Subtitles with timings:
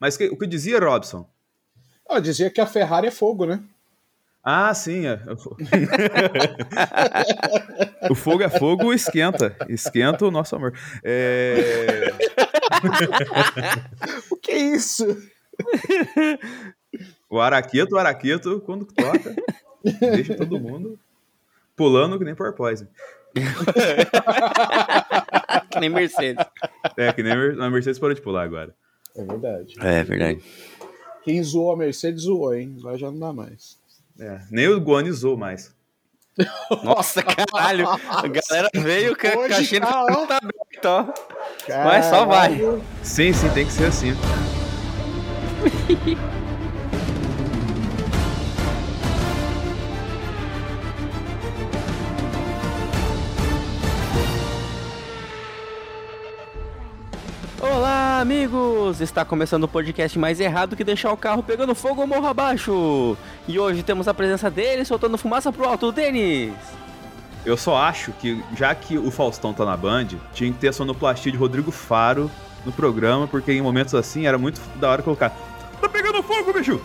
[0.00, 1.28] Mas que, o que dizia Robson?
[2.08, 3.62] Ah, dizia que a Ferrari é fogo, né?
[4.42, 5.06] Ah, sim.
[5.06, 5.20] É.
[8.10, 9.56] o fogo é fogo, esquenta.
[9.68, 10.74] Esquenta o nosso amor.
[11.02, 12.12] É...
[14.30, 15.06] o que é isso?
[17.30, 19.34] o araqueto, o araqueto, quando toca,
[20.00, 20.98] deixa todo mundo
[21.76, 22.88] pulando que nem porpoise.
[25.70, 26.44] que nem Mercedes.
[26.96, 28.74] É, que nem a Mercedes parou de pular agora.
[29.16, 29.74] É verdade.
[29.80, 30.42] É verdade.
[31.22, 32.76] Quem zoou a Mercedes zoou, hein?
[32.78, 33.78] Agora já não dá mais.
[34.18, 35.74] É, nem o Guani zoou mais.
[36.82, 37.88] Nossa, caralho.
[37.88, 41.06] A galera veio com a caixinha tá, tá aberto, ó.
[41.84, 42.58] Mas só vai.
[43.02, 44.12] Sim, sim, tem que ser assim.
[58.24, 59.02] amigos!
[59.02, 63.18] Está começando o podcast mais errado que deixar o carro pegando fogo ou morro abaixo.
[63.46, 66.54] E hoje temos a presença dele soltando fumaça pro alto, Denis.
[67.44, 70.72] Eu só acho que, já que o Faustão tá na Band, tinha que ter a
[70.72, 72.30] sonoplastia de Rodrigo Faro
[72.64, 75.28] no programa, porque em momentos assim era muito da hora colocar
[75.78, 76.80] Tá pegando fogo, bicho!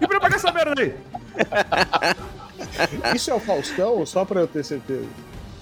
[0.00, 0.94] E pra apagar essa merda aí!
[3.14, 5.06] Isso é o Faustão, só pra eu ter certeza.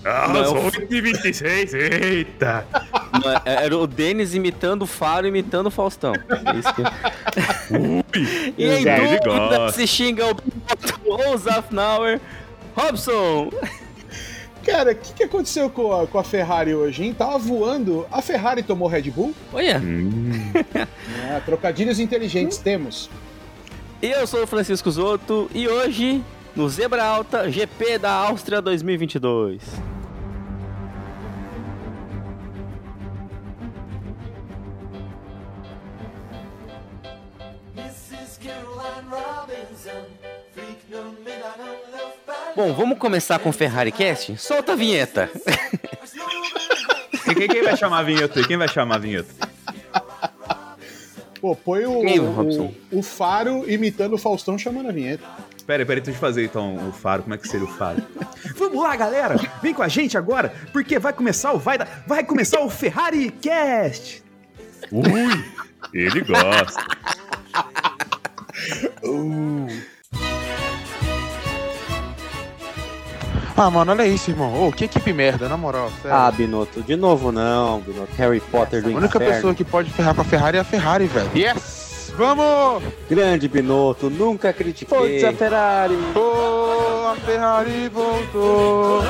[0.04, 2.66] Ah, não, 8h26, eita!
[3.12, 6.12] Não, é, era o Denis imitando o Faro, imitando o Faustão.
[6.12, 6.82] É isso que...
[7.72, 10.36] Ui, e em dúvida se xinga o
[11.04, 12.20] ou Zafnauer.
[12.74, 13.50] Robson!
[14.64, 17.14] Cara, o que, que aconteceu com a, com a Ferrari hoje, hein?
[17.14, 19.34] Tava voando, a Ferrari tomou Red Bull?
[19.52, 19.78] Olha!
[19.78, 20.52] Hum.
[21.28, 22.62] É, trocadilhos inteligentes hum.
[22.62, 23.10] temos.
[24.00, 26.22] Eu sou o Francisco Zoto e hoje,
[26.56, 29.91] no Zebra Alta, GP da Áustria 2022.
[42.54, 44.36] Bom, vamos começar com o Ferrari Cast?
[44.36, 45.30] Solta a vinheta.
[47.34, 48.46] quem, quem, vai chamar a vinheta?
[48.46, 49.34] Quem vai chamar a vinheta?
[51.40, 55.24] Pô, põe o, Quem, o, o, Faro imitando o Faustão chamando a vinheta.
[55.66, 57.22] Pera, pera, deixa eu fazer então o Faro.
[57.22, 58.02] Como é que seria o Faro?
[58.56, 59.36] Vamos lá, galera!
[59.62, 64.22] Vem com a gente agora, porque vai começar o vai, vai começar o Ferrari Cast.
[64.92, 65.44] Ui,
[65.92, 66.84] ele gosta.
[69.02, 69.91] uh.
[73.56, 74.52] Ah, mano, olha isso, irmão.
[74.54, 75.90] Ô, oh, que equipe merda, na moral.
[76.02, 76.16] Sério.
[76.16, 78.12] Ah, Binotto, de novo não, Binotto.
[78.16, 79.34] Harry Potter do A única inferno.
[79.34, 81.30] pessoa que pode ferrar com a Ferrari é a Ferrari, velho.
[81.36, 82.12] Yes!
[82.16, 82.82] Vamos!
[83.08, 85.20] Grande Binotto, nunca critiquei.
[85.20, 85.96] Força a Ferrari!
[86.14, 89.02] Oh, a Ferrari voltou!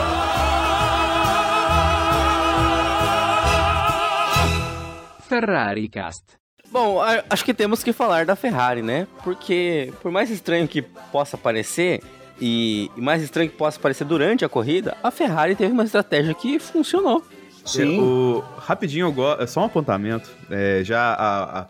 [5.29, 6.25] Ferrari Cast.
[6.71, 9.07] Bom, acho que temos que falar da Ferrari, né?
[9.23, 12.03] Porque, por mais estranho que possa parecer,
[12.45, 16.59] e, mais estranho que possa parecer durante a corrida, a Ferrari teve uma estratégia que
[16.59, 17.25] funcionou.
[17.65, 18.01] Sim.
[18.01, 20.29] O, rapidinho, é só um apontamento.
[20.51, 21.69] É, já a, a,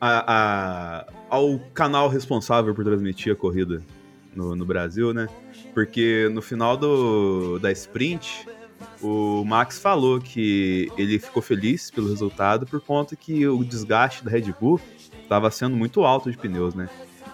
[0.00, 3.82] a, ao canal responsável por transmitir a corrida
[4.32, 5.26] no, no Brasil, né?
[5.74, 8.46] Porque no final do, da sprint,
[9.02, 14.30] o Max falou que ele ficou feliz pelo resultado por conta que o desgaste da
[14.30, 14.80] Red Bull
[15.20, 16.88] estava sendo muito alto de pneus, né?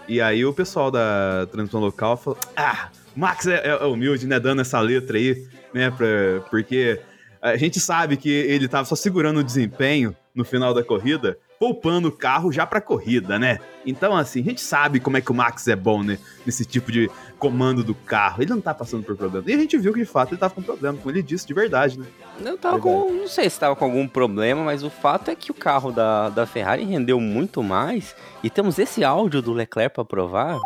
[0.09, 4.41] E aí o pessoal da transmissão local falou: Ah, Max é, é, humilde, né?
[4.41, 5.91] Dando essa letra aí, né?
[5.91, 6.07] Pra,
[6.51, 6.99] porque
[7.43, 12.09] a gente sabe que ele tava só segurando o desempenho no final da corrida, poupando
[12.09, 13.59] o carro já pra corrida, né?
[13.85, 16.19] Então, assim, a gente sabe como é que o Max é bom, né?
[16.47, 18.43] Nesse tipo de comando do carro.
[18.43, 19.51] Ele não tá passando por problema.
[19.51, 21.55] E a gente viu que de fato ele tava com problema, como ele disse de
[21.55, 22.07] verdade, né?
[22.41, 23.13] Não tava com.
[23.13, 26.29] Não sei se tava com algum problema, mas o fato é que o carro da,
[26.29, 28.15] da Ferrari rendeu muito mais.
[28.43, 30.59] E temos esse áudio do Leclerc pra provar.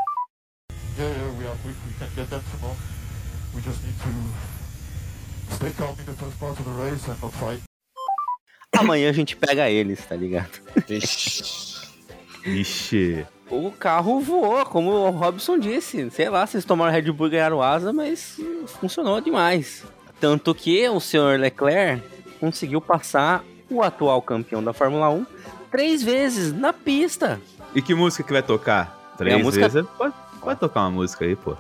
[8.77, 10.61] Amanhã a gente pega eles, tá ligado?
[12.45, 13.27] Ixi.
[13.51, 16.11] O carro voou, como o Robson disse.
[16.11, 18.41] Sei lá, vocês tomaram Red Bull e ganharam asa, mas
[18.81, 19.85] funcionou demais.
[20.19, 22.03] Tanto que o senhor Leclerc
[22.41, 25.27] conseguiu passar o atual campeão da Fórmula 1
[25.71, 27.41] três vezes na pista.
[27.75, 29.15] E que música que vai tocar?
[29.19, 29.69] Três música...
[29.69, 29.89] vezes?
[29.99, 31.57] Pode, pode, tocar uma música aí, pô.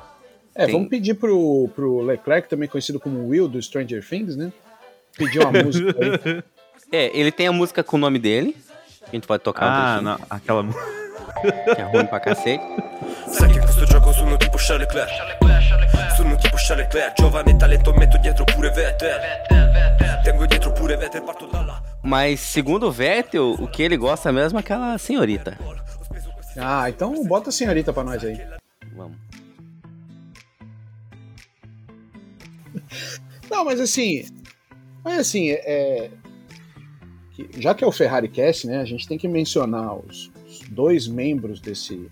[0.54, 0.74] É, Tem...
[0.74, 4.52] vamos pedir pro, pro Leclerc, também conhecido como Will do Stranger Things, né?
[5.16, 6.42] Pedir uma música aí.
[6.92, 8.56] É, ele tem a música com o nome dele.
[9.08, 10.84] A gente pode tocar Ah, um não, aquela música.
[11.74, 12.62] Que é ruim pra cacete.
[13.26, 15.10] Sai che questo gioco sono tipo Charles Leclerc
[16.16, 19.20] Sono tipo Charles Leclerc Giovane talento metto dietro pure Vettel
[20.22, 24.30] Tengo dietro pure Vettel parto da là Mas segundo o Vettel, o que ele gosta
[24.30, 25.58] mesmo é aquela senhorita.
[26.58, 28.38] Ah, então bota a senhorita pra nós aí.
[28.94, 29.16] Vamos.
[33.50, 34.24] Não, mas assim.
[35.02, 36.10] Mas assim, é.
[37.34, 38.78] Que- já que é o Ferrari Cast, né?
[38.80, 42.10] A gente tem que mencionar os, os dois membros desse.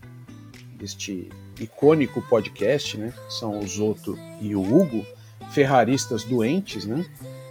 [0.76, 1.28] deste
[1.60, 3.12] icônico podcast, né?
[3.26, 5.04] Que são o Zoto e o Hugo,
[5.50, 7.04] ferraristas doentes, né?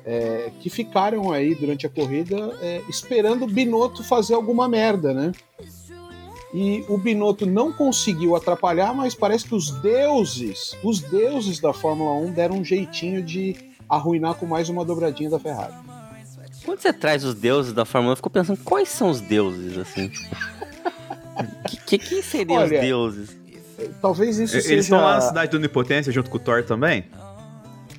[0.06, 5.32] é, que ficaram aí durante a corrida é, esperando o Binotto fazer alguma merda, né?
[6.52, 12.12] E o Binotto não conseguiu atrapalhar, mas parece que os deuses, os deuses da Fórmula
[12.14, 13.56] 1 deram um jeitinho de
[13.88, 15.76] arruinar com mais uma dobradinha da Ferrari.
[16.66, 19.78] Quando você traz os deuses da Fórmula 1, eu fico pensando, quais são os deuses,
[19.78, 20.12] assim?
[21.68, 23.38] que, que, quem seriam os deuses?
[24.02, 24.80] Talvez isso Eles seja.
[24.82, 27.06] estão lá na cidade do Onipotência junto com o Thor também?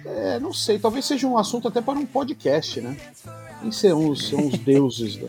[0.05, 2.97] É, não sei, talvez seja um assunto até para um podcast, né?
[3.61, 5.29] Quem são os, são os deuses da,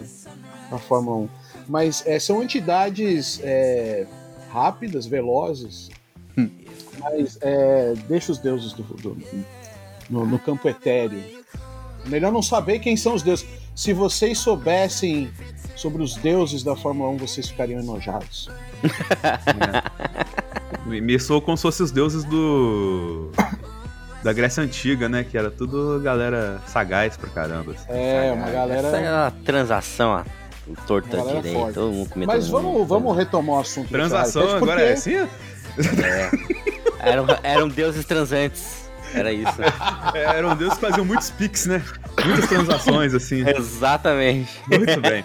[0.72, 1.30] da Fórmula 1?
[1.69, 4.06] Mas é, são entidades é,
[4.50, 5.89] rápidas, velozes,
[7.00, 9.18] mas é, deixa os deuses do, do-
[10.10, 11.24] no, no campo etéreo.
[12.06, 13.45] Melhor não saber quem são os deuses.
[13.75, 15.30] Se vocês soubessem
[15.75, 18.50] sobre os deuses da Fórmula 1, vocês ficariam enojados.
[20.86, 23.30] Me, me soou como se fossem os deuses do.
[24.24, 25.24] Da Grécia Antiga, né?
[25.24, 27.74] Que era tudo galera sagaz pra caramba.
[27.74, 27.86] assim.
[27.89, 28.88] É, uma galera.
[28.88, 30.24] Essa é uma transação, ó,
[30.88, 32.86] torta direita, todo mundo comendo Mas todo mundo.
[32.86, 35.30] vamos, vamos retomar o assunto Transação agora é porque- assim?
[37.04, 38.81] Eram, eram deuses transantes.
[39.13, 39.52] Era isso.
[40.13, 41.81] É, eram deuses que faziam muitos piques, né?
[42.25, 43.48] Muitas transações, assim.
[43.56, 44.52] Exatamente.
[44.68, 45.24] Muito bem.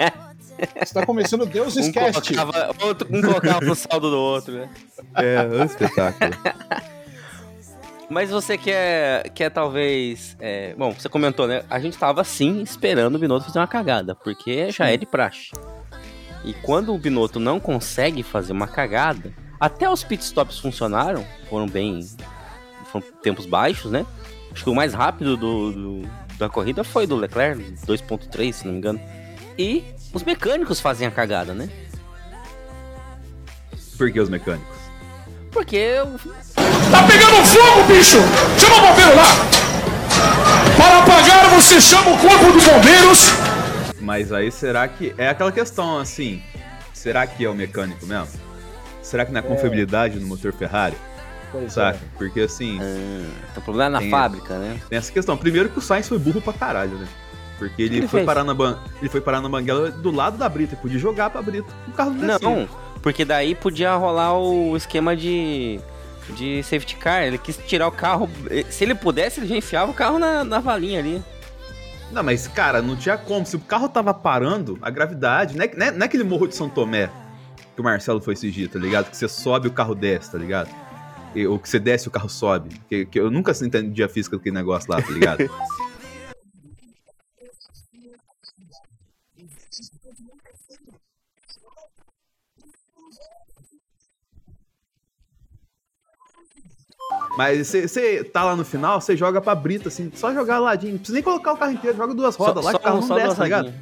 [0.81, 2.33] Está começando Deus Um Cast.
[2.35, 4.69] colocava, outro, um colocava no saldo do outro, né?
[5.15, 6.31] É, um espetáculo.
[8.09, 10.37] Mas você quer, quer talvez.
[10.39, 11.65] é, bom, você comentou, né?
[11.69, 15.51] A gente tava sim esperando o Binotto fazer uma cagada, porque já é de praxe.
[16.45, 22.01] E quando o Binotto não consegue fazer uma cagada, até os pitstops funcionaram, foram bem.
[22.93, 24.05] Foram tempos baixos, né?
[24.53, 28.73] Acho que o mais rápido do, do- da corrida foi do Leclerc, 2.3, se não
[28.73, 29.01] me engano.
[29.59, 31.69] E os mecânicos fazem a cagada, né?
[33.97, 34.77] Por que os mecânicos?
[35.51, 36.19] Porque o-
[36.91, 38.19] Tá pegando fogo, bicho!
[38.59, 39.27] Chama o bombeiro lá!
[40.77, 43.19] Para apagar, você chama o corpo de bombeiros!
[44.01, 45.15] Mas aí será que.
[45.19, 46.43] É aquela questão, assim.
[46.93, 48.29] Será que é o mecânico mesmo?
[49.03, 50.97] Será que não é a confiabilidade no motor Ferrari?
[51.61, 51.99] Pois Saca?
[51.99, 52.01] é.
[52.19, 54.81] Porque assim, tem um problema na Tem- fábrica, né?
[54.89, 55.37] tem essa questão.
[55.37, 57.07] Primeiro que o Sainz foi burro pra caralho, né?
[57.59, 58.27] Porque ele, ele foi fez?
[58.27, 58.79] parar na ban...
[59.01, 61.69] ele foi parar na banguela do lado da Brita, podia jogar pra Brita.
[61.89, 62.49] O carro não descia.
[62.49, 62.69] Não,
[63.03, 65.81] porque daí podia rolar o esquema de,
[66.35, 67.23] de safety car.
[67.23, 68.29] Ele quis tirar o carro.
[68.69, 71.23] Se ele pudesse, ele já enfiava o carro na, na valinha ali.
[72.13, 73.47] Não, mas, cara, não tinha como.
[73.47, 75.57] Se o carro tava parando, a gravidade.
[75.57, 77.11] Não é, não é, não é aquele morro de São Tomé
[77.75, 79.11] que o Marcelo foi dia, tá ligado?
[79.11, 80.71] Que você sobe e o carro desce, tá ligado?
[81.49, 82.81] Ou que você desce e o carro sobe.
[82.89, 85.49] Que, que eu nunca entendi a física daquele negócio lá, tá ligado?
[97.37, 100.93] Mas você tá lá no final, você joga pra Brita, assim, só jogar ladinho.
[100.93, 103.07] Não precisa nem colocar o carro inteiro, joga duas rodas lá que o carro não
[103.07, 103.75] só desce, tá ligado?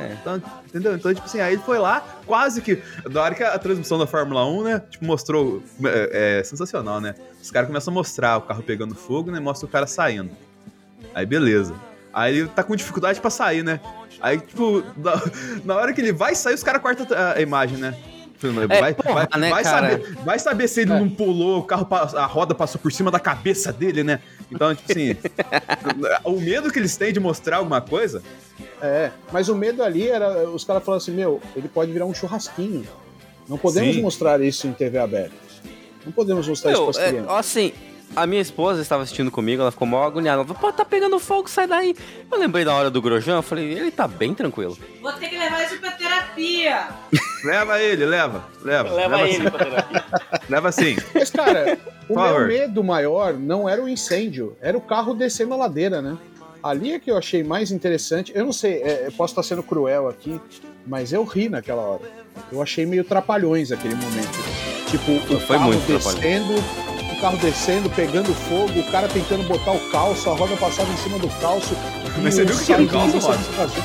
[0.00, 0.16] É.
[0.20, 0.94] Então, entendeu?
[0.94, 2.82] Então, tipo assim, aí ele foi lá, quase que.
[3.10, 4.82] Da hora que a transmissão da Fórmula 1, né?
[4.90, 5.62] Tipo, mostrou.
[5.84, 7.14] É, é sensacional, né?
[7.42, 9.38] Os caras começam a mostrar o carro pegando fogo, né?
[9.40, 10.30] Mostra o cara saindo.
[11.14, 11.74] Aí, beleza.
[12.12, 13.80] Aí ele tá com dificuldade pra sair, né?
[14.20, 15.22] Aí, tipo, na,
[15.64, 17.94] na hora que ele vai sair, os caras cortam a, a imagem, né?
[18.66, 22.24] Vai, porra, vai, né, vai saber, vai saber se ele não pulou, o carro, a
[22.24, 24.20] roda passou por cima da cabeça dele, né?
[24.50, 25.16] Então, tipo assim,
[26.24, 28.22] o medo que eles têm de mostrar alguma coisa
[28.82, 30.48] É, mas o medo ali era.
[30.48, 32.86] Os caras falaram assim: meu, ele pode virar um churrasquinho.
[33.48, 34.02] Não podemos Sim.
[34.02, 35.34] mostrar isso em TV aberta.
[36.04, 37.36] Não podemos mostrar isso Meu, para as é, crianças.
[37.36, 37.72] assim,
[38.14, 40.38] a minha esposa estava assistindo comigo, ela ficou mó agoniada.
[40.38, 41.94] Ela falou, pô, tá pegando fogo, sai daí.
[42.30, 44.76] Eu lembrei da hora do Grosjean, eu falei, ele tá bem tranquilo.
[45.00, 46.88] Vou ter que levar isso pra terapia.
[47.44, 48.90] Leva ele, leva, leva.
[49.26, 49.42] sim.
[49.44, 50.04] pra terapia.
[50.46, 50.96] Leva sim.
[51.14, 55.56] Mas, cara, o meu medo maior não era o incêndio, era o carro descendo a
[55.56, 56.18] ladeira, né?
[56.62, 58.30] Ali é que eu achei mais interessante.
[58.34, 60.38] Eu não sei, é, eu posso estar sendo cruel aqui,
[60.86, 62.02] mas eu ri naquela hora.
[62.52, 64.38] Eu achei meio trapalhões aquele momento.
[64.90, 66.54] Tipo, o Foi carro muito descendo,
[67.20, 71.18] carro descendo, pegando fogo, o cara tentando botar o calço, a roda passava em cima
[71.18, 71.74] do calço.
[72.22, 73.34] Mas você viu que era o calço, não Rob?
[73.34, 73.82] o que fazer.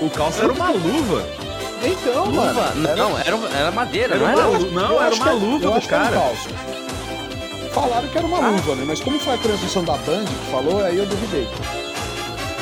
[0.00, 1.26] O calço era uma luva.
[1.84, 2.52] Então, Luva?
[2.52, 2.86] mano.
[2.88, 4.46] era- Não, era, era madeira, Era não era?
[4.46, 6.16] lu- não, eu era uma que- luva do um cara.
[6.16, 6.48] calço.
[7.72, 8.84] Falaram que era uma luva, né?
[8.86, 11.48] Mas como foi a transmissão da Band que falou, aí eu duvidei.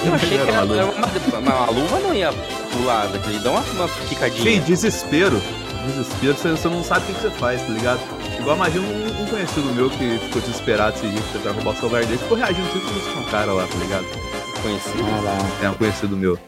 [0.06, 0.92] Eu achei que Era era, uma luva.
[0.96, 2.32] uma, mas a luva não ia
[2.72, 4.42] pular, daquele, dá uma, uma picadinha.
[4.54, 5.42] Sim, desespero.
[5.86, 8.00] Desespero, você, você não sabe o que, que você faz, tá ligado?
[8.40, 12.06] Igual imagina um, um conhecido meu que ficou desesperado esse dia tentar roubar o celular
[12.06, 14.06] dele, ficou reagindo sempre com um cara lá, tá ligado?
[14.62, 15.04] Conhecido.
[15.04, 15.66] Ah lá.
[15.66, 16.38] É um conhecido meu.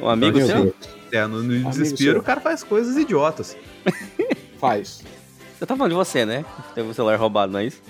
[0.00, 0.74] Um amigo seu?
[1.12, 2.20] É, no, no desespero seu.
[2.20, 3.56] o cara faz coisas idiotas.
[4.58, 5.02] Faz.
[5.60, 6.44] Eu tava falando de você, né?
[6.74, 7.80] Teve o celular roubado, não é isso?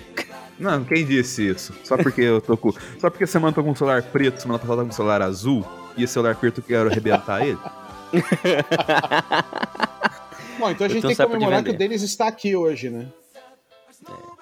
[0.58, 1.74] Não, quem disse isso?
[1.84, 2.72] Só porque eu tô com.
[2.98, 4.96] Só porque semana eu tô com um celular preto, semana passada eu tô com um
[4.96, 5.64] celular azul,
[5.96, 7.58] e esse celular preto eu quero arrebentar ele.
[10.58, 13.06] Bom, então a gente tem que comemorar que o Denis está aqui hoje, né?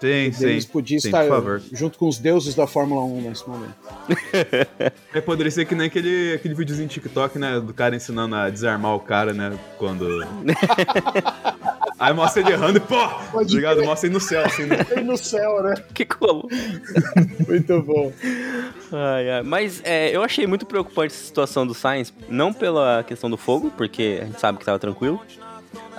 [0.00, 0.46] Sim, sim.
[0.46, 1.62] Denis podia sim, estar por favor.
[1.72, 3.74] junto com os deuses da Fórmula 1 nesse momento.
[5.12, 7.58] É, poderia ser que nem aquele, aquele videozinho TikTok, né?
[7.60, 9.58] Do cara ensinando a desarmar o cara, né?
[9.78, 10.06] Quando.
[11.98, 13.08] Aí mostra ele errando e pô!
[13.32, 13.78] Pode Ligado?
[13.78, 13.86] crer.
[13.86, 14.76] Mostra ele no céu, assim, né?
[14.92, 15.74] Ele no céu, né?
[15.92, 16.48] Que colou.
[17.48, 18.12] Muito bom.
[18.92, 19.42] Ai, ai.
[19.42, 23.72] Mas é, eu achei muito preocupante essa situação do Sainz, não pela questão do fogo,
[23.76, 25.20] porque a gente sabe que tava tranquilo.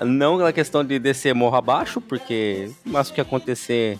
[0.02, 4.00] Não pela questão de descer morro abaixo, porque mas o que acontecer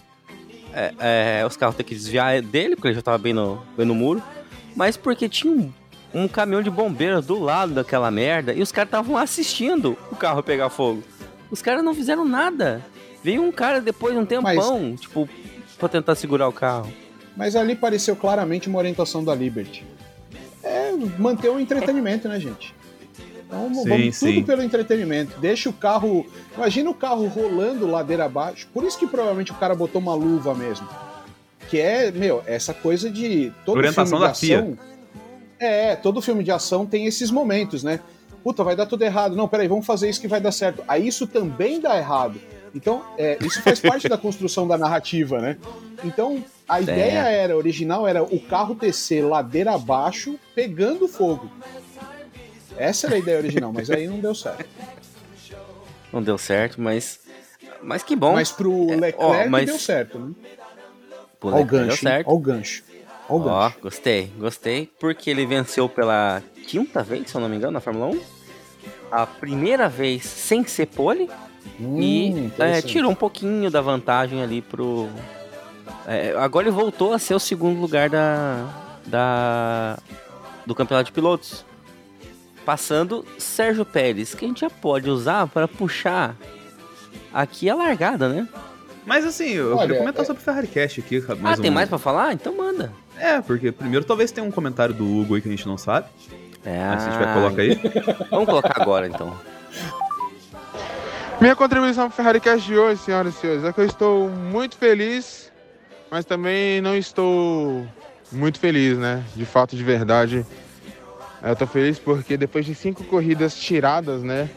[0.74, 3.86] é, é, os carros ter que desviar dele, porque ele já tava bem no, bem
[3.86, 4.22] no muro.
[4.76, 5.72] Mas porque tinha um,
[6.14, 10.42] um caminhão de bombeiros do lado daquela merda e os caras estavam assistindo o carro
[10.42, 11.04] pegar fogo.
[11.52, 12.84] Os caras não fizeram nada.
[13.24, 15.28] Veio um cara depois de um tempão, tipo,
[15.78, 16.92] pra tentar segurar o carro.
[17.36, 19.86] Mas ali pareceu claramente uma orientação da Liberty.
[20.64, 22.74] É manter o entretenimento, né, gente?
[23.50, 24.36] Então Sim, vamos sim.
[24.36, 25.40] tudo pelo entretenimento.
[25.40, 26.24] Deixa o carro.
[26.56, 28.68] Imagina o carro rolando ladeira abaixo.
[28.72, 30.88] Por isso que provavelmente o cara botou uma luva mesmo.
[31.68, 33.52] Que é, meu, essa coisa de.
[33.66, 34.60] Todo Orientação filme de da FIA.
[34.60, 34.78] ação.
[35.60, 38.00] É, todo filme de ação tem esses momentos, né?
[38.44, 39.36] Puta, vai dar tudo errado.
[39.36, 40.84] Não, peraí, vamos fazer isso que vai dar certo.
[40.88, 42.40] Aí isso também dá errado.
[42.74, 45.58] Então, é, isso faz parte da construção da narrativa, né?
[46.04, 51.50] Então, a ideia era, original era o carro descer ladeira abaixo, pegando fogo.
[52.80, 54.66] Essa era a ideia original, mas aí não deu certo.
[56.12, 57.20] Não deu certo, mas.
[57.84, 58.34] Mas que bom.
[58.34, 60.32] Mas pro Leclerc ó, mas- deu certo, né?
[61.40, 62.14] Pô, Olha o Leclerc deu gancho, hein?
[62.14, 62.28] certo.
[62.28, 62.84] Olha o gancho.
[63.30, 63.80] Ó, gancho.
[63.82, 64.92] gostei, gostei.
[65.00, 68.22] Porque ele venceu pela quinta vez, se eu não me engano, na Fórmula 1.
[69.12, 71.30] A primeira vez sem ser pole.
[71.80, 75.08] Hum, e é, tirou um pouquinho da vantagem ali pro.
[76.08, 79.98] é, agora ele voltou a ser o segundo lugar da, da
[80.66, 81.66] do campeonato de pilotos,
[82.66, 86.36] passando Sérgio Pérez, que a gente já pode usar para puxar
[87.34, 88.48] aqui a largada, né?
[89.06, 91.20] Mas assim, eu Olha, queria comentar é- sobre o Ferrari Cash aqui.
[91.42, 92.34] Mais ah, tem um- mais para falar?
[92.34, 92.92] Então manda.
[93.18, 96.08] É, porque primeiro talvez tenha um comentário do Hugo aí que a gente não sabe.
[96.64, 97.76] É, Mas se tiver, coloca aí.
[98.30, 99.36] Vamos colocar agora então.
[101.40, 104.30] Minha contribuição para o Ferrari Cast de hoje, senhoras e senhores, é que eu estou
[104.30, 105.50] muito feliz,
[106.12, 107.88] mas também não estou
[108.32, 109.24] muito feliz, né?
[109.36, 110.46] De fato, de verdade.
[111.42, 114.50] Eu tô feliz porque depois de cinco corridas tiradas, né?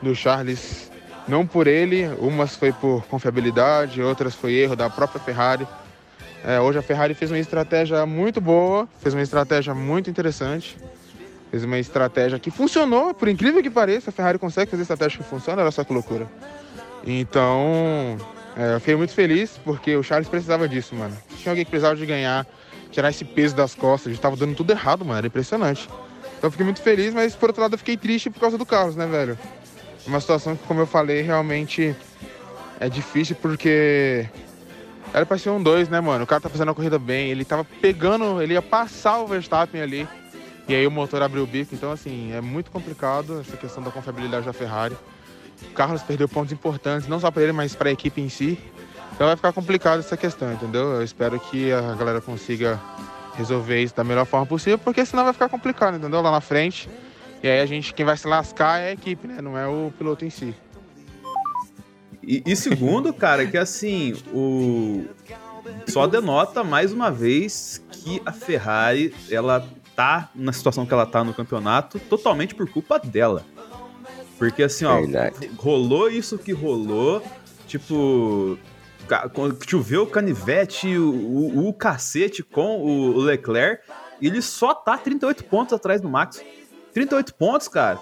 [0.00, 0.90] Do Charles,
[1.28, 5.66] não por ele, umas foi por confiabilidade, outras foi erro da própria Ferrari.
[6.44, 10.76] É, hoje a Ferrari fez uma estratégia muito boa, fez uma estratégia muito interessante.
[11.50, 15.24] Fez uma estratégia que funcionou, por incrível que pareça, a Ferrari consegue fazer estratégia que
[15.24, 16.26] funciona, olha só que loucura.
[17.06, 18.16] Então,
[18.56, 21.16] é, eu fiquei muito feliz porque o Charles precisava disso, mano.
[21.38, 22.46] Tinha alguém que precisava de ganhar,
[22.90, 25.88] tirar esse peso das costas, a gente tava dando tudo errado, mano, era impressionante.
[26.46, 28.64] Então eu fiquei muito feliz, mas por outro lado eu fiquei triste por causa do
[28.64, 29.36] Carlos, né, velho?
[30.06, 31.92] Uma situação que, como eu falei, realmente
[32.78, 34.28] é difícil porque
[35.12, 36.22] era pra ser um dois, né, mano?
[36.22, 39.82] O cara tá fazendo a corrida bem, ele tava pegando, ele ia passar o Verstappen
[39.82, 40.06] ali.
[40.68, 43.90] E aí o motor abriu o bico, então assim, é muito complicado essa questão da
[43.90, 44.96] confiabilidade da Ferrari.
[45.62, 48.56] O Carlos perdeu pontos importantes, não só para ele, mas para a equipe em si.
[49.14, 50.92] Então vai ficar complicado essa questão, entendeu?
[50.92, 52.80] Eu espero que a galera consiga
[53.36, 56.20] resolver isso da melhor forma possível, porque senão vai ficar complicado, entendeu?
[56.20, 56.88] Lá na frente.
[57.42, 59.40] E aí a gente, quem vai se lascar é a equipe, né?
[59.40, 60.54] Não é o piloto em si.
[62.22, 65.04] E, e segundo, cara, que assim, o.
[65.86, 71.24] Só denota mais uma vez que a Ferrari, ela tá na situação que ela tá
[71.24, 73.44] no campeonato totalmente por culpa dela.
[74.38, 75.50] Porque assim, ó, Verdade.
[75.56, 77.22] rolou isso que rolou,
[77.66, 78.58] tipo.
[79.68, 83.82] Choveu o canivete, o, o, o cacete com o Leclerc,
[84.20, 86.42] e ele só tá 38 pontos atrás do Max.
[86.92, 87.98] 38 pontos, cara.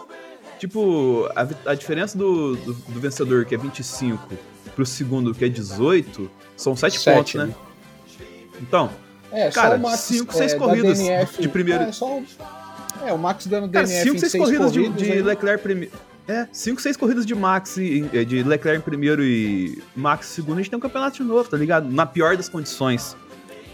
[0.58, 4.28] Tipo, a, a diferença do, do, do vencedor, que é 25,
[4.74, 7.44] pro segundo, que é 18, são 7 Sete, pontos, né?
[7.46, 7.54] né?
[8.62, 8.90] Então,
[9.32, 12.18] É, Cara, só o Max, cinco, é, seis da corridas DNF, de primeiro- É, só,
[12.18, 12.24] o-
[13.04, 15.22] é, o Max dando cara, DNF 5, em 6 seis corridas de, corridas, de aí-
[15.22, 15.92] Leclerc primeiro.
[16.26, 20.34] É, 5, 6 corridas de Max e e- de Leclerc em primeiro e Max em
[20.34, 21.90] segundo, a gente tem um campeonato de novo, tá ligado?
[21.90, 23.16] Na pior das condições.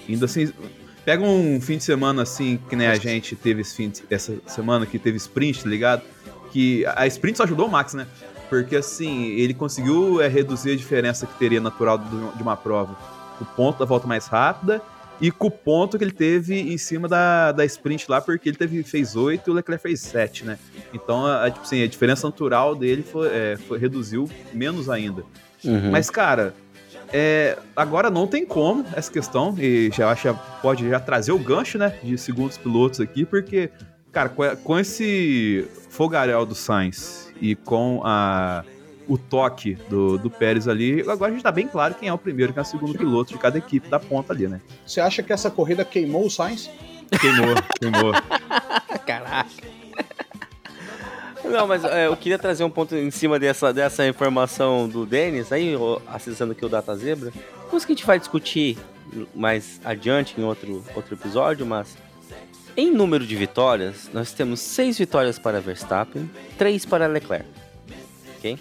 [0.09, 0.53] Ainda assim,
[1.03, 4.35] Pega um fim de semana assim, que nem a gente teve esse fim de- essa
[4.47, 6.03] semana, que teve sprint, tá ligado?
[6.53, 8.07] Que a sprint só ajudou o Max, né?
[8.51, 12.97] Porque assim, ele conseguiu é, reduzir a diferença que teria natural de uma prova.
[13.41, 14.83] O ponto da volta mais rápida
[15.21, 18.57] e com o ponto que ele teve em cima da, da sprint lá, porque ele
[18.57, 20.59] teve, fez 8 e o Leclerc fez 7, né?
[20.95, 25.23] Então, a, a, tipo assim, a diferença natural dele foi, é, foi- reduziu menos ainda.
[25.65, 25.91] Uhum.
[25.91, 26.55] Mas, cara,
[27.13, 31.77] é, agora não tem como essa questão, e já acho pode já trazer o gancho,
[31.77, 33.71] né, de segundos pilotos aqui, porque,
[34.11, 38.65] cara, com, com esse fogaréu do Sainz e com a,
[39.11, 42.17] o toque do, do Pérez ali, agora a gente tá bem claro quem é o
[42.17, 44.61] primeiro e quem é o segundo piloto de cada equipe da ponta ali, né?
[44.87, 46.71] Você acha que essa corrida queimou o Sainz?
[47.21, 48.13] Queimou, queimou.
[49.05, 49.51] Caraca.
[51.45, 55.51] Não, mas é, eu queria trazer um ponto em cima dessa, dessa informação do Denis,
[55.51, 55.75] aí,
[56.07, 57.33] acessando aqui o Data Zebra.
[57.69, 58.79] Coisa que a gente vai discutir
[59.35, 61.97] mais adiante em outro, outro episódio, mas
[62.77, 67.49] em número de vitórias, nós temos seis vitórias para Verstappen, três para Leclerc.
[68.39, 68.57] Ok?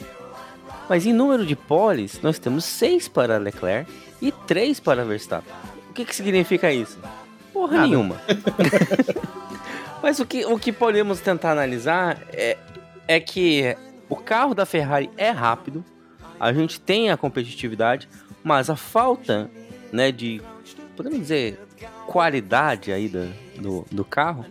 [0.90, 5.54] Mas em número de poles, nós temos seis para Leclerc e três para Verstappen.
[5.90, 6.98] O que, que significa isso?
[7.54, 7.88] Porra Nada.
[7.88, 8.20] nenhuma.
[10.02, 12.58] Mas o que, o que podemos tentar analisar é,
[13.08, 13.76] é que
[14.10, 15.86] o carro da Ferrari é rápido,
[16.40, 18.08] a gente tem a competitividade,
[18.42, 19.52] mas a falta
[19.92, 20.42] né, de,
[20.96, 21.60] podemos dizer,
[22.08, 23.28] qualidade aí do,
[23.60, 24.46] do, do carro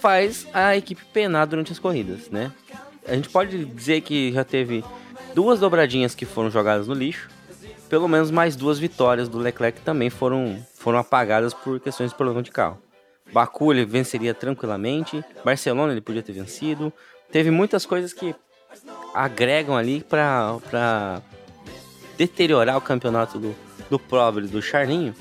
[0.00, 2.52] faz a equipe penar durante as corridas, né?
[3.06, 4.84] A gente pode dizer que já teve
[5.38, 7.28] duas dobradinhas que foram jogadas no lixo,
[7.88, 12.42] pelo menos mais duas vitórias do Leclerc também foram, foram apagadas por questões de problema
[12.42, 12.82] de carro.
[13.32, 16.92] Baku ele venceria tranquilamente, Barcelona ele podia ter vencido.
[17.30, 18.34] Teve muitas coisas que
[19.14, 21.22] agregam ali para
[22.16, 23.54] deteriorar o campeonato do,
[23.88, 25.14] do Probre, do Charlinho.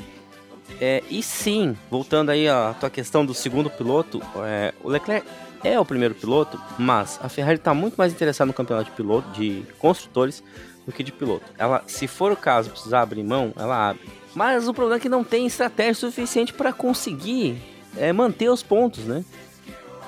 [0.81, 5.27] É, e sim, voltando aí à tua questão do segundo piloto, é, o Leclerc
[5.63, 9.29] é o primeiro piloto, mas a Ferrari está muito mais interessada no campeonato de piloto,
[9.31, 10.43] de construtores,
[10.85, 11.45] do que de piloto.
[11.57, 14.01] Ela, se for o caso, precisar abrir mão, ela abre.
[14.33, 17.57] Mas o problema é que não tem estratégia suficiente para conseguir
[17.97, 19.25] é, manter os pontos, né?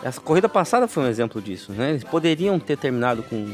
[0.02, 1.90] Essa corrida passada foi um exemplo disso, né?
[1.90, 3.54] Eles poderiam ter terminado com,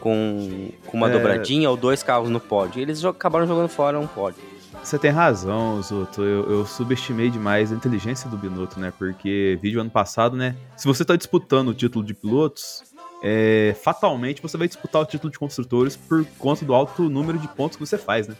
[0.00, 1.12] com, com uma É.
[1.12, 2.80] dobradinha ou dois carros no pódio.
[2.82, 4.42] Eles acabaram jogando fora um pódio.
[4.82, 6.22] Você tem razão, Zoto.
[6.22, 8.92] Eu, eu subestimei demais a inteligência do Binotto, né?
[8.96, 10.56] Porque vídeo ano passado, né?
[10.76, 12.82] Se você tá disputando o título de pilotos,
[13.22, 17.48] é, fatalmente você vai disputar o título de construtores por conta do alto número de
[17.48, 18.36] pontos que você faz, né?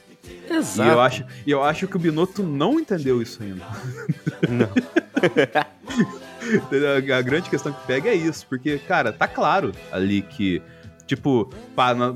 [0.50, 0.88] Exato.
[0.88, 3.64] E eu acho, e eu acho que o Binotto não entendeu isso ainda.
[4.48, 4.68] Não.
[7.16, 10.60] A grande questão que pega é isso, porque, cara, tá claro ali que,
[11.06, 11.50] tipo,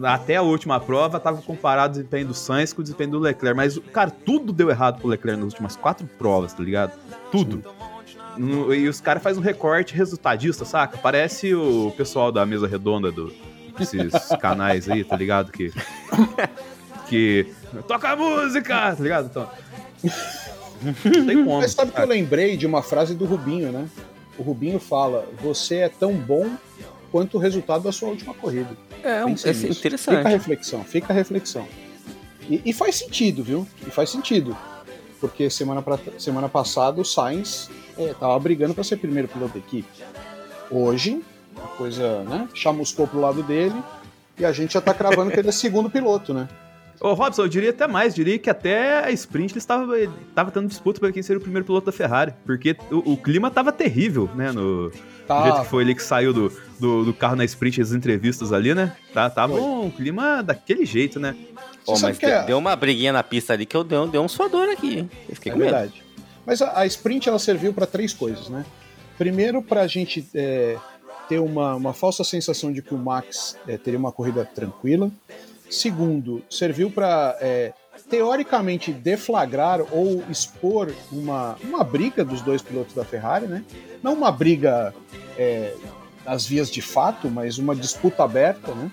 [0.05, 3.57] até a última prova tava comparado o desempenho do Sainz com o desempenho do Leclerc,
[3.57, 6.93] mas, cara, tudo deu errado pro Leclerc nas últimas quatro provas, tá ligado?
[7.31, 7.63] Tudo.
[8.37, 10.97] No- e os caras fazem um recorte resultadista, saca?
[10.99, 13.33] Parece o pessoal da mesa redonda do,
[13.77, 15.51] desses canais aí, tá ligado?
[15.51, 15.73] Que.
[17.09, 17.47] Que.
[17.87, 18.95] Toca a música!
[18.95, 19.27] Tá ligado?
[19.27, 19.49] Então.
[20.83, 21.61] Não tem como.
[21.61, 22.09] Mas sabe que eu cara.
[22.09, 23.89] lembrei de uma frase do Rubinho, né?
[24.39, 26.49] O Rubinho fala: Você é tão bom
[27.11, 28.71] quanto o resultado da sua última corrida.
[29.03, 29.61] É, um, Pense é nisso.
[29.61, 30.29] Fica a interessante.
[30.29, 31.67] reflexão, fica a reflexão.
[32.49, 33.67] E, e faz sentido, viu?
[33.87, 34.57] E faz sentido.
[35.21, 39.59] Porque semana, pra, semana passada o Sainz é, tava brigando para ser primeiro piloto da
[39.59, 39.89] equipe.
[40.71, 41.21] Hoje,
[41.57, 42.49] a coisa, né?
[42.55, 43.75] Chamuscou pro lado dele
[44.39, 46.49] e a gente já tá cravando que ele é segundo piloto, né?
[47.01, 50.51] Ô, Robson, eu diria até mais, diria que até a sprint ele estava, ele estava
[50.51, 53.71] tendo disputa para quem seria o primeiro piloto da Ferrari, porque o, o clima tava
[53.73, 54.91] terrível, né, no
[55.27, 57.93] Tá, do jeito que foi ele que saiu do, do, do carro na sprint, as
[57.93, 59.61] entrevistas ali, né, tá, tava Foi.
[59.63, 61.37] um clima daquele jeito, né.
[61.87, 64.23] Sabe mas que é- de- deu uma briguinha na pista ali que eu dei, deu
[64.23, 64.99] um suador aqui.
[65.01, 65.11] hein?
[65.29, 65.71] Eu fiquei É com medo.
[65.71, 66.03] verdade.
[66.47, 68.65] Mas a, a sprint ela serviu para três coisas, né?
[69.19, 70.77] Primeiro, para a gente é,
[71.29, 75.11] ter uma, uma falsa sensação de que o Max é, teria uma corrida tranquila.
[75.71, 77.37] Segundo, serviu para
[78.09, 83.65] teoricamente deflagrar ou expor uma, uma briga dos dois pilotos da Ferrari, né?
[84.03, 84.95] Não uma briga
[85.37, 85.75] é,
[86.25, 88.91] nas vias de fato, mas uma disputa aberta, né?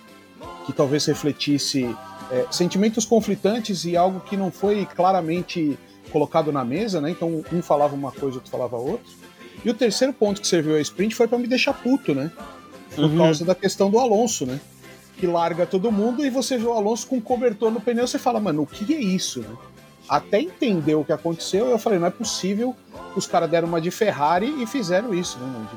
[0.65, 1.83] Que talvez refletisse
[2.31, 5.77] é, sentimentos conflitantes e algo que não foi claramente
[6.11, 7.09] colocado na mesa, né?
[7.11, 9.05] Então um falava uma coisa, outro falava outra.
[9.63, 12.31] E o terceiro ponto que serviu a sprint foi para me deixar puto, né?
[12.95, 13.17] Por Uhum.
[13.17, 14.59] causa da questão do Alonso, né?
[15.17, 18.39] Que larga todo mundo e você vê o Alonso com cobertor no pneu, você fala,
[18.39, 19.55] mano, o que é isso, né?
[20.09, 22.75] Até entender o que aconteceu, eu falei, não é possível,
[23.15, 25.45] os caras deram uma de Ferrari e fizeram isso, né?
[25.45, 25.69] mano?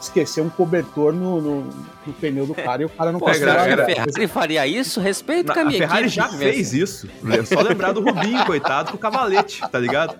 [0.00, 1.60] esquecer um cobertor no, no,
[2.06, 3.84] no pneu do cara e o cara não Pô, É, consegue era- a largar.
[3.84, 5.00] Ferrari faria isso?
[5.00, 7.08] Respeito com a minha Ferrari já fez isso.
[7.28, 10.14] É só lembrar do Rubinho, coitado, com o cavalete, tá ligado?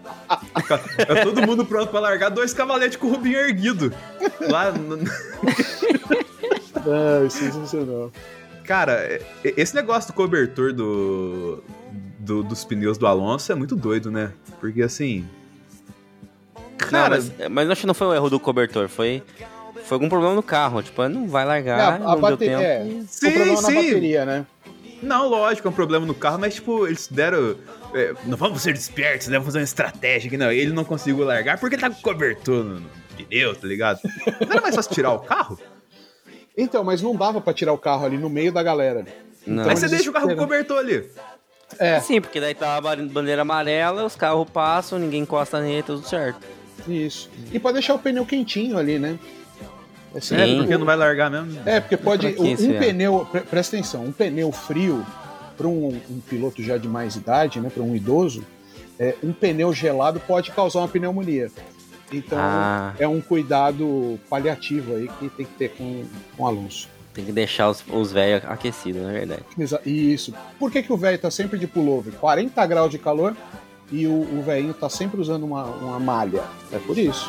[0.99, 3.93] É todo mundo pronto pra largar, dois cavaletes com o Rubinho erguido.
[4.41, 4.99] Lá, no-
[6.87, 8.11] Ah, sensacional.
[8.69, 9.23] Cara, é-
[9.57, 11.65] esse negócio do cobertor do,
[12.19, 14.31] do- dos pneus do Alonso é muito doido, né?
[14.61, 15.27] Porque assim.
[16.55, 19.23] Não, Cara, mas, mas acho que não foi um erro do cobertor, foi,
[19.85, 20.83] foi algum problema no carro.
[20.83, 22.63] Tipo, não vai É, largar, a, a não deu bateria, tempo.
[22.63, 23.75] é, Sim, o sim.
[23.75, 24.47] bateria, né?
[25.03, 27.57] não, lógico, é um problema no carro, mas tipo, eles deram.
[27.95, 29.35] é, não vamos ser despertos, né?
[29.39, 30.37] Vamos fazer uma estratégia aqui.
[30.37, 34.01] Não, ele não conseguiu largar porque ele tá com cobertor no, no pneu, tá ligado?
[34.41, 35.59] Não era mais fácil tirar o carro?
[36.59, 39.07] Então, mas não dava pra tirar o carro ali no meio da galera.
[39.47, 39.63] Não.
[39.63, 41.09] Então Aí você deixa o carro com cobertor ali.
[41.79, 45.83] É, Sim, porque daí tá a ba- bandeira amarela, os carros passam, ninguém encosta nele,
[45.83, 46.41] tudo certo.
[46.89, 47.31] isso.
[47.53, 49.19] E pra deixar o pneu quentinho ali, né?
[50.17, 51.61] Assim, É, porque não vai largar mesmo.
[51.67, 52.27] É, porque pode.
[52.39, 52.79] Um, é?
[52.79, 53.29] pneu.
[53.31, 55.07] pre- Presta atenção, um pneu frio
[55.57, 57.71] para um, um piloto já de mais idade, né?
[57.73, 58.43] Para um idoso,
[58.99, 61.51] é, um pneu gelado pode causar uma pneumonia.
[62.13, 62.95] Então Ah.
[62.99, 66.05] é um cuidado paliativo aí que tem que ter com,
[66.37, 66.89] com o Alonso.
[67.13, 69.43] Tem que deixar os, os velhos aquecidos, na verdade.
[69.59, 70.33] Exa- Isso.
[70.59, 72.13] Por que, que o velho tá sempre de pullover?
[72.15, 73.37] 40 graus de calor
[73.91, 76.43] e o, o velhinho tá sempre usando uma, uma malha.
[76.73, 77.29] É por isso.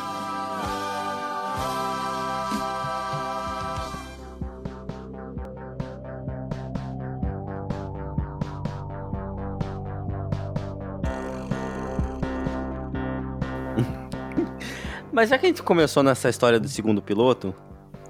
[15.11, 17.53] Mas já que a gente começou nessa história do segundo piloto,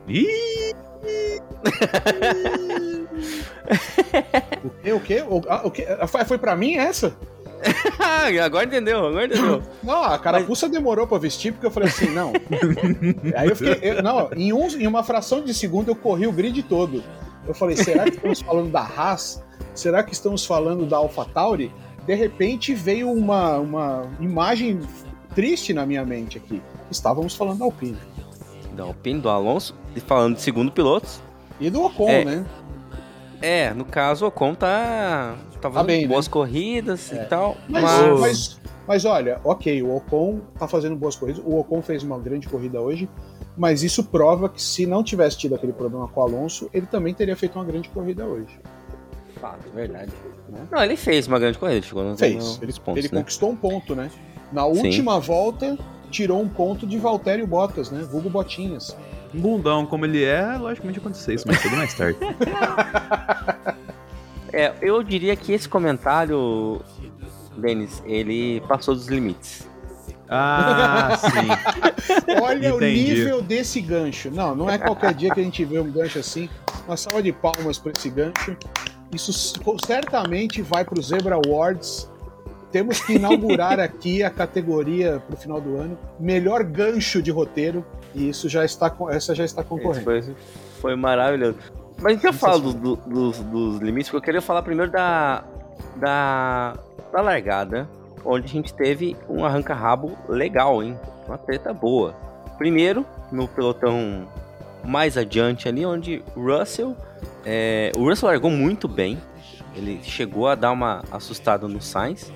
[0.08, 0.74] Ih,
[4.64, 4.94] O quê?
[4.94, 5.24] O quê?
[5.28, 5.86] O, ah, o quê?
[6.00, 7.16] Ah, Foi, foi pra mim essa?
[8.00, 9.62] Ah, agora entendeu, agora entendeu.
[9.84, 12.32] Não, a carapuça demorou pra vestir porque eu falei assim, não.
[13.36, 13.80] Aí eu fiquei.
[13.92, 17.04] eu- não, em, um, em uma fração de segundo eu corri o grid todo.
[17.48, 19.44] Eu falei, será que estamos falando da Haas?
[19.74, 21.72] Será que estamos falando da AlphaTauri?
[22.06, 24.80] De repente veio uma, uma imagem
[25.34, 26.62] triste na minha mente aqui.
[26.90, 27.98] Estávamos falando da Alpine.
[28.76, 31.08] Da Alpine, do Alonso, e falando de segundo piloto.
[31.60, 32.26] E do Ocon, É.
[32.26, 32.46] né?
[33.42, 36.08] É, no caso, o Ocon tá, tá fazendo bem, né?
[36.08, 37.24] boas corridas É.
[37.24, 37.56] e tal.
[37.68, 41.42] Mas, Mas, mas, mas olha, ok, o Ocon tá fazendo boas corridas.
[41.46, 43.10] O Ocon fez uma grande corrida hoje,
[43.58, 47.14] mas isso prova que se não tivesse tido aquele problema com o Alonso, ele também
[47.14, 48.60] teria feito uma grande corrida hoje.
[49.40, 50.12] Fato, verdade.
[50.50, 50.68] Né?
[50.70, 52.60] Não, ele fez uma grande corrida, chegou no, Fez.
[52.62, 53.22] Ele, pontos, ele né?
[53.22, 54.10] conquistou um ponto, né?
[54.52, 54.82] Na Sim.
[54.88, 55.78] última volta,
[56.10, 58.02] tirou um ponto de Valtério Bottas, né?
[58.04, 58.96] Vulgo Botinhas.
[59.34, 62.18] um bundão como ele é, logicamente acontecer isso, mas tudo mais tarde.
[64.52, 66.82] É, eu diria que esse comentário,
[67.56, 69.68] Denis, ele passou dos limites.
[70.28, 72.34] Ah, sim.
[72.42, 73.14] Olha o Entendi.
[73.14, 74.30] nível desse gancho.
[74.32, 76.50] Não, não é qualquer dia que a gente vê um gancho assim.
[76.88, 78.56] Uma salva de palmas para esse gancho.
[79.14, 79.32] Isso
[79.86, 82.10] certamente vai para o Zebra Awards.
[82.72, 85.98] Temos que inaugurar aqui a categoria para o final do ano.
[86.20, 87.86] Melhor gancho de roteiro.
[88.14, 90.04] E isso já está, essa já está concorrendo.
[90.04, 90.36] foi,
[90.82, 91.58] foi maravilhoso.
[92.02, 95.44] Mas gente já fala do- do- dos, dos limites, porque eu queria falar primeiro da,
[95.98, 96.76] da,
[97.12, 97.88] da largada,
[98.26, 100.98] onde a gente teve um arranca-rabo legal, hein?
[101.28, 102.16] Uma treta boa.
[102.58, 104.28] Primeiro, no pelotão
[104.84, 106.96] mais adiante ali, onde o Russell.
[107.46, 109.18] é, o Russell largou muito bem.
[109.76, 112.32] Ele chegou a dar uma assustada no Sainz,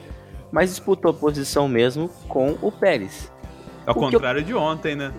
[0.54, 3.32] mas disputou a posição mesmo com o Pérez.
[3.88, 5.12] Ao O que eu- contrário de ontem, né?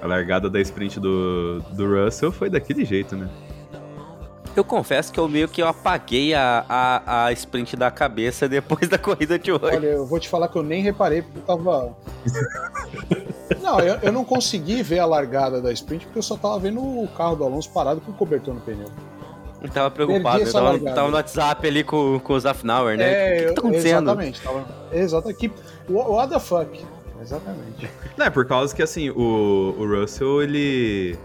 [0.00, 3.28] A largada da sprint do, do Russell foi daquele jeito, né?
[4.56, 8.88] Eu confesso que eu meio que eu apaguei a, a, a sprint da cabeça depois
[8.88, 9.76] da corrida de hoje.
[9.76, 11.94] Olha, eu vou te falar que eu nem reparei porque eu tava.
[13.62, 16.80] não, eu, eu não consegui ver a largada da sprint porque eu só tava vendo
[16.80, 18.88] o carro do Alonso parado com o cobertor no pneu.
[19.60, 23.04] Eu tava preocupado, eu tava, tava no WhatsApp ali com, com o Zafnauer, né?
[23.04, 24.02] É, o que, que tá acontecendo?
[24.04, 24.40] exatamente.
[24.40, 25.52] Tava, exatamente.
[25.88, 26.86] What, what the fuck?
[27.20, 27.90] Exatamente.
[28.16, 31.18] Não, é por causa que, assim, o, o Russell, ele,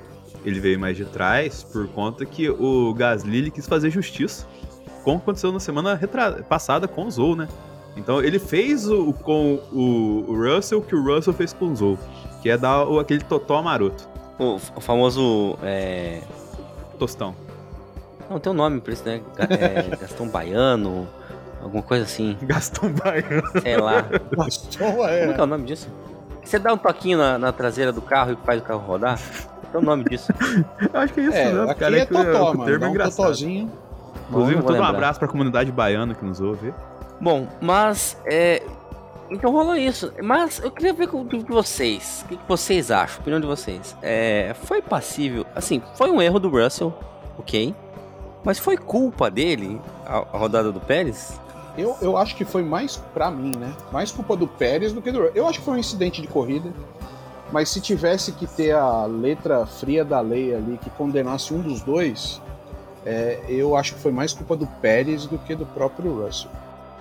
[0.43, 4.47] ele veio mais de trás por conta que o Gasly ele quis fazer justiça,
[5.03, 5.99] como aconteceu na semana
[6.49, 7.47] passada com o Zou, né?
[7.95, 11.75] Então ele fez o, com o, o Russell o que o Russell fez com o
[11.75, 11.99] Zou,
[12.41, 15.55] que é dar o, aquele totó maroto, O, o famoso.
[15.61, 16.21] É...
[16.97, 17.35] tostão.
[18.29, 19.21] Não, tem um nome pra isso, né?
[19.37, 21.07] É, Gastão Baiano,
[21.61, 23.43] alguma coisa assim, Gastão Baiano.
[23.61, 24.05] sei lá.
[24.35, 25.41] Gastou, Como é que é é.
[25.43, 25.87] o nome disso?
[26.43, 29.19] Você dá um toquinho na, na traseira do carro e faz o carro rodar?
[29.71, 30.31] Tem o nome disso.
[30.93, 31.63] Eu acho que é isso, É, né?
[31.71, 31.97] aqui cara?
[31.97, 32.65] é o- totó, o mano.
[32.65, 33.15] termo Dá é um engraçado.
[33.17, 33.71] totózinho.
[34.29, 36.73] Inclusive, todo um abraço pra comunidade baiana que nos ouve.
[37.21, 38.61] Bom, mas é,
[39.29, 40.11] Então rolou isso.
[40.21, 42.23] Mas eu queria ver com com vocês.
[42.25, 43.17] O que que vocês acham?
[43.17, 43.95] A opinião de vocês.
[44.01, 45.45] É, foi passível.
[45.55, 46.93] Assim, foi um erro do Russell,
[47.37, 47.73] ok.
[48.43, 51.39] Mas foi culpa dele a, a rodada do Pérez?
[51.77, 53.73] Eu, eu acho que foi mais pra mim, né?
[53.91, 55.35] Mais culpa do Pérez do que do Russell.
[55.35, 56.71] Eu acho que foi um incidente de corrida.
[57.51, 61.81] Mas se tivesse que ter a letra fria da lei ali que condenasse um dos
[61.81, 62.41] dois,
[63.05, 66.49] é, eu acho que foi mais culpa do Pérez do que do próprio Russell.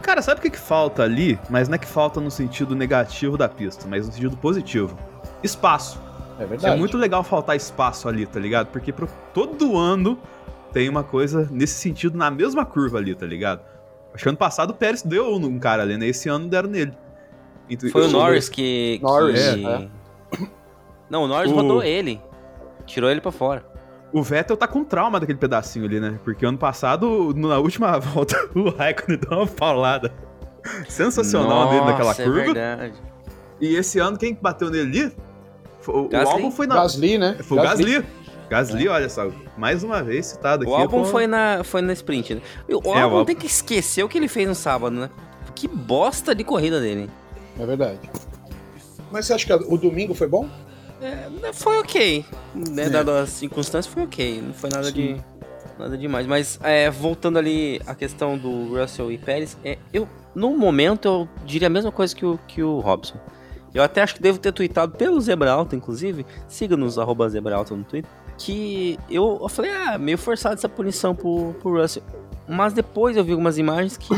[0.03, 1.39] Cara, sabe o que, que falta ali?
[1.49, 4.97] Mas não é que falta no sentido negativo da pista, mas no sentido positivo.
[5.43, 5.99] Espaço.
[6.39, 6.75] É verdade.
[6.75, 8.67] É muito legal faltar espaço ali, tá ligado?
[8.67, 10.19] Porque pro, todo ano
[10.73, 13.61] tem uma coisa nesse sentido na mesma curva ali, tá ligado?
[14.15, 16.07] Acho que ano passado o Pérez deu um cara ali, né?
[16.07, 16.93] Esse ano deram nele.
[17.71, 18.99] Então, Foi o Norris que.
[18.99, 19.91] que- Norris, que-
[21.09, 22.21] Não, o Norris O- rodou ele.
[22.87, 23.65] Tirou ele pra fora.
[24.13, 26.19] O Vettel tá com trauma daquele pedacinho ali, né?
[26.25, 30.13] Porque ano passado, na última volta, o Raikkonen deu uma paulada
[30.89, 32.41] sensacional nele naquela Nossa, é curva.
[32.53, 32.95] verdade.
[33.61, 35.13] e esse ano, quem bateu nele ali?
[35.81, 36.33] Foi- O, o Gasly.
[36.35, 36.75] álbum foi na.
[36.77, 37.37] Gasly, né?
[37.43, 38.05] Foi o Gasly.
[38.53, 40.71] Gasly, olha só, mais uma vez citado aqui.
[40.71, 42.43] O álbum com- foi na, foi na sprint, né?
[42.69, 45.09] O É, o álbum tem que esquecer o que ele fez no sábado, né?
[45.55, 47.09] Que bosta de corrida dele.
[47.59, 47.99] É verdade.
[49.11, 50.49] Mas você acha que o domingo foi bom?
[51.01, 52.25] É, Foi ok.
[52.55, 52.85] Né?
[52.85, 52.91] É.
[52.91, 54.43] Dado as circunstâncias, foi ok.
[54.43, 55.17] Não foi nada de.
[55.79, 56.27] Nada demais.
[56.27, 61.29] Mas é, voltando ali à questão do Russell e Pérez, é, eu, no momento, eu
[61.47, 63.17] diria a mesma coisa que o, que o Robson.
[63.75, 66.27] Eu até acho que devo ter tweetado pelo Zebralta, inclusive.
[66.47, 68.11] Siga-nos, arroba Zebralta no Twitter.
[68.45, 72.03] Que eu, eu falei, ah, meio forçado essa punição pro, pro Russell.
[72.49, 74.15] Mas depois eu vi algumas imagens que,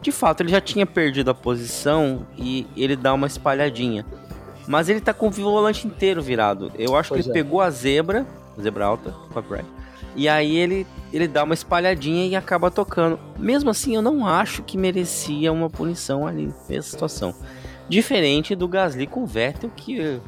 [0.00, 4.06] de fato, ele já tinha perdido a posição e ele dá uma espalhadinha.
[4.68, 6.70] Mas ele tá com o volante inteiro virado.
[6.78, 7.42] Eu acho Pois que ele é.
[7.42, 8.26] pegou a zebra,
[8.60, 9.68] zebra alta, copyright,
[10.16, 13.18] e aí ele, ele dá uma espalhadinha e acaba tocando.
[13.38, 17.34] Mesmo assim, eu não acho que merecia uma punição ali nessa situação.
[17.88, 20.20] Diferente do Gasly com o Vettel, que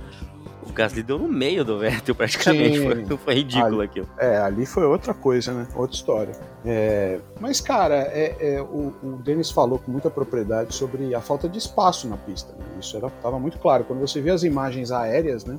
[0.68, 2.80] o Gasly deu no meio do Vettel praticamente.
[2.80, 4.08] Foi, foi ridículo aquilo.
[4.18, 5.66] É, ali foi outra coisa, né?
[5.74, 6.34] Outra história.
[6.64, 11.48] É, mas, cara, é, é, o, o Denis falou com muita propriedade sobre a falta
[11.48, 12.52] de espaço na pista.
[12.52, 12.64] Né?
[12.80, 13.84] Isso estava muito claro.
[13.84, 15.58] Quando você vê as imagens aéreas, né?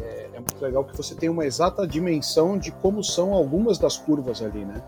[0.00, 3.96] É, é muito legal que você tem uma exata dimensão de como são algumas das
[3.96, 4.82] curvas ali, né?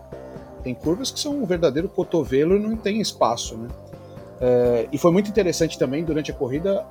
[0.63, 3.67] Tem curvas que são um verdadeiro cotovelo e não tem espaço, né?
[4.39, 6.85] É, e foi muito interessante também durante a corrida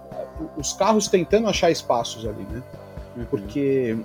[0.56, 2.62] os carros tentando achar espaços ali, né?
[3.30, 3.96] Porque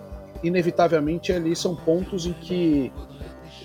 [0.43, 2.91] inevitavelmente ali são pontos em que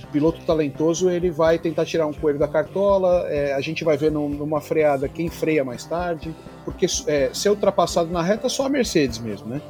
[0.03, 3.97] o piloto talentoso ele vai tentar tirar um coelho da cartola, é, a gente vai
[3.97, 6.35] ver num- numa freada quem freia mais tarde,
[6.65, 9.61] porque é, ser ultrapassado na reta é só a Mercedes mesmo, né?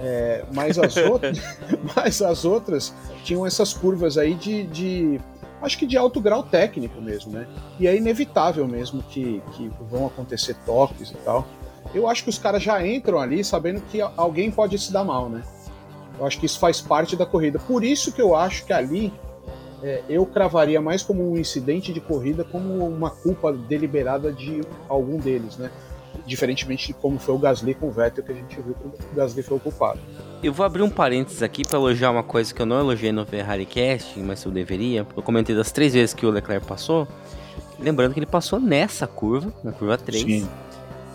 [0.00, 1.38] É, mas, as outras,
[1.94, 5.20] mas as outras tinham essas curvas aí de, de-
[5.62, 7.46] acho que de alto grau técnico mesmo, né?
[7.78, 11.46] E é inevitável mesmo que, que vão acontecer toques e tal.
[11.94, 15.28] Eu acho que os caras já entram ali sabendo que alguém pode se dar mal,
[15.28, 15.42] né?
[16.18, 17.58] Eu acho que isso faz parte da corrida.
[17.58, 19.12] Por isso que eu acho que ali
[19.82, 25.16] é, eu cravaria mais como um incidente de corrida, como uma culpa deliberada de algum
[25.16, 25.70] deles, né?
[26.26, 29.14] Diferentemente de como foi o Gasly com o Vettel, que a gente viu que o
[29.16, 30.00] Gasly foi o culpado.
[30.42, 33.26] Eu vou abrir um parênteses aqui pra elogiar uma coisa que eu não elogiei no
[33.26, 35.06] Ferrari Cast, mas eu deveria.
[35.16, 37.06] Eu comentei das três vezes que o Leclerc passou.
[37.78, 40.22] Lembrando que ele passou nessa curva, na curva 3.
[40.22, 40.48] Sim.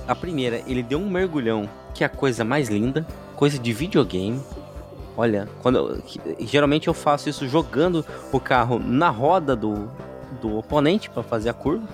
[0.07, 4.39] A primeira, ele deu um mergulhão, que é a coisa mais linda, coisa de videogame.
[5.17, 6.03] Olha, quando eu-
[6.45, 9.89] geralmente eu faço isso jogando o carro na roda do,
[10.39, 11.87] do oponente pra fazer a curva.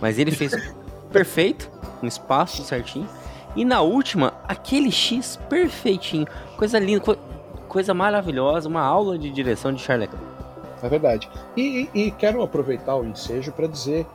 [0.00, 0.52] Mas ele fez
[1.12, 1.70] perfeito,
[2.02, 3.06] um espaço certinho.
[3.56, 7.16] E na última, aquele X perfeitinho, coisa linda, co-
[7.68, 10.26] coisa maravilhosa, uma aula de direção de Charles Leclerc.
[10.82, 11.28] É verdade.
[11.56, 14.06] E, e- e quero aproveitar o ensejo para dizer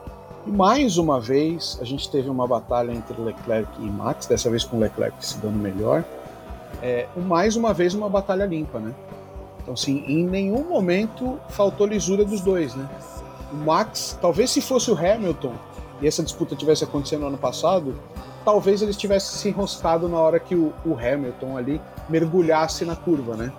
[0.46, 4.78] mais uma vez a gente teve uma batalha entre Leclerc e Max, dessa vez com
[4.78, 6.04] Leclerc se dando melhor.
[6.82, 8.92] É, mais uma vez uma batalha limpa, né?
[9.60, 12.88] Então, assim, em nenhum momento faltou lisura dos dois, né?
[13.52, 15.52] O Max, talvez se fosse o Hamilton
[16.00, 17.94] e essa disputa tivesse acontecendo no ano passado,
[18.44, 23.36] talvez eles tivessem se enroscado na hora que o, o Hamilton ali mergulhasse na curva,
[23.36, 23.52] né?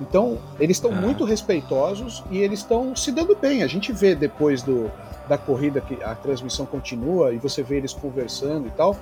[0.00, 0.96] Então, eles estão Ah.
[0.96, 3.62] muito respeitosos e eles estão se dando bem.
[3.62, 4.90] A gente vê depois do,
[5.28, 8.96] da corrida que a transmissão continua e você vê eles conversando e tal.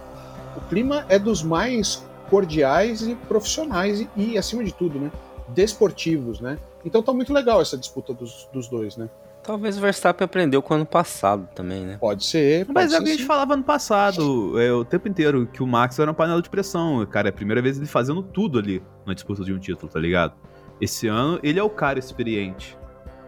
[0.57, 5.11] O clima é dos mais cordiais e profissionais e, e, acima de tudo, né?
[5.48, 6.59] Desportivos, né?
[6.85, 9.09] Então tá muito legal essa disputa dos, dos dois, né?
[9.42, 11.96] Talvez o Verstappen aprendeu com o ano passado também, né?
[11.98, 12.64] Pode ser.
[12.66, 15.46] Pode Mas é ser o que a gente falava no passado, é, o tempo inteiro,
[15.46, 17.05] que o Max era uma panela de pressão.
[17.07, 19.98] Cara, é a primeira vez ele fazendo tudo ali na disputa de um título, tá
[19.98, 20.35] ligado?
[20.81, 22.78] Esse ano ele é o cara experiente.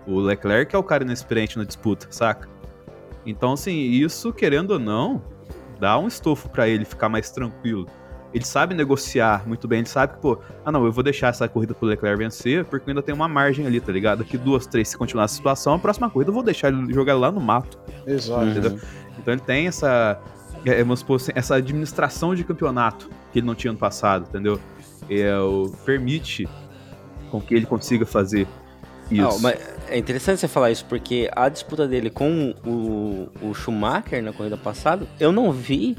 [0.07, 2.49] O Leclerc é o cara inexperiente na disputa, saca?
[3.27, 5.23] Então, assim, isso, querendo ou não,
[5.79, 7.87] Dá um estofo pra ele ficar mais tranquilo.
[8.35, 11.49] Ele sabe negociar muito bem, ele sabe que, pô, ah não, eu vou deixar essa
[11.49, 14.19] corrida pro Leclerc vencer, porque ainda tem uma margem ali, tá ligado?
[14.19, 17.15] Daqui duas, três, se continuar essa situação, a próxima corrida eu vou deixar ele jogar
[17.15, 17.79] lá no mato.
[18.05, 18.45] Exato.
[18.45, 18.81] Entendeu?
[19.19, 20.21] Então ele tem essa,
[20.67, 24.59] é, vamos supor, assim, essa administração de campeonato que ele não tinha ano passado, entendeu?
[25.09, 26.49] É, o, permite
[27.31, 28.49] com que ele consiga fazer
[29.11, 29.23] isso.
[29.23, 34.23] Não, mas é interessante você falar isso, porque a disputa dele com o, o Schumacher
[34.23, 35.97] na corrida passada, eu não vi.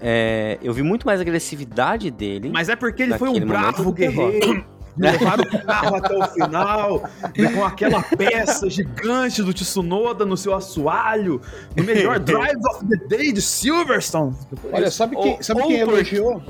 [0.00, 2.48] É, eu vi muito mais agressividade dele.
[2.48, 4.64] Mas é porque ele foi um bravo guerreiro.
[4.96, 7.02] Levaram o carro até o final,
[7.34, 11.40] e com aquela peça gigante do Tsunoda no seu assoalho,
[11.76, 14.34] no melhor drive of the day de Silverstone.
[14.72, 16.42] Olha, sabe quem, sabe quem elogiou?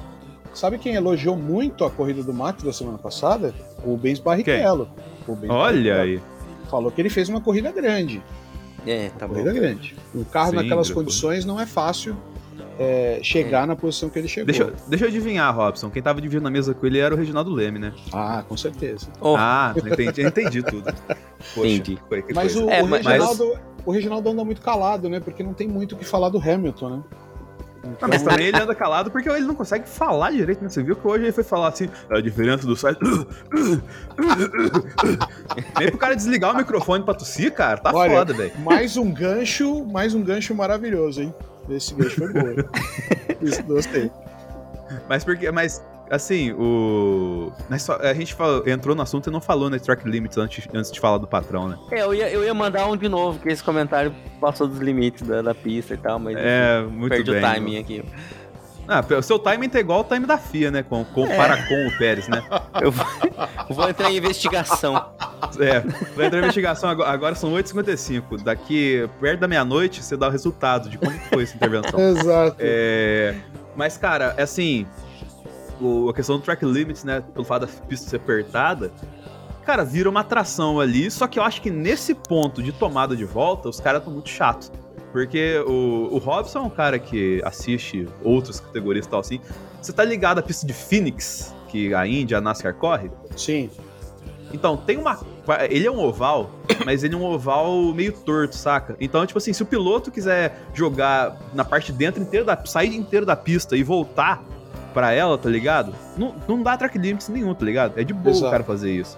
[0.54, 3.54] Sabe quem elogiou muito a corrida do Max da semana passada?
[3.84, 4.88] O Rubens Barrichello.
[5.26, 6.00] Rubens Olha Barrichello.
[6.00, 6.68] aí.
[6.68, 8.22] Falou que ele fez uma corrida grande.
[8.86, 9.34] É, tá bom.
[9.34, 9.94] corrida grande.
[10.14, 12.16] O carro Sim, naquelas grande condições não é fácil
[12.82, 14.46] é, chegar na posição que ele chegou.
[14.46, 15.90] Deixa, eu- deixa eu adivinhar, Robson.
[15.90, 17.92] Quem tava dividindo na mesa com ele era o Reginaldo Leme, né?
[18.10, 19.08] Ah, com certeza.
[19.20, 20.84] Oh, Ah, entendi, entendi tudo.
[21.54, 21.98] Poxa, Entendi.
[22.34, 25.20] Mas o, É, o mas- Reginaldo, o Reginaldo anda muito calado, né?
[25.20, 27.02] Porque não tem muito o que falar do Hamilton, né?
[28.02, 30.68] Ah, mas também ele anda calado porque ele não consegue falar direito, né?
[30.68, 32.98] Você viu que hoje ele foi falar assim, a diferença do site.
[35.78, 37.78] Nem pro cara desligar o microfone pra tossir, cara.
[37.78, 38.52] Tá Olha, foda, velho.
[38.60, 41.34] Mais um gancho, mais um gancho maravilhoso, hein?
[41.70, 42.48] Esse gancho foi bom.
[42.48, 42.56] hein?
[43.40, 44.10] Isso, gostei.
[45.08, 47.52] Mas porque, mas assim, o.
[48.00, 49.78] a gente falou- entrou no assunto e não falou, né?
[49.78, 51.78] Track limits antes, antes de falar do patrão, né?
[51.92, 55.26] É, eu ia, eu ia mandar um de novo, que esse comentário passou dos limites
[55.26, 57.38] da, da pista e tal, mas É, muito perdi bem.
[57.38, 58.04] o timing aqui.
[58.92, 60.82] Ah, o seu timing tá igual o time da FIA, né?
[60.82, 61.62] Com, compara É.
[61.68, 62.42] com o Pérez, né?
[62.82, 63.06] Eu vou,
[63.68, 64.96] eu vou entrar em investigação.
[65.60, 65.78] É,
[66.16, 68.42] vai entrar na investigação agora, agora são 8h55.
[68.42, 71.98] Daqui, perto da meia-noite, você dá o resultado de como que foi essa intervenção.
[72.02, 72.56] Exato.
[72.58, 73.36] É,
[73.76, 74.84] mas, cara, é assim,
[75.80, 78.90] o- a questão do track limits, né, pelo fato da pista ser apertada,
[79.64, 83.24] cara, vira uma atração ali, só que eu acho que nesse ponto de tomada de
[83.24, 84.72] volta, os caras estão muito chatos.
[85.12, 89.40] Porque o, o Robson é um cara que assiste outras categorias e tal assim.
[89.80, 93.10] Você tá ligado à pista de Phoenix, que a Índia, a NASCAR corre?
[93.36, 93.70] Sim.
[94.52, 95.18] Então, tem uma.
[95.68, 96.50] Ele é um oval,
[96.84, 98.96] mas ele é um oval meio torto, saca?
[99.00, 102.64] Então, tipo assim, se o piloto quiser jogar na parte de dentro inteira da.
[102.64, 104.42] sair inteiro da pista e voltar
[104.92, 105.94] pra ela, tá ligado?
[106.16, 107.98] Não, não dá track limits nenhum, tá ligado?
[107.98, 108.48] É de boa Exato.
[108.48, 109.16] o cara fazer isso.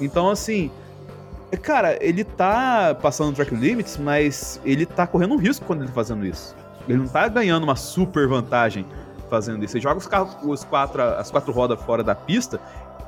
[0.00, 0.70] Então, assim.
[1.62, 5.94] Cara, ele tá passando track limits, mas ele tá correndo um risco quando ele tá
[5.94, 6.56] fazendo isso.
[6.88, 8.84] Ele não tá ganhando uma super vantagem
[9.30, 9.76] fazendo isso.
[9.76, 12.60] Ele joga os carros, os quatro, as quatro rodas fora da pista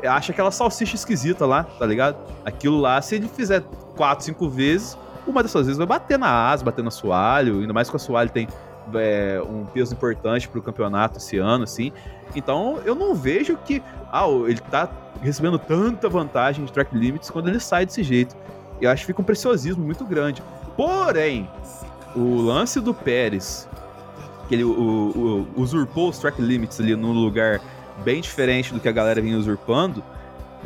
[0.07, 2.17] acha aquela salsicha esquisita lá, tá ligado?
[2.45, 3.65] Aquilo lá, se ele fizer
[3.97, 4.97] quatro, cinco vezes,
[5.27, 8.31] uma dessas vezes vai bater na asa, bater no assoalho, ainda mais que o assoalho
[8.31, 8.47] tem
[8.95, 11.93] é, um peso importante pro campeonato esse ano, assim.
[12.35, 14.89] Então, eu não vejo que ah, ele tá
[15.23, 18.37] recebendo tanta vantagem de track limits quando ele sai desse jeito.
[18.81, 20.43] Eu acho que fica um preciosismo muito grande.
[20.77, 21.49] Porém,
[22.15, 23.69] o lance do Pérez,
[24.49, 27.61] que ele o, o- usurpou os track limits ali num lugar
[28.05, 30.03] bem diferente do que a galera vinha usurpando,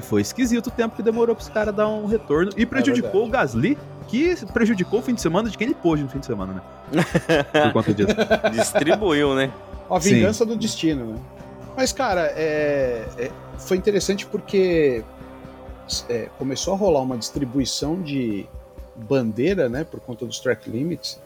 [0.03, 3.77] foi esquisito o tempo que demorou pros caras dar um retorno e prejudicou o Gasly,
[4.09, 7.03] que prejudicou o fim de semana de quem ele pôde no fim de semana, né?
[7.65, 8.15] Por conta disso.
[8.53, 9.51] Distribuiu, né?
[9.91, 10.15] A Sim.
[10.15, 11.19] vingança do destino, né?
[11.77, 15.03] Mas, cara, é, é- foi interessante porque
[16.09, 18.47] é, começou a rolar uma distribuição de
[18.97, 21.19] bandeira, né, por conta dos track limits.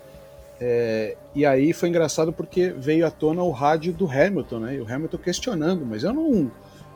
[0.60, 4.74] É, e aí foi engraçado porque veio à tona o rádio do Hamilton, né?
[4.76, 6.50] E o Hamilton questionando, mas eu não,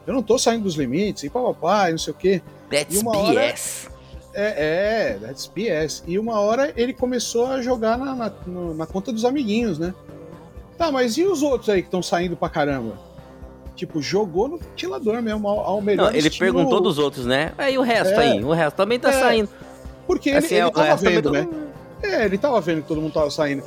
[0.06, 2.40] eu não tô saindo dos limites, e papapá, e não sei o quê.
[2.70, 3.90] That's E uma hora- BS.
[4.32, 6.02] É, é, that's BS.
[6.06, 8.32] E uma hora ele começou a jogar na, na,
[8.74, 9.92] na conta dos amiguinhos, né?
[10.78, 12.96] Tá, mas e os outros aí que estão saindo pra caramba?
[13.80, 17.52] Tipo, jogou no ventilador mesmo, ao, ao melhor Não, ele estilo- perguntou dos outros, né?
[17.56, 18.18] Aí o resto É.
[18.18, 19.12] aí, o resto também tá É.
[19.12, 19.48] saindo.
[20.06, 21.40] Porque ele, Assim, ele é, o tava vendo, todo né?
[21.42, 21.56] mundo-
[22.02, 23.62] É, ele tava vendo que todo mundo tava saindo.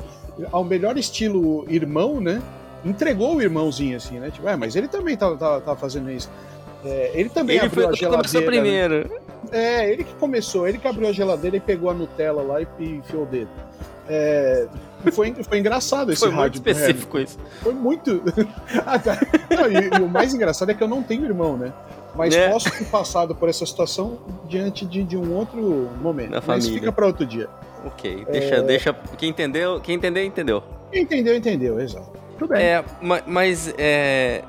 [0.52, 2.40] Ao melhor estilo irmão, né?
[2.84, 4.30] Entregou o irmãozinho, assim, né?
[4.30, 6.30] Tipo, é, mas ele também tava, tava, tava fazendo isso.
[6.84, 8.94] É, ele também Ele foi abriu a o que começou geladeira.
[8.98, 9.02] né?
[9.02, 9.22] primeiro.
[9.50, 12.66] É, ele que começou, ele que abriu a geladeira e pegou a Nutella lá e
[12.84, 13.50] enfiou o dedo.
[14.08, 14.68] É,
[15.12, 16.80] foi, foi engraçado esse Foi muito rádio do Hamilton.
[16.86, 17.38] específico isso.
[17.62, 18.22] Foi muito.
[18.86, 19.00] Ah.
[19.54, 21.72] Não, e, e o mais engraçado é que eu não tenho irmão, né?
[22.14, 22.48] Mas É.
[22.48, 24.18] posso ter passado por essa situação
[24.48, 26.30] diante de, de um outro momento.
[26.30, 26.74] Na Mas família.
[26.80, 27.48] fica para outro dia.
[27.84, 28.62] Ok, deixa, É.
[28.62, 28.92] deixa.
[29.18, 30.62] Quem entendeu, quem entendeu, entendeu.
[30.92, 32.10] Entendeu, entendeu, exato.
[32.38, 32.62] Tudo bem.
[32.64, 34.42] É, ma- mas é.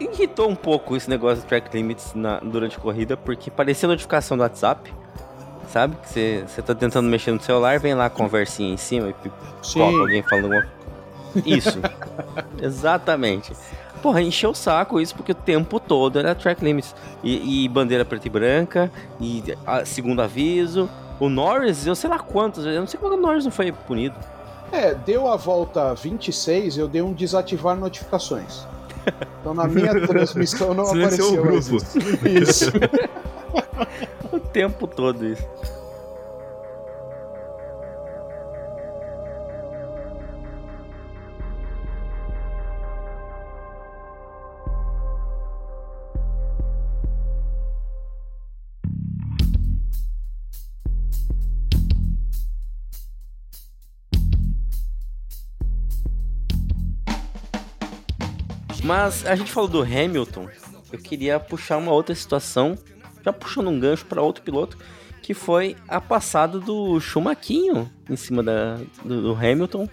[0.00, 4.36] Irritou um pouco esse negócio de track limits na- durante a corrida, porque parecia notificação
[4.36, 4.92] do WhatsApp.
[5.72, 5.96] Sabe?
[5.96, 9.30] Que você você tá tentando mexer no celular, vem lá a conversinha em cima e
[9.62, 9.80] Sim.
[9.80, 10.66] alguém falando alguma
[11.46, 11.80] Isso.
[12.60, 13.54] Exatamente.
[14.02, 16.94] Porra, encheu o saco isso porque o tempo todo era track limits.
[17.22, 20.90] E, e bandeira preta e branca, e a, segundo aviso.
[21.18, 24.16] O Norris, eu sei lá quantos, eu não sei como o Norris não foi punido.
[24.72, 28.66] É, deu a volta 26, eu dei um desativar notificações.
[29.40, 31.76] Então na minha transmissão não Silenciou apareceu o grupo.
[31.76, 32.68] isso.
[32.70, 32.72] Isso.
[34.32, 35.46] O tempo todo isso.
[58.82, 60.48] Mas a gente falou do Hamilton,
[60.92, 62.76] eu queria puxar uma outra situação,
[63.24, 64.76] já puxando um gancho para outro piloto,
[65.22, 69.88] que foi a passada do Schumaquinho em cima da, do, do Hamilton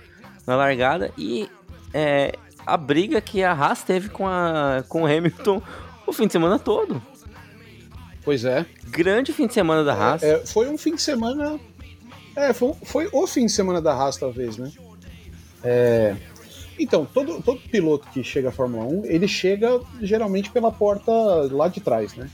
[0.46, 1.48] na largada e
[1.94, 2.34] é,
[2.66, 5.62] a briga que a Haas teve com, a, com o Hamilton
[6.08, 7.02] o fim de semana todo.
[8.24, 8.66] Pois é.
[8.88, 10.24] Grande fim de semana da Haas.
[10.24, 11.60] É, foi um fim de semana.
[12.36, 14.72] É, foi, foi o fim de semana da Haas, talvez, né?
[15.64, 16.16] É,
[16.80, 21.11] Então, todo, todo piloto que chega à Fórmula 1, ele chega geralmente pela porta
[21.51, 22.30] lá de trás, né?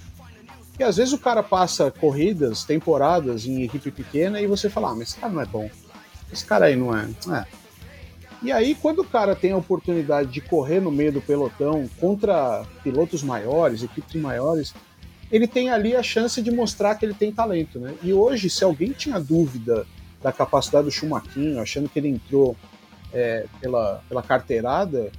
[0.78, 4.96] E às vezes o cara passa corridas, temporadas em equipe pequena e você fala, ah,
[4.96, 5.70] mas esse cara não é bom.
[6.32, 7.10] Esse cara aí não é.
[7.34, 7.46] é.
[8.44, 12.64] E aí, quando o cara tem a oportunidade de correr no meio do pelotão contra
[12.84, 14.74] pilotos maiores, equipes maiores,
[15.32, 17.96] ele tem ali a chance de mostrar que ele tem talento, né?
[18.04, 19.88] E hoje, se alguém tinha dúvida
[20.22, 22.56] da capacidade do Schumacher, achando que ele entrou
[23.16, 25.10] é, pela, pela carteirada,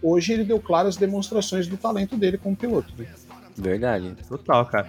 [0.00, 2.94] hoje ele deu claras demonstrações do talento dele como piloto.
[2.96, 3.06] Né?
[3.56, 4.14] Verdade.
[4.28, 4.88] Total, cara.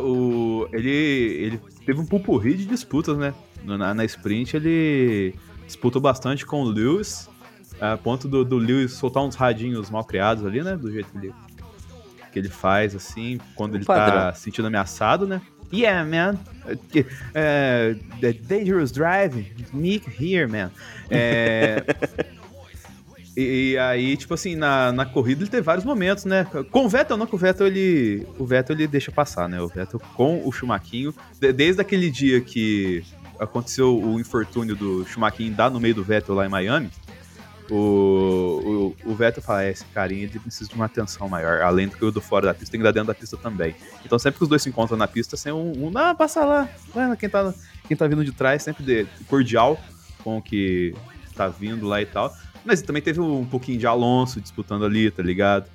[0.00, 3.32] O ele, ele teve um pupurri de disputas, né?
[3.64, 5.34] Na, na sprint ele
[5.64, 7.30] disputou bastante com o Lewis,
[7.80, 10.76] a ponto do, do Lewis soltar uns radinhos mal criados ali, né?
[10.76, 11.34] Do jeito que ele,
[12.32, 14.34] que ele faz, assim, quando ele tá padrão.
[14.34, 15.40] se sentindo ameaçado, né?
[15.72, 16.38] Yeah, man.
[16.66, 20.70] Uh, the dangerous drive, Nick here, man.
[21.10, 21.84] É,
[23.36, 26.44] e, e aí, tipo assim, na, na corrida ele teve vários momentos, né?
[26.70, 28.26] Com o Vettel, não, com o Vettel ele.
[28.38, 29.60] O Vettel ele deixa passar, né?
[29.60, 30.52] O Vettel com o
[31.40, 33.02] de- desde aquele dia que
[33.38, 36.90] aconteceu o infortúnio do Schumacher dar no meio do Vettel lá em Miami,
[37.70, 41.88] o, o, o Vettel fala: é, esse carinha ele precisa de uma atenção maior, além
[41.88, 43.74] do que o do fora da pista, tem que dar dentro da pista também.
[44.04, 46.68] Então sempre que os dois se encontram na pista, tem um, um não, passa lá,
[46.92, 47.54] vai, quem tá,
[47.86, 49.78] quem tá vindo de trás, sempre de, cordial
[50.22, 50.94] com o que
[51.34, 52.34] tá vindo lá e tal.
[52.64, 55.70] Mas também teve um pouquinho de Alonso disputando ali, tá ligado?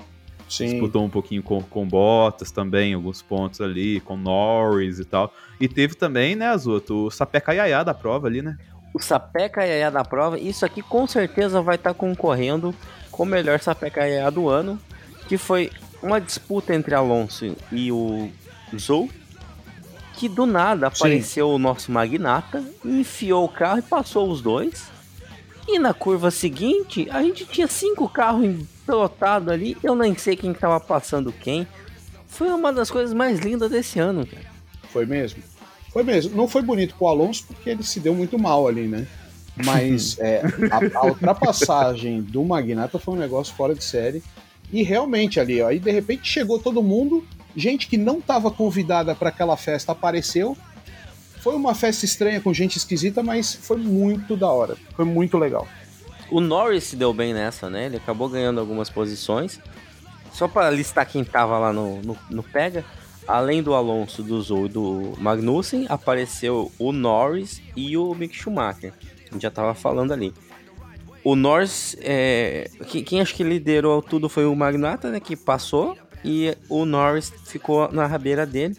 [0.48, 0.68] Sim.
[0.68, 5.34] Disputou um pouquinho com, com Bottas também, alguns pontos ali, com Norris e tal.
[5.60, 8.58] E teve também, né, Azoto, o Sapeca Yaya da prova ali, né?
[8.96, 12.74] O Sapeca Yaya da prova, isso aqui com certeza vai estar concorrendo
[13.12, 14.80] com o melhor Sapeca Yaya do ano,
[15.28, 15.70] que foi
[16.02, 18.32] uma disputa entre Alonso e o
[18.80, 19.10] Zou,
[20.14, 20.96] que do nada Sim.
[20.96, 24.86] apareceu o nosso magnata, enfiou o carro e passou os dois.
[25.68, 30.54] E na curva seguinte, a gente tinha cinco carros pilotados ali, eu nem sei quem
[30.54, 31.68] estava passando quem.
[32.30, 34.46] Foi uma das coisas mais lindas desse ano, cara.
[34.94, 35.44] Foi mesmo?
[35.96, 36.36] Foi mesmo.
[36.36, 39.08] Não foi bonito pro Alonso porque ele se deu muito mal ali, né?
[39.64, 44.22] Mas é, a, a ultrapassagem do Magnata foi um negócio fora de série.
[44.74, 47.26] E realmente ali, ó, aí de repente chegou todo mundo,
[47.56, 50.58] gente que não estava convidada para aquela festa apareceu.
[51.40, 54.76] Foi uma festa estranha com gente esquisita, mas foi muito da hora.
[54.98, 55.66] Foi muito legal.
[56.30, 57.86] O Norris se deu bem nessa, né?
[57.86, 59.62] Ele acabou ganhando algumas posições.
[60.34, 62.84] Só para listar quem tava lá no, no, no Pega,
[63.28, 68.94] além do Alonso, do Zou e do Magnussen, apareceu o Norris e o Mick Schumacher.
[69.30, 70.34] A gente já tava falando ali.
[71.24, 75.20] O Norris, é, quem, quem acho que liderou tudo foi o Magnata, né?
[75.20, 75.98] Que passou.
[76.24, 78.76] E o Norris ficou na rabeira dele.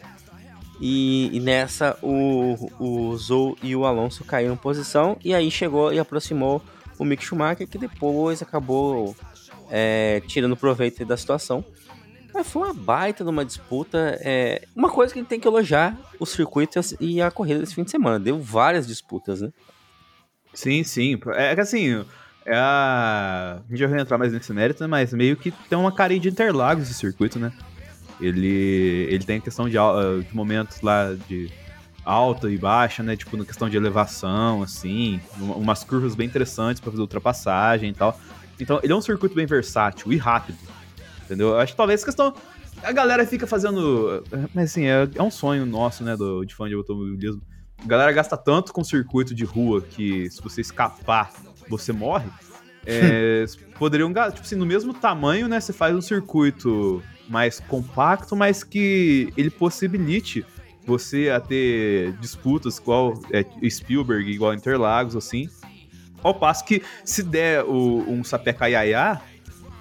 [0.81, 5.17] E, e nessa o, o Zou e o Alonso caíram posição.
[5.25, 6.63] E aí chegou e aproximou
[6.99, 9.17] o Mick Schumacher, que depois acabou
[9.71, 11.65] é, tirando proveito da situação.
[12.37, 14.18] Mas foi uma baita de uma disputa.
[14.20, 17.74] é, uma coisa que a gente tem que elogiar os circuitos e a corrida desse
[17.74, 18.20] fim de semana.
[18.20, 19.51] Deu várias disputas, né?
[20.53, 21.18] Sim, sim.
[21.34, 22.05] É que assim,
[22.45, 23.62] é a...
[23.64, 24.87] a gente já vai entrar mais nesse mérito, né?
[24.87, 27.51] mas meio que tem uma carinha de Interlagos esse circuito, né?
[28.20, 31.51] Ele, ele tem a questão de, al- de momentos lá de
[32.05, 33.16] alta e baixa, né?
[33.16, 37.95] Tipo, na questão de elevação, assim, um- umas curvas bem interessantes pra fazer ultrapassagem e
[37.95, 38.18] tal.
[38.61, 40.57] Então, ele é um circuito bem versátil e rápido,
[41.27, 41.49] entendeu?
[41.49, 42.35] Eu acho que talvez a questão...
[42.83, 44.22] A galera fica fazendo...
[44.55, 47.43] Mas assim, é, é um sonho nosso, né, do, de fã de automobilismo.
[47.83, 51.31] A galera gasta tanto com circuito de rua que se você escapar,
[51.68, 52.29] você morre.
[52.87, 53.45] É,
[53.79, 55.61] poderiam, ga- tipo assim, no mesmo tamanho, né?
[55.61, 60.45] Você faz um circuito mais compacto, mas que ele possibilite
[60.87, 65.49] você a ter disputas igual é, Spielberg, igual Interlagos, assim.
[66.22, 69.20] Ao passo que se der o, um sapeca iaiá,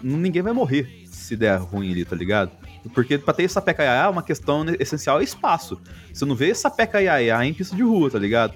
[0.01, 2.51] ninguém vai morrer se der ruim ali, tá ligado?
[2.93, 5.79] Porque pra ter sapeca iaiá, uma questão essencial é espaço.
[6.13, 8.53] Você não vê sapeca iaiá em pista de rua, tá ligado?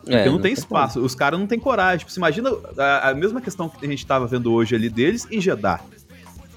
[0.00, 1.00] Porque É, não tem espaço.
[1.00, 1.98] Os caras não têm coragem.
[2.00, 5.26] Tipo, você imagina a, a mesma questão que a gente tava vendo hoje ali deles
[5.30, 5.80] em Jeddah.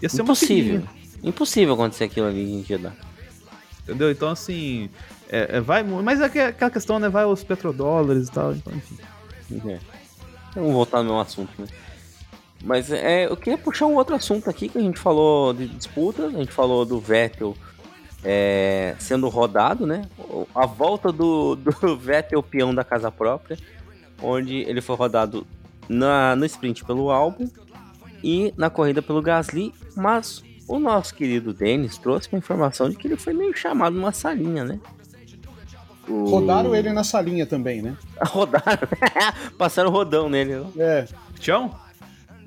[0.02, 0.84] Ia ser Impossível.
[1.24, 2.94] Impossível acontecer aquilo ali em Jeddah.
[3.84, 4.10] entendeu?
[4.12, 4.90] Então, assim,
[5.30, 5.84] é, é, vai...
[5.84, 7.10] Mas é que- aquela questão, né?
[7.10, 8.98] Vai os petrodólares e tal, então, enfim.
[9.70, 9.80] É.
[10.56, 11.66] Vamos voltar no mesmo assunto, né?
[12.64, 16.34] Mas é, eu queria puxar um outro assunto aqui que a gente falou de disputas,
[16.34, 17.56] a gente falou do Vettel
[18.24, 20.04] é, sendo rodado, né?
[20.54, 23.58] A volta do, do Vettel peão da casa própria,
[24.22, 25.46] onde ele foi rodado
[25.88, 27.48] na, no sprint pelo álbum
[28.24, 33.08] e na corrida pelo Gasly, mas o nosso querido Denis trouxe uma informação de que
[33.08, 34.80] ele foi meio chamado numa salinha, né?
[36.08, 37.96] O- Rodaram ele na salinha também, né?
[38.26, 38.88] Rodaram,
[39.58, 40.56] passaram rodão nele.
[40.56, 40.66] né?
[40.78, 41.08] É,
[41.40, 41.70] Tião?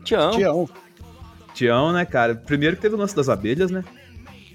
[0.09, 0.31] Tião.
[0.33, 0.69] Tião.
[1.55, 2.35] Tião, né, cara?
[2.35, 3.85] Primeiro que teve o lance das abelhas, né?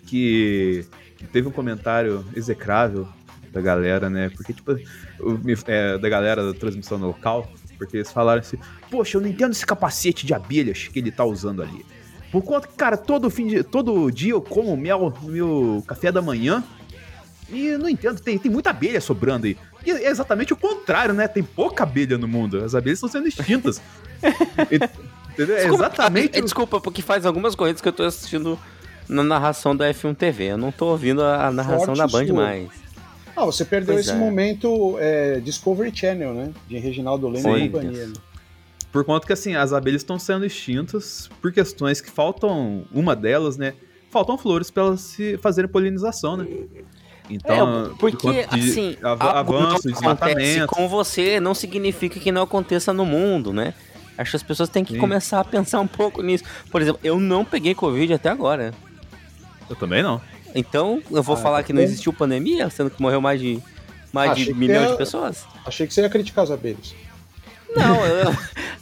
[0.07, 0.85] Que
[1.31, 3.07] teve um comentário execrável
[3.51, 4.29] da galera, né?
[4.35, 4.71] Porque, tipo,
[5.19, 8.57] o- é, da galera da transmissão local, porque eles falaram assim:
[8.89, 11.85] Poxa, eu não entendo esse capacete de abelhas que ele tá usando ali.
[12.31, 16.11] Por conta que, cara, todo, fim de, todo dia eu como mel no meu café
[16.11, 16.63] da manhã.
[17.49, 19.55] E não entendo, tem, tem muita abelha sobrando aí.
[19.85, 21.27] E é exatamente o contrário, né?
[21.27, 22.63] Tem pouca abelha no mundo.
[22.63, 23.79] As abelhas estão sendo extintas.
[25.33, 25.55] Entendeu?
[25.55, 26.37] É Desculpa, exatamente.
[26.37, 28.57] é, Desculpa, porque faz algumas corridas que eu tô assistindo
[29.09, 30.45] na narração da F1 TV.
[30.45, 32.35] Eu não tô ouvindo a, a narração Forte da Band sua.
[32.35, 32.69] mais.
[33.35, 34.17] Ah, você perdeu Pois esse é.
[34.19, 36.51] momento é, Discovery Channel, né?
[36.67, 37.55] De Reginaldo Leme Sim.
[37.65, 38.07] e companhia.
[38.07, 38.13] né?
[38.91, 43.57] Por conta que, assim, as abelhas estão sendo extintas por questões que faltam, uma delas,
[43.57, 43.73] né?
[44.11, 46.45] Faltam flores para elas se fazerem polinização, né?
[47.27, 50.67] Então, é, porque, por assim, avanço, acontece desmatamento.
[50.67, 53.73] com você não significa que não aconteça no mundo, né?
[54.17, 54.99] Acho que as pessoas têm que Sim.
[54.99, 56.43] começar a pensar um pouco nisso.
[56.71, 58.73] Por exemplo, eu não peguei Covid até agora.
[59.69, 60.21] Eu também não.
[60.53, 63.59] Então, eu vou Ah, falar tá que não existiu pandemia, sendo que morreu mais de,
[64.11, 65.45] mais Achei de que milhões era- de pessoas.
[65.65, 66.93] Achei que você ia criticar as abelhas.
[67.75, 68.25] Não, eu,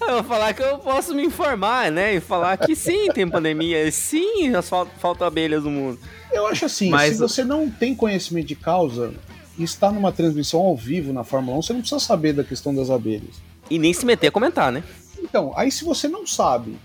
[0.01, 2.15] eu vou falar que eu posso me informar, né?
[2.15, 4.51] E falar que sim, tem pandemia, sim,
[4.99, 5.97] faltam abelhas no mundo.
[6.29, 9.13] Eu acho assim, Mas- se você não tem conhecimento de causa
[9.57, 12.75] e está numa transmissão ao vivo na Fórmula 1, você não precisa saber da questão
[12.75, 13.35] das abelhas.
[13.69, 14.83] E nem se meter a comentar, né?
[15.21, 16.77] Então, aí se você não sabe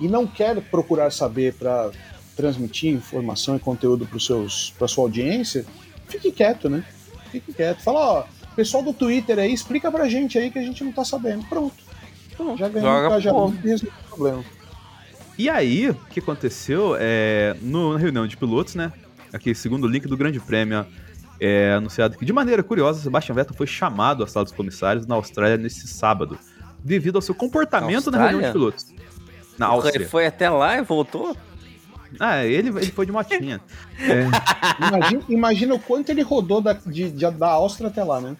[0.00, 1.90] e não quer procurar saber para
[2.36, 4.18] transmitir informação e conteúdo para
[4.78, 5.64] para sua audiência,
[6.08, 6.84] fique quieto, né?
[7.30, 7.82] Fique quieto.
[7.82, 11.04] Fala, ó, pessoal do Twitter aí, explica pra gente aí que a gente não tá
[11.04, 11.44] sabendo.
[11.46, 11.74] Pronto.
[12.36, 14.44] Pronto, Já ganhou joga engajamento e resolveu o problema.
[15.36, 18.92] E aí, o que aconteceu é, no, na reunião de pilotos, né?
[19.32, 20.86] Aqui, segundo o link do Grande Prêmio,
[21.40, 25.16] é anunciado que, de maneira curiosa, Sebastian Vettel foi chamado à sala dos comissários na
[25.16, 26.38] Austrália nesse sábado,
[26.84, 28.86] devido ao seu comportamento na reunião de pilotos.
[29.58, 29.96] Na Áustria.
[29.96, 31.36] Ele foi até lá e voltou?
[32.20, 33.60] Ah, ele, ele foi de motinha.
[33.98, 38.36] É, Imagina, imagina o quanto ele rodou da, de, de- da Áustria até lá, né?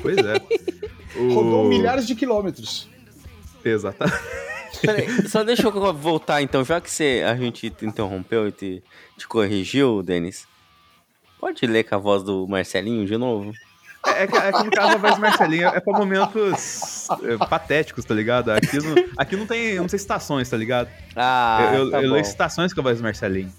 [0.00, 0.34] pois é.
[1.18, 1.32] O...
[1.32, 2.88] Rodou milhares de quilômetros.
[3.64, 4.18] Exatamente.
[4.82, 8.82] Peraí, só deixa eu voltar então, já que você, a gente te interrompeu e te,
[9.16, 10.46] te corrigiu, Denis.
[11.40, 13.52] Pode ler com a voz do Marcelinho de novo?
[14.06, 17.36] É, é que, é que no caso a voz do Marcelinho é pra momentos é,
[17.46, 18.50] patéticos, tá ligado?
[18.50, 20.88] Aqui não, aqui não tem, não tem estações, tá ligado?
[21.14, 22.14] Ah, eu eu, tá eu bom.
[22.14, 23.52] leio estações com a voz do Marcelinho.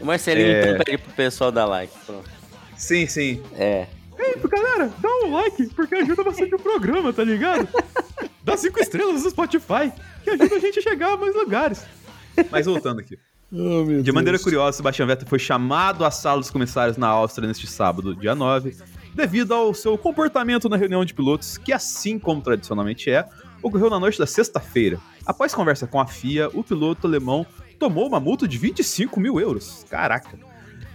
[0.00, 0.70] O Marcelinho É.
[0.72, 1.92] então pede pro pessoal dar like.
[2.06, 2.28] Pronto.
[2.76, 3.42] Sim, sim.
[3.58, 3.86] É.
[4.18, 7.66] Ei, galera, dá um like, porque ajuda bastante o programa, tá ligado?
[8.44, 11.84] Dá cinco estrelas no Spotify, que ajuda a gente a chegar a mais lugares.
[12.50, 13.18] Mas voltando aqui.
[14.02, 18.14] De maneira curiosa, Sebastian Vettel foi chamado à sala dos comissários na Áustria neste sábado,
[18.14, 18.76] dia 9,
[19.14, 23.28] devido ao seu comportamento na reunião de pilotos, que assim como tradicionalmente é,
[23.62, 24.98] ocorreu na noite da sexta-feira.
[25.26, 27.46] Após conversa com a FIA, o piloto alemão
[27.78, 29.84] tomou uma multa de 25 mil euros.
[29.88, 30.38] Caraca.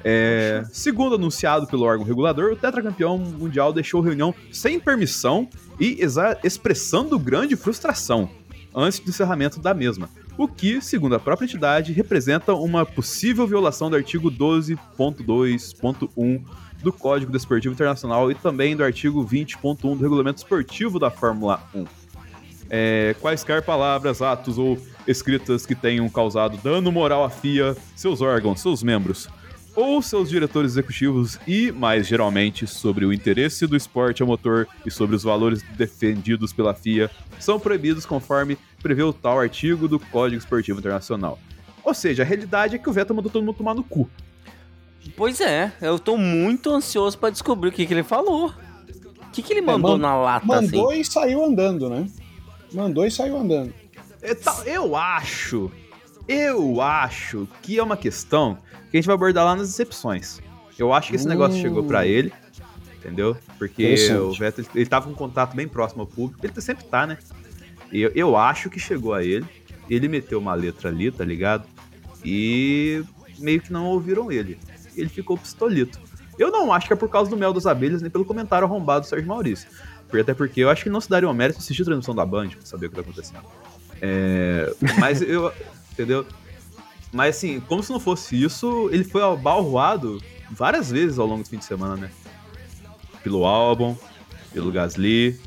[0.03, 5.49] É, segundo anunciado pelo órgão regulador, o tetracampeão mundial deixou a reunião sem permissão
[5.79, 5.99] e
[6.43, 8.29] expressando grande frustração
[8.73, 10.09] antes do encerramento da mesma.
[10.37, 16.43] O que, segundo a própria entidade, representa uma possível violação do artigo 12.2.1
[16.85, 21.85] do Código Desportivo Internacional e também do artigo 20.1 do Regulamento Esportivo da Fórmula 1.
[22.69, 24.77] É, quaisquer palavras, atos ou
[25.07, 29.27] escritas que tenham causado dano moral à FIA, seus órgãos, seus membros
[29.75, 34.91] ou seus diretores executivos e, mais geralmente, sobre o interesse do esporte a motor e
[34.91, 37.09] sobre os valores defendidos pela FIA,
[37.39, 41.37] são proibidos conforme prevê o tal artigo do Código Esportivo Internacional.
[41.83, 44.09] Ou seja, a realidade é que o Vettel mandou todo mundo tomar no cu.
[45.15, 48.47] Pois é, eu tô muito ansioso pra descobrir o que, que ele falou.
[48.49, 50.99] O que, que ele mandou man- na lata Mandou assim?
[51.01, 52.07] e saiu andando, né?
[52.73, 53.73] Mandou e saiu andando.
[54.21, 55.71] É, tá, Eu acho,
[56.27, 58.57] eu acho que é uma questão
[58.89, 60.41] que a gente vai abordar lá nas excepções.
[60.77, 61.61] Eu acho que esse negócio Hum.
[61.61, 62.33] chegou pra ele,
[62.97, 63.37] entendeu?
[63.57, 67.05] Porque o Vettel, ele tava com um contato bem próximo ao público, ele sempre tá,
[67.05, 67.17] né?
[67.91, 69.45] E eu, eu acho que chegou a ele,
[69.89, 71.65] ele meteu uma letra ali, tá ligado?
[72.23, 73.03] E
[73.37, 74.57] meio que não ouviram ele.
[74.97, 75.99] Ele ficou pistolito.
[76.37, 79.01] Eu não acho que é por causa do mel das abelhas, nem pelo comentário arrombado
[79.05, 79.67] do Sérgio Maurício.
[80.07, 82.13] Porque- Até porque eu acho que não se daria o mérito de assistir a transmissão
[82.15, 83.43] da Band pra saber o que tá acontecendo.
[84.01, 85.51] É, mas eu.
[85.93, 86.25] Entendeu?
[87.13, 90.21] Mas assim, como se não fosse isso, ele foi abalroado
[90.51, 92.09] várias vezes ao longo do fim de semana, né?
[93.23, 93.95] Pelo álbum,
[94.53, 95.39] pelo Gasly.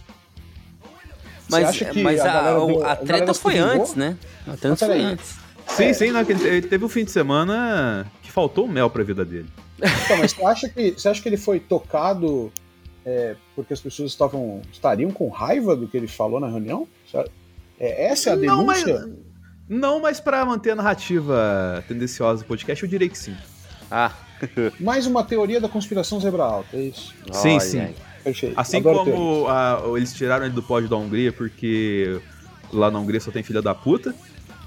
[1.51, 2.49] Mas, acha que mas a a,
[2.89, 4.17] a a treta foi antes, né?
[4.47, 5.37] A treta foi antes.
[5.69, 9.25] Sim, sim, não, que ele teve um fim de semana que faltou mel pra vida
[9.25, 9.47] dele.
[9.79, 12.53] Então, mas você acha que, você acha que ele foi tocado
[13.07, 16.89] é, porque as pessoas estavam estariam com raiva do que ele falou na reunião?
[17.79, 19.13] É, essa é a Não, mas, denúncia?
[19.69, 23.37] não, mas pra manter a narrativa tendenciosa do podcast, eu diria que sim.
[23.91, 24.13] Ah,
[24.81, 27.15] Mais uma teoria da conspiração zebra alta, é isso.
[27.33, 27.95] Sim, olha sim.
[28.25, 28.59] Perfeito.
[28.59, 32.21] Assim Adoro como a- eles tiraram ele do pódio da Hungria porque
[32.73, 34.13] lá na Hungria só tem filha da puta.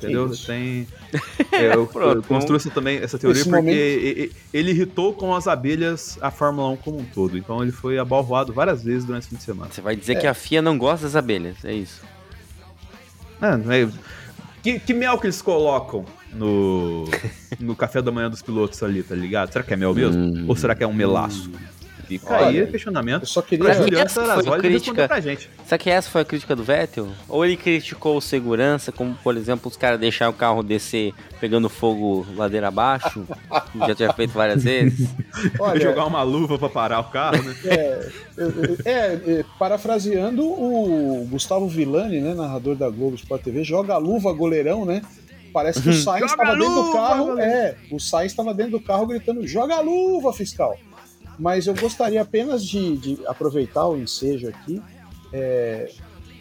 [0.05, 0.27] Entendeu?
[0.31, 0.47] isso.
[0.47, 0.87] Tem.
[1.51, 5.35] É, eu, Pronto, eu construo essa, também, essa teoria Esse porque momento- ele irritou com
[5.35, 7.37] as abelhas a Fórmula 1 como um todo.
[7.37, 9.69] Então ele foi abalroado várias vezes durante esse fim de semana.
[9.71, 12.01] Você vai dizer que a FIA não gosta das abelhas, é isso.
[13.41, 13.89] É, não é-
[14.63, 17.05] que, que mel que eles colocam no,
[17.59, 19.51] no café da manhã dos pilotos ali, tá ligado?
[19.51, 20.21] Será que é mel mesmo?
[20.21, 20.45] Hum.
[20.47, 21.51] Ou será que é um melaço?
[22.19, 23.23] Fica Olha, aí o questionamento.
[23.23, 23.69] Eu só queria.
[23.69, 25.07] A responder crítica.
[25.07, 25.49] pra gente.
[25.65, 27.07] Será que essa foi a crítica do Vettel?
[27.27, 31.69] Ou ele criticou o segurança, como por exemplo os caras deixaram o carro descer pegando
[31.69, 33.25] fogo ladeira abaixo?
[33.71, 35.09] que já tinha feito várias vezes.
[35.59, 37.55] Olha, Jogar uma luva pra parar o carro, né?
[37.71, 38.09] É,
[38.85, 44.31] é, é, parafraseando o Gustavo Villani, né, narrador da Globo Sport TV, joga a luva
[44.33, 45.01] goleirão, né?
[45.51, 48.79] Parece que o Sainz Joga estava dentro do carro, é, o Sainz estava dentro do
[48.79, 50.77] carro gritando: "Joga a luva, fiscal".
[51.41, 54.79] Mas eu gostaria apenas de, de aproveitar o ensejo aqui,
[55.33, 55.91] é,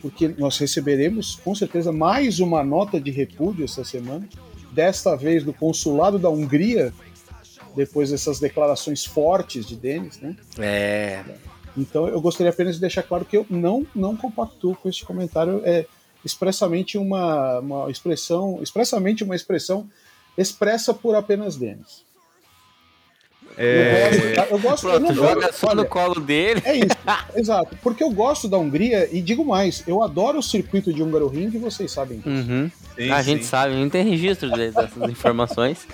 [0.02, 4.28] porque nós receberemos com certeza mais uma nota de repúdio essa semana,
[4.72, 6.92] desta vez do consulado da Hungria,
[7.74, 10.36] depois dessas declarações fortes de Denis, né?
[10.58, 11.24] É.
[11.74, 15.62] Então eu gostaria apenas de deixar claro que eu não, não compactuo com este comentário.
[15.64, 15.86] É
[16.22, 19.88] expressamente uma, uma expressão, expressamente uma expressão
[20.36, 22.04] expressa por apenas Denis.
[23.62, 26.62] É, Eu gosto, eu gosto joga só no colo dele.
[26.64, 26.96] É isso,
[27.36, 27.76] exato.
[27.82, 31.50] Porque eu gosto da Hungria e digo mais, eu adoro o circuito de Húngaro Ring,
[31.58, 32.28] vocês sabem disso.
[32.50, 32.70] Uhum.
[32.96, 33.50] sim, a gente sim.
[33.50, 35.86] sabe, a gente tem registro de- dessas informações.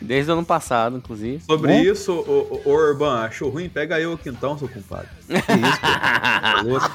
[0.00, 1.40] Desde o ano passado, inclusive.
[1.44, 1.82] Sobre Né?
[1.82, 3.68] isso, o, o, o Urban, achou ruim?
[3.68, 5.08] Pega eu aqui então, seu compadre.
[5.26, 6.90] Que isso.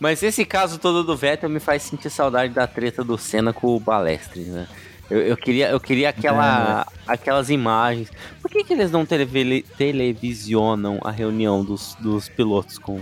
[0.00, 3.68] Mas esse caso todo do Vettel me faz sentir saudade da treta do Senna com
[3.76, 4.66] o Balestre, né?
[5.12, 8.08] Eu, eu queria, eu queria aquela, aquelas imagens.
[8.40, 13.00] Por que, que eles não televele- televisionam a reunião dos, dos pilotos com,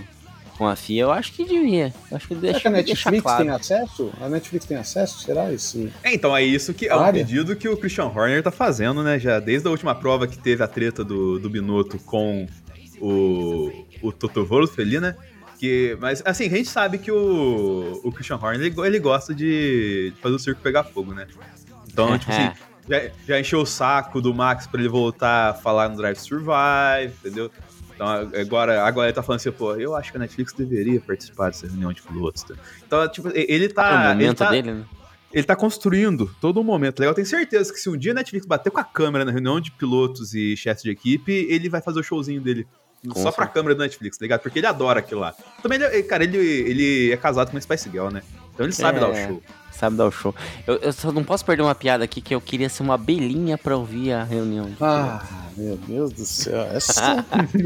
[0.57, 1.03] com a FIA?
[1.03, 1.93] Eu acho que devia.
[2.09, 3.43] Eu acho que Será deixa, que a deixa Netflix claro.
[3.43, 4.11] tem acesso?
[4.19, 5.19] A Netflix tem acesso?
[5.21, 5.91] Será esse?
[6.03, 7.23] É, então, é isso que é um Área.
[7.23, 9.17] pedido que o Christian Horner tá fazendo, né?
[9.17, 12.45] Já desde a última prova que teve a treta do, do Binotto com
[12.99, 15.15] o, o Toto Wolff ali, né?
[15.59, 20.11] Que, mas, assim, a gente sabe que o, o Christian Horner, ele, ele gosta de,
[20.13, 21.27] de fazer o circo pegar fogo, né?
[21.91, 22.51] Então, tipo assim,
[22.89, 27.13] já, já encheu o saco do Max pra ele voltar a falar no Drive Survive,
[27.19, 27.51] entendeu?
[27.93, 31.47] Então agora, agora ele tá falando assim, pô, eu acho que a Netflix deveria participar
[31.51, 32.43] dessa reunião de pilotos.
[32.43, 32.55] tá?
[32.87, 33.99] Então, tipo, ele É o tá.
[34.05, 34.85] ele momento tá, dele, né?
[35.31, 37.11] ele tá construindo todo um momento legal.
[37.11, 39.59] Eu tenho certeza que se um dia a Netflix bater com a câmera na reunião
[39.61, 42.65] de pilotos e chefes de equipe, ele vai fazer o showzinho dele.
[43.03, 43.49] Com só pra certeza.
[43.49, 44.41] câmera do Netflix, tá ligado?
[44.41, 45.33] Porque ele adora aquilo lá.
[45.61, 48.21] Também, ele, cara, ele, ele é casado com uma Spice Girl, né?
[48.53, 49.01] Então ele sabe É.
[49.01, 49.43] dar o show.
[49.81, 50.35] Sabe dar o show.
[50.67, 53.57] Eu, eu só não posso perder uma piada aqui que eu queria ser uma abelhinha
[53.57, 54.69] pra ouvir a reunião.
[54.79, 55.25] Ah,
[55.57, 56.61] meu Deus do céu.
[56.71, 57.25] Essa...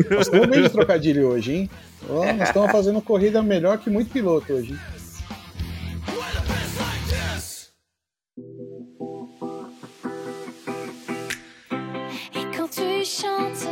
[0.10, 1.70] nós estamos bem de trocadilho hoje, hein?
[2.08, 4.72] Nós estamos fazendo corrida melhor que muito piloto hoje.
[4.72, 4.80] hein?
[13.08, 13.68] Chantes,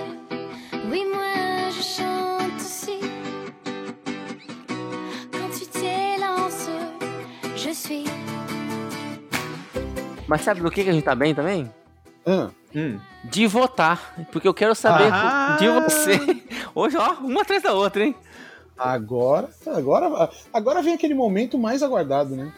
[0.92, 3.00] oui moi je chante aussi.
[5.32, 6.70] Quand tu t'élances,
[7.56, 8.33] je suis.
[10.34, 11.72] Mas sabe do que, que a gente tá bem também?
[12.26, 13.00] Ah, Hum.
[13.24, 15.58] de votar, porque eu quero saber Ah!
[15.60, 16.18] de você.
[16.74, 18.16] Hoje, ó, uma atrás da outra, hein?
[18.76, 22.52] Agora, agora, agora vem aquele momento mais aguardado, né?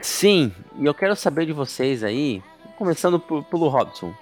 [0.00, 2.40] Sim, e eu quero saber de vocês aí,
[2.78, 4.14] começando por- pelo Robson.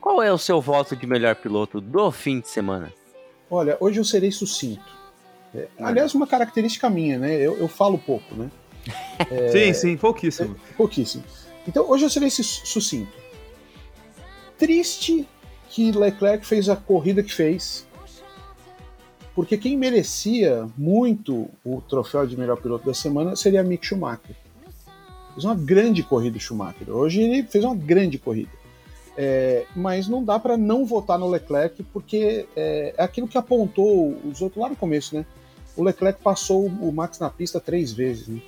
[0.00, 2.92] Qual é o seu voto de melhor piloto do fim de semana?
[3.48, 4.82] Olha, hoje eu serei sucinto.
[5.54, 7.32] É, aliás, uma característica minha, né?
[7.36, 8.50] Eu, eu falo pouco, né?
[9.52, 10.56] Sim, sim, pouquíssimo.
[10.76, 11.22] Pouquíssimo.
[11.66, 13.12] Então, hoje eu serei su- sucinto.
[14.58, 15.26] Triste
[15.68, 17.86] que Leclerc fez a corrida que fez,
[19.34, 24.36] porque quem merecia muito o troféu de melhor piloto da semana seria Mick Schumacher.
[25.32, 26.90] Fez uma grande corrida Schumacher.
[26.90, 28.50] Hoje ele fez uma grande corrida.
[29.16, 34.16] É, mas não dá para não votar no Leclerc, porque é, é aquilo que apontou
[34.24, 35.24] os outros lá no começo, né?
[35.76, 38.40] O Leclerc passou o Max na pista três vezes, né?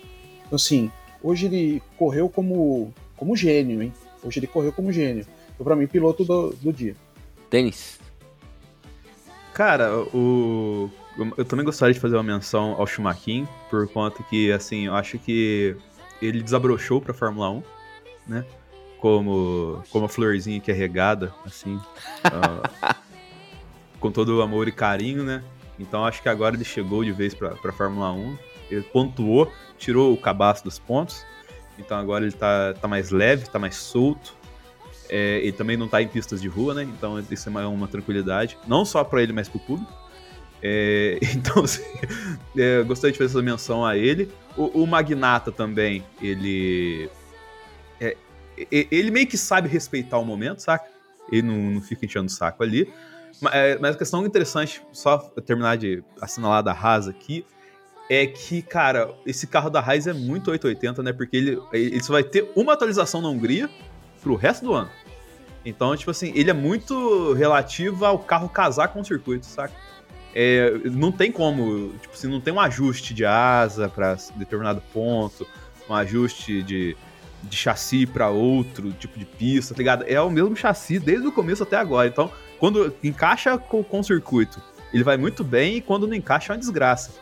[0.46, 0.90] Então, assim,
[1.22, 3.92] hoje ele correu como, como gênio, hein?
[4.22, 5.26] Hoje ele correu como gênio.
[5.54, 6.96] Então, pra mim, piloto do, do dia.
[7.50, 8.00] Denis.
[9.52, 10.90] Cara, o.
[11.36, 15.16] Eu também gostaria de fazer uma menção ao Schumacher, por conta que, assim, eu acho
[15.16, 15.76] que
[16.20, 17.62] ele desabrochou pra Fórmula 1,
[18.26, 18.44] né?
[18.98, 21.78] Como, como a florzinha que é regada, assim.
[22.24, 22.96] ah,
[24.00, 25.44] com todo o amor e carinho, né?
[25.78, 28.36] Então acho que agora ele chegou de vez pra, pra Fórmula 1.
[28.70, 31.24] Ele pontuou, tirou o cabaço dos pontos.
[31.78, 34.34] Então agora ele tá, tá mais leve, tá mais solto.
[35.08, 36.82] É, ele também não tá em pistas de rua, né?
[36.82, 38.58] Então isso é uma, uma tranquilidade.
[38.66, 39.92] Não só pra ele, mas pro público.
[40.62, 41.82] É, então, assim,
[42.56, 44.30] é, gostaria de fazer essa menção a ele.
[44.56, 47.10] O, o Magnata também, ele.
[48.00, 48.16] é,
[48.56, 50.88] ele meio que sabe respeitar o momento, saca?
[51.30, 52.90] Ele não, não fica enchendo o saco ali.
[53.52, 57.44] É, Mas a questão interessante, só terminar de assinalar da Haas aqui,
[58.08, 61.12] é que, cara, esse carro da Haas é muito 880, né?
[61.12, 63.68] Porque ele, ele só vai ter uma atualização na Hungria
[64.22, 64.90] pro resto do ano.
[65.64, 69.72] Então, tipo assim, ele é muito relativo ao carro casar com o circuito, saca?
[70.34, 75.46] É, não tem como, tipo assim, não tem um ajuste de asa para determinado ponto,
[75.88, 76.96] um ajuste de,
[77.42, 80.04] de chassi para outro tipo de pista, tá ligado?
[80.06, 82.08] É o mesmo chassi desde o começo até agora.
[82.08, 84.60] Então, quando encaixa com, com o circuito,
[84.92, 87.12] ele vai muito bem e quando não encaixa é uma desgraça.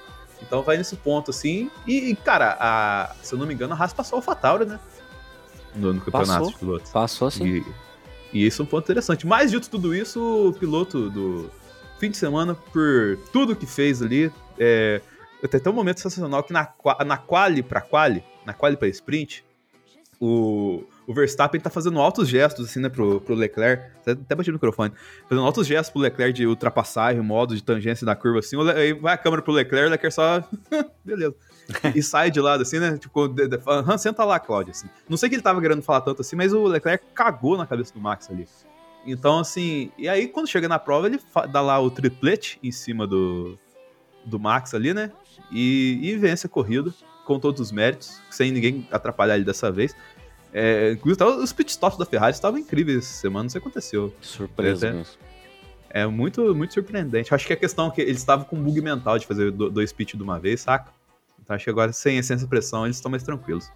[0.43, 1.71] Então vai nesse ponto assim.
[1.87, 4.79] E, cara, a- se eu não me engano, a Haas passou o Fatauri, né?
[5.75, 6.51] No, no campeonato Passou.
[6.53, 6.91] de pilotos.
[6.91, 7.47] Passou assim.
[7.47, 7.65] E,
[8.33, 9.27] e isso é um ponto interessante.
[9.27, 11.51] Mas dito tudo isso, o piloto do
[11.99, 15.01] fim de semana, por tudo que fez ali, é,
[15.49, 16.69] tem até um momento sensacional que na,
[17.07, 19.45] na quali pra quali, na quali pra sprint,
[20.21, 24.55] o, o Verstappen tá fazendo altos gestos, assim, né, pro, pro Leclerc, até, bati no
[24.55, 24.93] microfone,
[25.29, 29.15] fazendo altos gestos pro Leclerc de ultrapassagem, modo de tangência da curva, assim, aí vai
[29.15, 30.43] a câmera pro Leclerc, o Leclerc só,
[31.05, 31.35] beleza.
[31.95, 34.89] E sai de lado, assim, né, tipo, de, de, fala, "Aham, senta lá, Cláudio, assim.
[35.09, 37.93] Não sei que ele tava querendo falar tanto assim, mas o Leclerc cagou na cabeça
[37.93, 38.49] do Max ali.
[39.07, 43.07] Então, assim, e aí quando chega na prova, ele dá lá o triplete em cima
[43.07, 43.59] do,
[44.25, 45.11] do Max ali, né?
[45.51, 46.93] E, e vence a corrida
[47.25, 49.95] com todos os méritos, sem ninguém atrapalhar ele dessa vez.
[50.53, 53.69] É, inclusive, tava- os pitstops da Ferrari estavam incríveis essa semana, não sei o que
[53.69, 54.15] aconteceu.
[54.21, 55.15] Surpresa É, mesmo.
[55.91, 57.35] É muito, muito surpreendente.
[57.35, 59.71] Acho que a questão é que eles estavam com um bug mental de fazer do-
[59.71, 60.91] dois pits de uma vez, saca?
[61.43, 63.71] Então acho que agora, sem, sem essa pressão, eles estão mais tranquilos.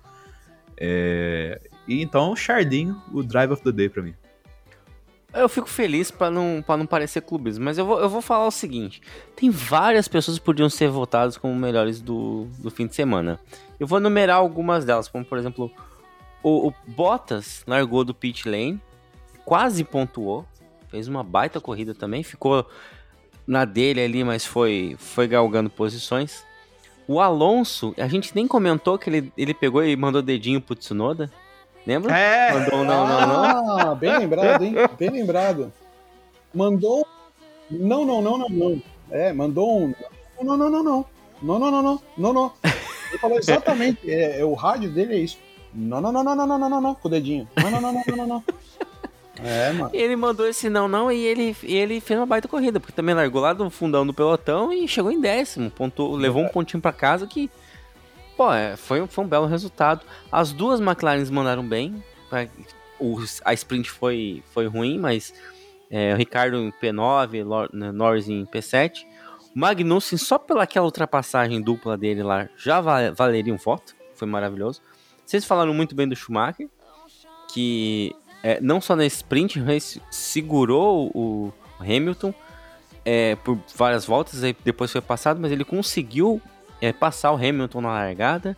[0.77, 4.15] É, E então, Chardinho, o Drive of the Day pra mim.
[5.33, 8.47] Eu fico feliz pra não, pra não parecer clubismo, mas eu vou, eu vou falar
[8.47, 9.01] o seguinte:
[9.37, 13.39] tem várias pessoas que podiam ser votadas como melhores do, do fim de semana.
[13.79, 15.71] Eu vou numerar algumas delas, como por exemplo,
[16.47, 18.81] o, o Bottas largou do pit lane,
[19.45, 20.47] quase pontuou,
[20.89, 22.65] fez uma baita corrida também, ficou
[23.45, 26.45] na dele ali, mas foi, foi galgando posições.
[27.09, 31.29] O Alonso, a gente nem comentou que ele, ele pegou e mandou dedinho pro Tsunoda,
[31.85, 32.17] lembra?
[32.17, 32.53] É!
[32.53, 33.79] Mandou um não, não, não.
[33.79, 34.75] Ah, bem lembrado, hein?
[34.97, 35.73] Bem lembrado.
[36.55, 37.05] Mandou.
[37.69, 38.83] Não, não, não, não, não.
[39.11, 39.95] É, mandou um.
[40.41, 41.07] Não, não, não, não.
[41.43, 42.03] Não, não, não, não.
[42.17, 42.53] Não, não.
[43.11, 44.09] Ele falou exatamente.
[44.09, 45.39] É, é, o rádio dele é isso.
[45.77, 47.47] Não, não, não, não, não, não, não, não, com o dedinho.
[47.63, 48.27] Não, não, não, não, não, não.
[48.27, 48.45] não.
[49.45, 49.91] É, mano.
[49.93, 53.15] Ele mandou esse não, não, e ele, e ele fez uma baita corrida, porque também
[53.15, 55.71] largou lá do fundão do pelotão e chegou em décimo.
[55.71, 57.51] Pontou, levou um pontinho para casa que.
[58.37, 60.01] Pô, é, foi, foi um belo resultado.
[60.33, 62.03] As duas McLarens mandaram bem.
[63.45, 65.35] A sprint foi, foi ruim, mas
[65.91, 69.05] é, o Ricardo em P9, Lor, Norris em P7.
[69.55, 73.95] O Magnussen, só pelaquela ultrapassagem dupla dele lá, já valeria um voto.
[74.15, 74.81] Foi maravilhoso.
[75.27, 76.69] Vocês falaram muito bem do Schumacher,
[77.53, 82.33] que é, não só na sprint, mas segurou o Hamilton
[83.05, 86.41] é, por várias voltas, aí depois foi passado, mas ele conseguiu
[86.81, 88.57] é, passar o Hamilton na largada,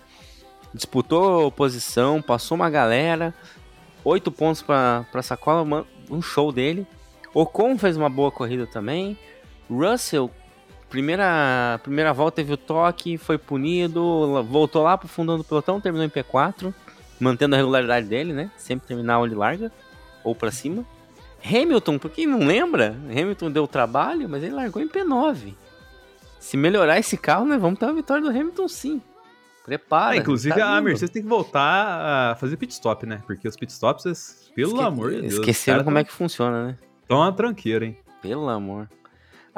[0.74, 3.34] disputou posição, passou uma galera,
[4.04, 6.86] oito pontos para sacola, man- um show dele.
[7.34, 9.18] Ocon fez uma boa corrida também.
[9.70, 10.30] Russell,
[10.88, 16.06] primeira, primeira volta teve o toque, foi punido, voltou lá pro fundão do pelotão, terminou
[16.06, 16.72] em P4,
[17.20, 18.50] mantendo a regularidade dele, né?
[18.56, 19.70] Sempre terminar onde larga,
[20.24, 20.84] ou pra cima.
[21.44, 25.54] Hamilton, por quem não lembra, Hamilton deu trabalho, mas ele largou em P9.
[26.40, 29.02] Se melhorar esse carro, né, vamos ter uma vitória do Hamilton sim.
[29.64, 30.12] Prepara.
[30.14, 30.80] Ah, inclusive, tá a.
[30.80, 33.20] Mercedes tem que voltar a fazer pit stop, né?
[33.26, 35.34] Porque os pit stops, pelo Esque- amor de Deus.
[35.34, 36.78] Esqueceram como é que funciona, né?
[37.02, 37.98] Estão uma tranqueira, hein?
[38.22, 38.88] Pelo amor.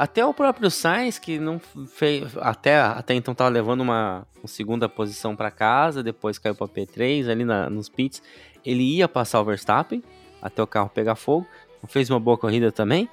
[0.00, 2.34] Até o próprio Sainz, que não fez.
[2.38, 7.28] Até, até então tava levando uma, uma segunda posição para casa, depois caiu para P3
[7.28, 8.22] ali na- nos pits.
[8.64, 10.02] Ele ia passar o Verstappen
[10.40, 11.46] até o carro pegar fogo.
[11.86, 13.10] Fez uma boa corrida também.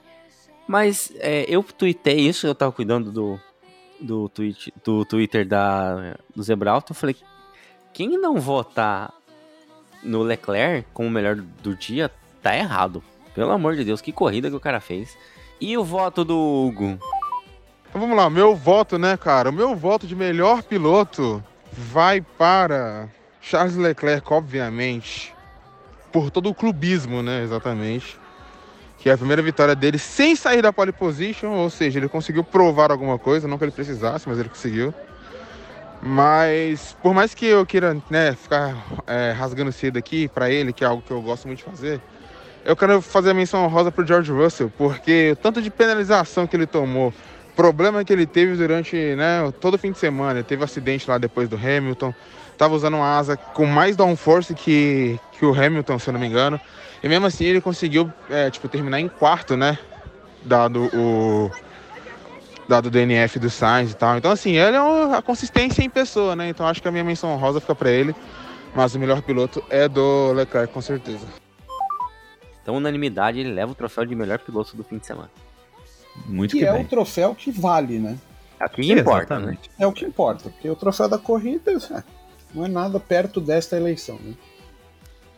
[0.65, 3.37] Mas é, eu tuitei isso, eu tava cuidando do,
[3.99, 6.93] do, tweet, do Twitter da, do Zebralto.
[6.93, 7.17] Eu falei:
[7.93, 9.13] quem não votar
[10.01, 12.09] no Leclerc como o melhor do dia,
[12.41, 13.03] tá errado.
[13.35, 15.17] Pelo amor de Deus, que corrida que o cara fez.
[15.59, 16.99] E o voto do Hugo?
[17.89, 19.49] Então vamos lá, meu voto, né, cara?
[19.49, 23.09] O meu voto de melhor piloto vai para
[23.41, 25.33] Charles Leclerc, obviamente.
[26.11, 28.19] Por todo o clubismo, né, exatamente.
[28.99, 32.43] Que é a primeira vitória dele sem sair da pole position, ou seja, ele conseguiu
[32.43, 34.93] provar alguma coisa, não que ele precisasse, mas ele conseguiu.
[36.01, 38.75] Mas por mais que eu queira, né, ficar
[39.07, 41.99] é, rasgando cedo aqui para ele, que é algo que eu gosto muito de fazer,
[42.65, 46.55] eu quero fazer a menção honrosa pro George Russell, porque o tanto de penalização que
[46.55, 47.13] ele tomou,
[47.55, 51.17] problema que ele teve durante né, todo o fim de semana, ele teve acidente lá
[51.17, 52.13] depois do Hamilton,
[52.57, 56.27] tava usando uma asa com mais downforce que, que o Hamilton, se eu não me
[56.27, 56.59] engano,
[57.01, 59.77] e mesmo assim ele conseguiu é, tipo, terminar em quarto, né,
[60.43, 61.51] dado o
[62.67, 64.17] dado o DNF do Sainz e tal.
[64.17, 67.31] Então assim, ele é a consistência em pessoa, né, então acho que a minha menção
[67.31, 68.13] honrosa fica para ele,
[68.75, 71.25] mas o melhor piloto é do Leclerc, com certeza.
[72.67, 75.29] Então, unanimidade, ele leva o troféu de melhor piloto do fim de semana.
[76.25, 76.81] Muito Que que, é bem.
[76.83, 78.17] o troféu que vale, né?
[78.59, 79.57] Aqui importa, né?
[79.79, 82.03] É o que importa, porque o troféu da corrida é,
[82.53, 84.33] não é nada perto desta eleição, né?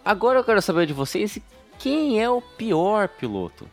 [0.04, 1.38] Agora eu quero saber de vocês
[1.78, 3.68] quem é o pior piloto.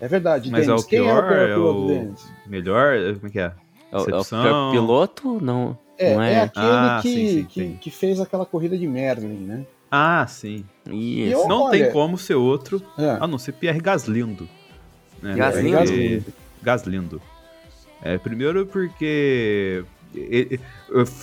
[0.00, 0.84] É verdade, Mas é Denis.
[0.84, 2.32] o Quem é o pior, pior é piloto, o- Denis?
[2.46, 3.52] Melhor, como é que é?
[3.92, 5.38] É o, é o pior piloto?
[5.42, 6.40] Não, É, não é, é?
[6.40, 7.78] aquele Ah, que, sim, sim, que, sim.
[7.78, 9.66] que fez aquela corrida de Merlin, né?
[9.90, 10.64] Ah, sim.
[10.90, 11.32] Isso.
[11.42, 13.16] Eu- Não olha- tem como ser outro, É.
[13.20, 14.48] a não ser Pierre Gaslindo.
[15.22, 15.34] Né?
[15.34, 15.78] Gaslindo?
[15.78, 16.22] Porque-
[16.62, 17.22] Gaslindo.
[18.02, 19.82] É, primeiro porque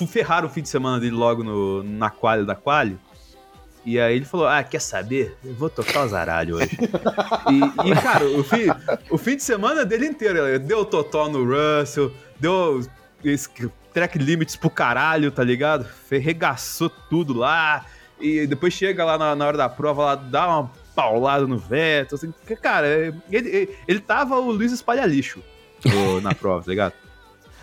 [0.07, 2.97] ferraram o fim de semana dele logo no, na quali da quali.
[3.85, 5.35] E aí ele falou, ah, quer saber?
[5.43, 6.77] Eu vou tocar o zaralho hoje.
[7.49, 8.65] e, e, cara, o fim,
[9.09, 12.81] o fim de semana dele inteiro, ele deu totó no Russell, deu
[13.23, 13.47] esse
[13.93, 15.83] track limits pro caralho, tá ligado?
[15.85, 17.85] Ferregaçou tudo lá.
[18.21, 22.15] E depois chega lá na, na hora da prova, lá dá uma paulada no Vettel,
[22.15, 25.41] assim, porque, cara, ele, ele, ele tava o Luiz Espalha-Lixo
[25.85, 26.93] no- na prova, tá ligado?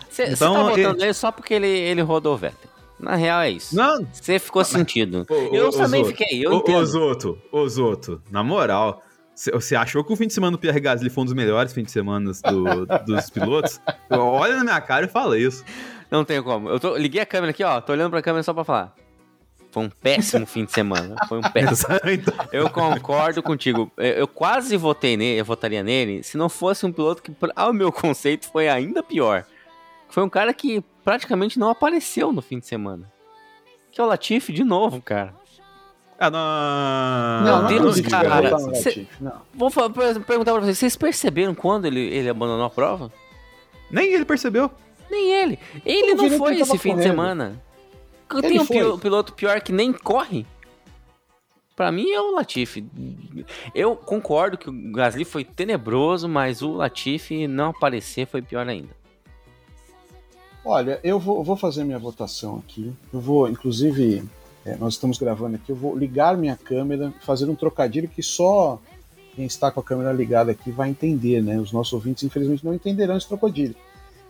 [0.09, 2.69] Você Então, tá votando ele- nele só porque ele, ele rodou o Vettel.
[2.99, 3.75] Na real é isso.
[3.75, 5.25] Não, Você ficou sentido.
[5.29, 6.17] Ô, ô, eu ô, também Zoto.
[6.17, 6.77] fiquei, eu Ô, entendo.
[6.79, 9.01] Ô, Zoto, ô, Zoto, na moral,
[9.35, 11.85] você achou que o fim de semana do Pierre Gasly foi um dos melhores fins
[11.85, 13.79] de semana do- dos pilotos?
[14.09, 15.63] Olha na minha cara e fala isso.
[16.11, 16.67] Não tem como.
[16.67, 17.79] Eu tô, liguei a câmera aqui, ó.
[17.79, 18.93] Tô olhando pra câmera só pra falar.
[19.71, 21.15] Foi um péssimo fim de semana.
[21.27, 21.89] Foi um péssimo.
[22.51, 23.91] Eu concordo contigo.
[23.97, 27.91] Eu, quase votei nele, eu votaria nele, se não fosse um piloto que, ao meu
[27.91, 29.45] conceito, foi ainda pior.
[30.09, 33.11] Foi um cara que praticamente não apareceu no fim de semana.
[33.91, 35.35] Que é o Latifi de novo, cara.
[36.19, 37.43] ah, não.
[37.43, 39.41] Meu não Deus, vai cara, no cê- não.
[39.53, 43.11] Vou perguntar pra vocês, vocês perceberam quando ele, ele abandonou a prova?
[43.91, 44.69] Nem ele percebeu.
[45.09, 45.59] Nem ele.
[45.85, 47.15] Ele não foi esse fim de correndo.
[48.33, 48.77] Ele Tem um foi.
[48.77, 50.45] pilo- piloto pior que nem corre?
[51.75, 52.85] Pra mim é o Latifi.
[53.73, 58.89] Eu concordo que o Gasly foi tenebroso, mas o Latifi não aparecer foi pior ainda.
[60.63, 62.93] Olha, eu vou, vou fazer minha votação aqui.
[63.13, 64.23] Eu vou, inclusive,
[64.65, 68.79] é, nós estamos gravando aqui, eu vou ligar minha câmera, fazer um trocadilho que só
[69.35, 71.57] quem está com a câmera ligada aqui vai entender, né?
[71.59, 73.75] Os nossos ouvintes, infelizmente, não entenderão esse trocadilho.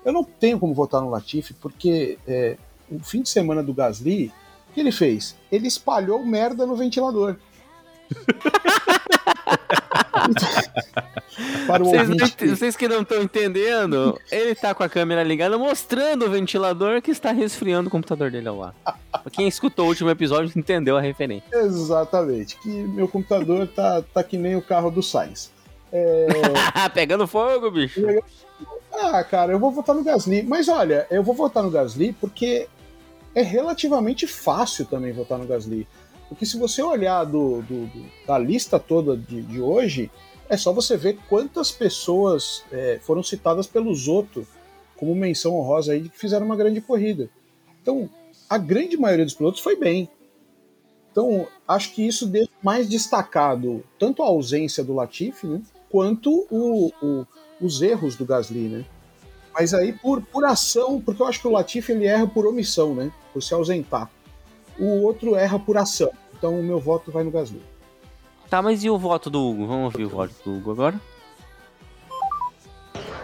[0.06, 2.58] Eu não tenho como votar no Latifi, porque é,
[2.92, 4.32] o fim de semana do Gasly,
[4.70, 5.36] o que ele fez?
[5.52, 7.36] Ele espalhou merda no ventilador.
[11.68, 15.58] Para o Vocês, não vocês que não estão entendendo, ele tá com a câmera ligada
[15.58, 18.74] mostrando o ventilador que está resfriando o computador dele ao.
[18.84, 21.46] Pra quem escutou o último episódio entendeu a referência.
[21.54, 25.52] Exatamente, que meu computador tá, tá que nem o carro do Sainz.
[25.92, 26.28] É,
[26.94, 28.02] Pegando fogo, bicho.
[28.92, 30.44] Ah, cara, eu vou votar no Gasly.
[30.44, 32.68] Mas olha, eu vou votar no Gasly porque
[33.40, 35.88] é relativamente fácil também votar no Gasly.
[36.28, 40.12] Porque se você olhar do, do- do- da lista toda de, de hoje,
[40.48, 44.46] é só você ver quantas pessoas é, foram citadas pelo Zoto
[44.98, 47.30] como menção honrosa aí de que fizeram uma grande corrida.
[47.82, 48.10] Então,
[48.50, 50.10] a grande maioria dos pilotos foi bem.
[51.12, 56.92] Então, acho que isso deixa mais destacado tanto a ausência do Latifi, né, quanto o-
[57.02, 57.26] o-
[57.62, 58.86] os erros do Gasly, né?
[59.60, 62.96] Mas aí por, por ação, porque eu acho que o Latifi ele erra por omissão,
[62.96, 63.12] né?
[63.34, 64.10] Por se ausentar.
[64.80, 66.10] O outro erra por ação.
[66.34, 67.62] Então o meu voto vai no Gasly.
[68.50, 69.68] Tá, mas e o voto do Hugo?
[69.68, 71.02] Vamos ouvir o voto do Hugo agora?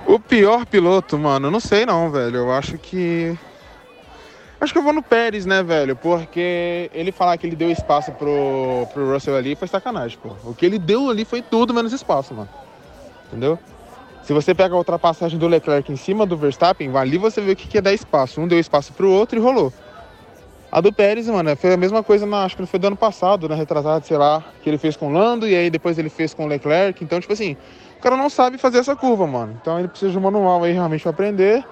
[0.06, 2.36] O pior piloto, mano, não sei não, velho.
[2.36, 3.40] Eu acho que.
[4.60, 5.96] Acho que eu vou no Pérez, né, velho?
[5.96, 10.36] Porque ele falar que ele deu espaço pro, pro Russell ali foi sacanagem, pô.
[10.44, 12.50] O que ele deu ali foi tudo menos espaço, mano.
[13.28, 13.58] Entendeu?
[14.26, 17.56] Se você pega a ultrapassagem do Leclerc em cima do Verstappen, ali você vê o
[17.56, 18.42] que é dar espaço.
[18.42, 19.72] Um deu espaço pro outro e rolou.
[20.72, 23.48] A do Pérez, mano, foi a mesma coisa, na, acho que foi do ano passado,
[23.48, 23.54] né?
[23.54, 26.46] Retratado, sei lá, que ele fez com o Lando e aí depois ele fez com
[26.46, 27.04] o Leclerc.
[27.04, 27.56] Então, tipo assim,
[28.00, 29.60] o cara não sabe fazer essa curva, mano.
[29.62, 31.64] Então ele precisa de um manual aí realmente pra aprender.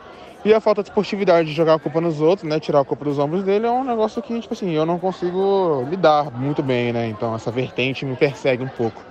[0.45, 2.59] E a falta de esportividade de jogar a culpa nos outros, né?
[2.59, 5.87] Tirar a culpa dos ombros dele é um negócio que, tipo assim, eu não consigo
[5.89, 7.07] lidar muito bem, né?
[7.07, 9.03] Então essa vertente me persegue um pouco.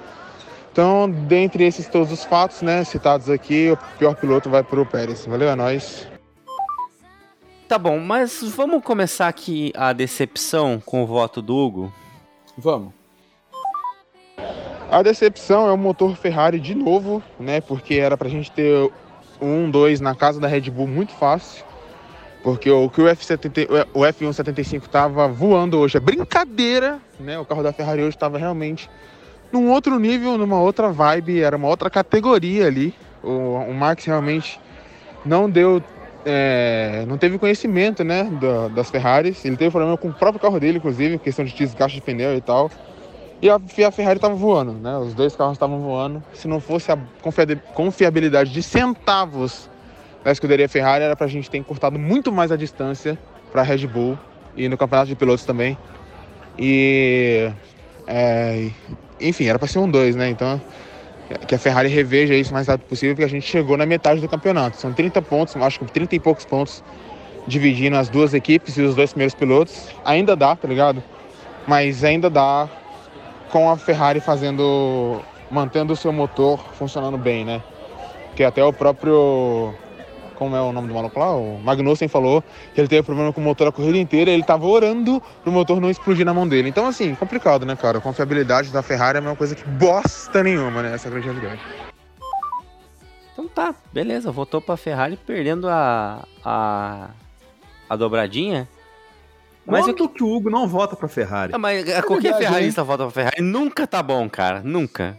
[0.73, 5.27] Então, dentre esses todos os fatos, né, citados aqui, o pior piloto vai pro Pérez.
[5.27, 6.09] Valeu, é nóis.
[7.69, 11.93] Tá bom, mas vamos começar aqui a decepção com o voto do Hugo.
[12.57, 12.95] Vamos.
[14.91, 17.61] A decepção é o motor Ferrari de novo, né?
[17.61, 18.91] Porque era pra gente ter
[19.41, 21.65] um, dois na casa da Red Bull muito fácil.
[22.43, 27.39] Porque o que o, F70, o F175 tava voando hoje é brincadeira, né?
[27.39, 28.91] O carro da Ferrari hoje tava realmente
[29.53, 32.95] num outro nível, numa outra vibe, era uma outra categoria ali.
[33.23, 33.29] O,
[33.69, 34.59] o Max realmente
[35.25, 35.83] não deu.
[36.25, 38.25] é, não teve conhecimento, né?
[38.41, 39.45] da- das Ferraris.
[39.45, 42.41] Ele teve problema com o próprio carro dele, inclusive, questão de desgaste de pneu e
[42.41, 42.71] tal.
[43.41, 44.97] E a, a Ferrari estava voando, né?
[44.99, 46.23] Os dois carros estavam voando.
[46.33, 49.69] Se não fosse a confia- confiabilidade de centavos
[50.25, 53.19] da escuderia Ferrari, era pra gente ter encurtado muito mais a distância
[53.51, 54.17] para a Red Bull
[54.57, 55.77] e no campeonato de pilotos também.
[56.59, 57.51] E.
[58.07, 58.71] é,
[59.23, 60.29] enfim, era para ser um 2, né?
[60.29, 60.61] Então,
[61.47, 64.21] que a Ferrari reveja isso o mais rápido possível, porque a gente chegou na metade
[64.21, 64.77] do campeonato.
[64.77, 66.83] São 30 pontos, acho que 30 e poucos pontos
[67.47, 69.89] dividindo as duas equipes e os dois primeiros pilotos.
[70.05, 71.03] Ainda dá, tá ligado?
[71.67, 72.69] Mas ainda dá
[73.51, 75.21] com a Ferrari fazendo.
[75.51, 77.63] mantendo o seu motor funcionando bem, né?
[78.35, 79.75] Que até o próprio.
[80.43, 81.37] Como é o nome do maluco lá?
[81.37, 82.43] O Magnussen falou
[82.75, 85.53] que ele teve problema com o motor a corrida inteira e ele tava orando pro
[85.53, 86.69] motor não explodir na mão dele.
[86.69, 87.99] Então, assim, complicado, né, cara?
[87.99, 90.95] A confiabilidade da Ferrari é a mesma coisa que bosta nenhuma, né?
[90.95, 91.61] Essa é a grande realidade.
[93.33, 97.11] Então tá, beleza, votou pra Ferrari perdendo a, a,
[97.89, 98.69] a dobradinha.
[99.65, 101.53] Mas, eu, que o Hugo não vota pra Ferrari?
[101.55, 105.17] Ah, mas qualquer verdade, ferrarista vota pra Ferrari nunca tá bom, cara, nunca.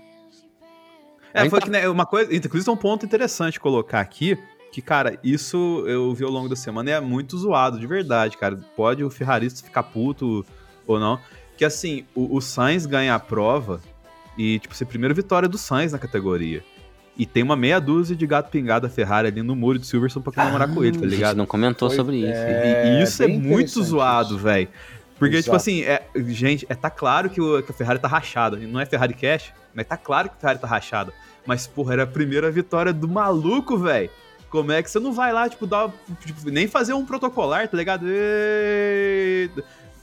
[1.34, 4.38] É, foi tá- que, né, uma coisa, inclusive é um ponto interessante colocar aqui,
[4.74, 8.36] que, cara, isso eu vi ao longo da semana e é muito zoado, de verdade,
[8.38, 8.60] cara.
[8.76, 10.44] Pode o ferrarista ficar puto
[10.88, 11.20] ou não.
[11.56, 13.80] Que assim, o, o Sainz ganha a prova
[14.36, 16.64] e, tipo, ser a primeira vitória do Sainz na categoria.
[17.16, 20.24] E tem uma meia dúzia de gato pingado da Ferrari ali no muro de Silverstone
[20.24, 21.38] pra comemorar com ele, tá A gente ligado?
[21.38, 22.32] não comentou Foi- sobre isso.
[22.34, 24.68] é, E, e isso é muito zoado, velho.
[25.20, 25.58] Porque, tipo Exato.
[25.58, 28.58] assim, é, gente, é, tá claro que, o- que a Ferrari tá rachada.
[28.58, 31.14] Não é Ferrari Cash, mas tá claro que a Ferrari tá rachada.
[31.46, 34.10] Mas, porra, era a primeira vitória do maluco, velho.
[34.54, 35.92] Como é que você não vai lá, tipo, dar.
[36.24, 38.06] tipo, nem fazer um protocolar, tá ligado?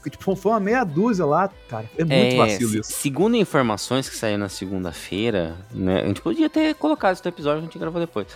[0.09, 1.89] Tipo, foi uma meia dúzia lá, cara.
[1.97, 2.91] É muito É, vacilo isso.
[2.91, 6.01] Segundo informações que saíram na segunda-feira, né?
[6.01, 8.27] A gente podia ter colocado esse episódio, a gente gravou depois.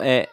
[0.00, 0.26] É,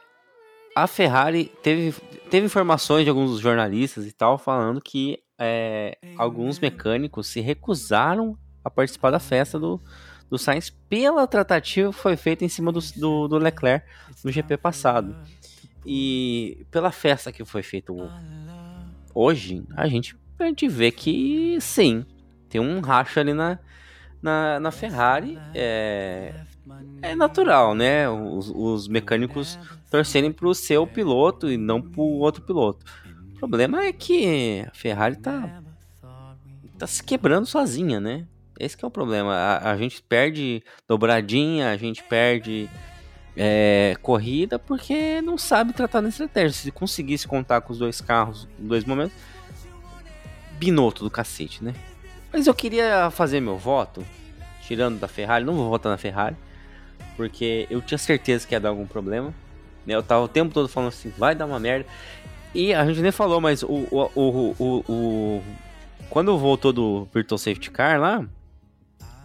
[0.74, 1.94] a Ferrari teve,
[2.30, 8.70] teve informações de alguns jornalistas e tal falando que é, alguns mecânicos se recusaram a
[8.70, 9.82] participar da festa do,
[10.30, 13.86] do Sainz pela tratativa que foi feita em cima do, do, do Leclerc
[14.24, 15.16] no GP passado.
[15.86, 18.10] E pela festa que foi feita o-
[19.14, 22.06] hoje, a gente, a gente vê que sim,
[22.50, 23.60] tem um racha ali na,
[24.22, 25.38] na, na Ferrari.
[25.54, 26.34] É,
[27.02, 28.10] é natural, né?
[28.10, 29.60] Os, os mecânicos
[29.92, 32.84] torcerem pro seu piloto e não pro outro piloto.
[33.36, 35.62] O problema é que a Ferrari tá,
[36.80, 38.26] tá se quebrando sozinha, né?
[38.60, 39.34] Esse é o problema.
[39.34, 42.70] A, a gente perde dobradinha, a gente perde
[43.36, 46.52] é, corrida porque não sabe tratar na estratégia.
[46.52, 49.16] Se conseguisse contar com os dois carros em dois momentos,
[50.58, 51.74] Binotto do cacete, né?
[52.32, 54.06] Mas eu queria fazer meu voto,
[54.62, 56.36] tirando da Ferrari, não vou votar na Ferrari,
[57.16, 59.34] porque eu tinha certeza que ia dar algum problema.
[59.86, 59.96] Né?
[59.96, 61.86] Eu tava o tempo todo falando assim, vai dar uma merda.
[62.54, 65.44] E a gente nem falou, mas o, o, o, o, o,
[66.10, 68.26] quando voltou do Virtual Safety Car lá,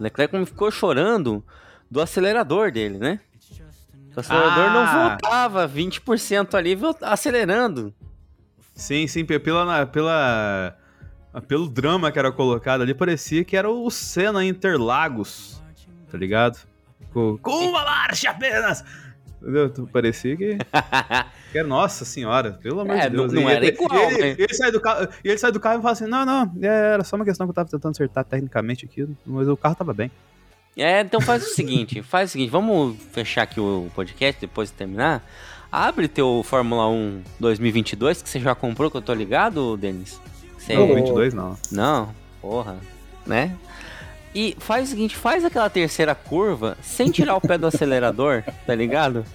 [0.01, 1.43] Leclerc ficou chorando
[1.89, 3.19] do acelerador dele, né?
[4.15, 4.73] O acelerador Ah.
[4.73, 7.93] não voltava 20% ali, acelerando.
[8.75, 10.75] Sim, sim, pe- pela, pela,
[11.47, 15.61] pelo drama que era colocado ali, parecia que era o Senna Interlagos,
[16.11, 16.57] tá ligado?
[17.13, 18.83] Com, com uma marcha apenas!
[19.41, 19.69] Entendeu?
[19.69, 20.57] Tu- Parecia que,
[21.51, 23.33] que era, nossa senhora, pelo amor É, de Deus.
[23.33, 24.35] não- não era ele, igual, e ele, né?
[24.37, 26.93] ele sai do carro, e ele sai do carro e fala assim, não, não, é,
[26.93, 29.93] era só uma questão que eu tava tentando acertar tecnicamente aqui, mas o carro tava
[29.93, 30.11] bem.
[30.77, 34.75] É, então faz o seguinte, faz o seguinte, vamos fechar aqui o podcast depois de
[34.75, 35.25] terminar.
[35.71, 40.19] Abre teu Fórmula 1 2022 que você já comprou, que eu tô ligado, Denis?
[40.57, 41.57] Você- Não, Ô, 22 não.
[41.71, 42.77] Não, porra,
[43.25, 43.55] né?
[44.33, 48.73] E faz o seguinte, faz aquela terceira curva sem tirar o pé do acelerador, tá
[48.73, 49.25] ligado?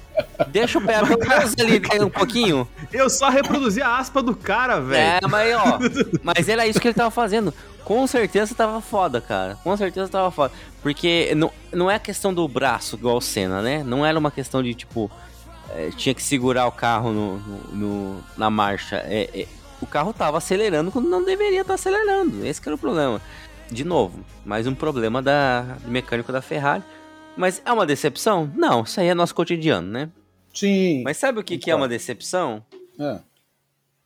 [0.49, 2.67] Deixa o pé apenas ali um pouquinho.
[2.91, 5.19] Eu só reproduzi a aspa do cara, velho.
[5.23, 5.79] É, mas ó,
[6.25, 7.53] mas era isso que ele tava fazendo.
[7.85, 9.57] Com certeza tava foda, cara.
[9.63, 10.53] Com certeza tava foda.
[10.83, 13.83] Porque não, não é questão do braço igual o Senna, né?
[13.85, 15.11] Não era uma questão de tipo.
[15.75, 17.59] é, tinha que segurar o carro no, no-
[18.15, 18.97] no- na marcha.
[19.07, 19.47] É, é,
[19.81, 22.45] o carro tava acelerando quando não deveria estar acelerando.
[22.47, 23.21] Esse que era o problema.
[23.71, 26.85] De novo, mais um problema da, do mecânico da Ferrari.
[27.37, 28.51] Mas é uma decepção?
[28.55, 30.09] Não, isso aí é nosso cotidiano, né?
[30.55, 31.03] Sim.
[31.03, 32.65] Mas sabe o que, que é uma decepção?
[32.99, 33.21] É.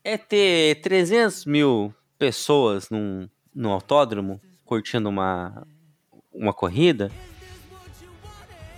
[0.03, 5.67] é ter 300 mil pessoas num, num autódromo curtindo uma,
[6.33, 7.11] uma corrida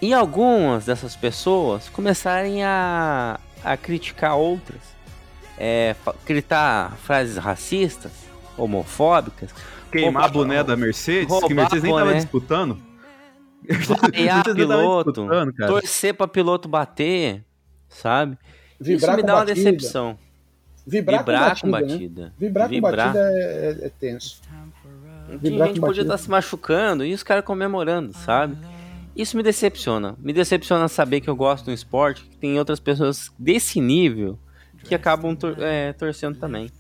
[0.03, 4.81] e algumas dessas pessoas começarem a, a criticar outras,
[5.57, 5.95] é,
[6.27, 8.11] gritar frases racistas,
[8.59, 9.55] homofóbicas,
[9.93, 12.79] Queimar a boné da Mercedes, que roubar a Mercedes nem tava disputando.
[14.13, 15.71] vaiar piloto, disputando, cara.
[15.73, 17.45] torcer pra piloto bater,
[17.89, 18.37] sabe?
[18.81, 19.55] Isso Vibrar me com dá uma batida.
[19.71, 20.19] decepção.
[20.85, 21.93] Vibrar, Vibrar com com batida.
[21.93, 21.97] né?
[21.99, 22.33] batida.
[22.39, 23.07] Vibrar com Vibrar.
[23.13, 24.41] batida é, é- é tenso.
[25.29, 26.15] Tem Vibrar gente com podia batida.
[26.15, 28.57] estar se machucando e os caras comemorando, sabe?
[29.15, 30.17] Isso me decepciona.
[30.19, 34.37] Me decepciona saber que eu gosto de um esporte que tem outras pessoas desse nível
[34.85, 36.71] que acabam tor- é, torcendo também.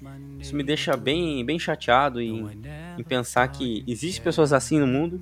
[0.40, 2.60] Isso me deixa bem, bem chateado em,
[2.98, 5.20] em pensar que existem pessoas assim no mundo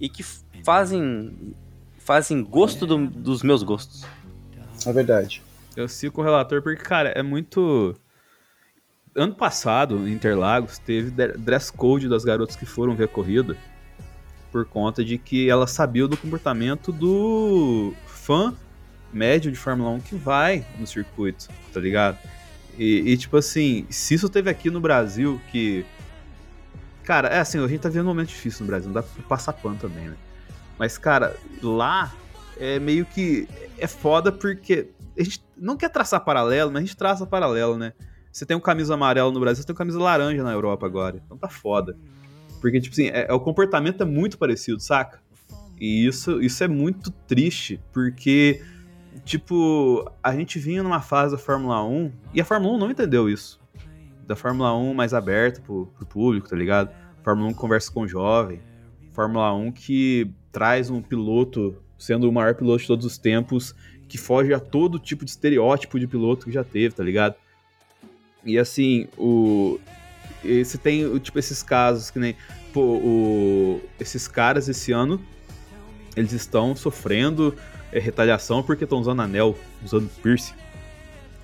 [0.00, 0.24] e que
[0.64, 1.54] fazem
[1.98, 4.04] fazem gosto do- dos meus gostos.
[4.86, 5.42] É verdade.
[5.76, 7.94] Eu sigo o relator porque, cara, é muito.
[9.14, 13.56] Ano passado, em Interlagos, teve de- dress code das garotas que foram ver a corrida
[14.52, 18.54] por conta de que elas sabiam do comportamento do fã
[19.16, 22.18] médio de Fórmula 1 que vai no circuito, tá ligado?
[22.78, 25.84] E, e, tipo assim, se isso teve aqui no Brasil, que.
[27.02, 29.22] Cara, é assim, a gente tá vivendo um momento difícil no Brasil, não dá pra
[29.24, 30.16] passar pano também, né?
[30.78, 32.14] Mas, cara, lá
[32.58, 33.48] é meio que.
[33.78, 34.88] É foda porque
[35.18, 37.92] a gente não quer traçar paralelo, mas a gente traça paralelo, né?
[38.30, 41.22] Você tem um camisa amarelo no Brasil, você tem um camisa laranja na Europa agora.
[41.24, 41.96] Então tá foda.
[42.60, 45.20] Porque, tipo assim, é, é- o comportamento é muito parecido, saca?
[45.80, 48.62] E isso, isso é muito triste, porque,
[49.26, 53.28] tipo, a gente vinha numa fase da Fórmula 1 e a Fórmula 1 não entendeu
[53.28, 53.60] isso.
[54.24, 56.94] Da Fórmula 1 mais aberta pro, pro público, tá ligado?
[57.24, 58.60] Fórmula 1 que conversa com o jovem.
[59.12, 63.74] Fórmula 1 que traz um piloto, sendo o maior piloto de todos os tempos,
[64.08, 67.34] que foge a todo tipo de estereótipo de piloto que já teve, tá ligado?
[68.44, 69.80] E assim, o.
[70.44, 72.36] Você tem, tipo, esses casos que nem.
[72.72, 75.20] Pô, o, esses caras esse ano,
[76.14, 77.56] eles estão sofrendo
[77.92, 80.54] é, retaliação porque estão usando anel, usando piercing.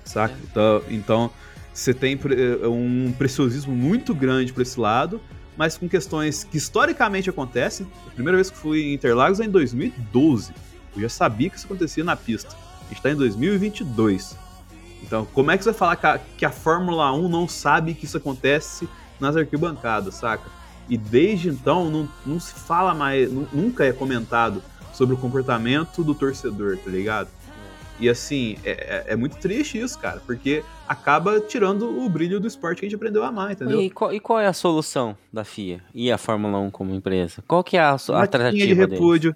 [0.03, 0.35] Saca?
[0.43, 1.31] Então, então,
[1.73, 2.13] você tem
[2.61, 5.21] é, um preciosismo muito grande pra esse lado,
[5.55, 7.87] mas com questões que historicamente acontecem.
[8.07, 10.53] A primeira vez que fui em Interlagos é em 2012.
[10.95, 12.55] Eu já sabia que isso acontecia na pista.
[12.85, 14.37] A gente tá em 2022.
[15.01, 17.93] Então, como é que você vai falar que a, que a Fórmula 1 não sabe
[17.93, 18.87] que isso acontece
[19.19, 20.49] nas arquibancadas, saca?
[20.89, 24.61] E desde então, não, não se fala mais, nu- nunca é comentado
[24.93, 27.27] sobre o comportamento do torcedor, tá ligado?
[27.99, 28.71] E assim, é,
[29.07, 32.89] é- é muito triste isso, cara, porque acaba tirando o brilho do esporte que a
[32.89, 33.81] gente aprendeu a amar, entendeu?
[33.81, 37.43] E qual, e qual é a solução da FIA e a Fórmula 1 como empresa?
[37.47, 38.77] Qual que é a, a de tratativa deles?
[38.77, 39.35] repúdio.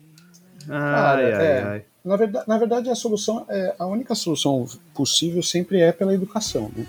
[0.68, 1.64] Cara, Ai, ai, é.
[1.64, 1.86] ai.
[2.04, 6.72] Na verdade, na verdade, a solução, é, a única solução possível sempre é pela educação.
[6.76, 6.86] Né?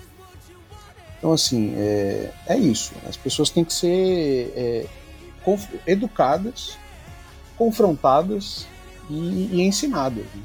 [1.17, 2.93] Então, assim, é, é isso.
[3.07, 4.85] As pessoas têm que ser é,
[5.85, 6.77] educadas,
[7.59, 8.65] confrontadas
[9.09, 10.23] e, e ensinadas.
[10.23, 10.43] né?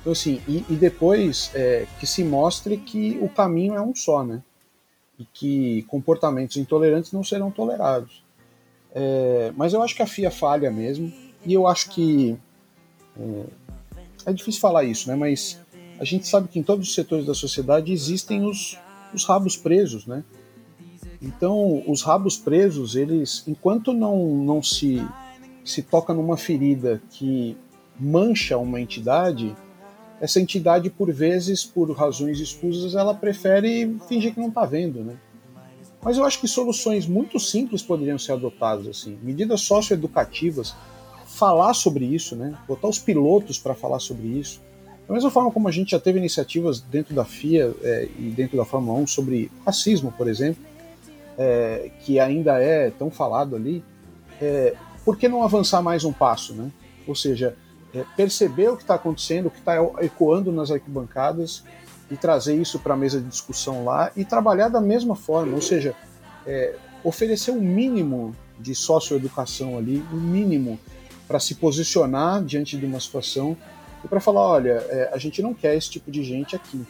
[0.00, 4.24] Então, assim, e, e depois é, que se mostre que o caminho é um só,
[4.24, 4.42] né?
[5.18, 8.24] E que comportamentos intolerantes não serão tolerados.
[8.94, 11.12] É, mas eu acho que a FIA falha mesmo,
[11.44, 12.38] e eu acho que
[14.24, 15.14] é difícil falar isso, né?
[15.14, 15.60] Mas
[15.98, 18.78] a gente sabe que em todos os setores da sociedade existem os,
[19.12, 20.24] os rabos presos, né?
[21.20, 25.06] Então, os rabos presos, eles, enquanto não, não se,
[25.64, 27.56] se toca numa ferida que
[27.98, 29.54] mancha uma entidade,
[30.20, 35.16] essa entidade, por vezes, por razões escusas, ela prefere fingir que não está vendo, né?
[36.02, 40.74] Mas eu acho que soluções muito simples poderiam ser adotadas, assim, medidas socioeducativas,
[41.26, 42.54] falar sobre isso, né?
[42.66, 44.60] Botar os pilotos para falar sobre isso.
[45.06, 48.56] Da mesma forma como a gente já teve iniciativas dentro da FIA é, e dentro
[48.56, 50.62] da Fórmula 1 sobre racismo, por exemplo,
[51.38, 53.82] é, que ainda é tão falado ali,
[54.40, 54.74] é,
[55.04, 56.70] por que não avançar mais um passo, né?
[57.06, 57.56] Ou seja,
[57.94, 61.64] é, perceber o que está acontecendo, o que está ecoando nas arquibancadas
[62.10, 65.60] e trazer isso para a mesa de discussão lá e trabalhar da mesma forma, ou
[65.60, 65.94] seja,
[66.46, 66.74] é,
[67.04, 70.78] oferecer um mínimo de socioeducação ali, um mínimo
[71.26, 73.56] para se posicionar diante de uma situação
[74.04, 76.84] e para falar, olha, é, a gente não quer esse tipo de gente aqui.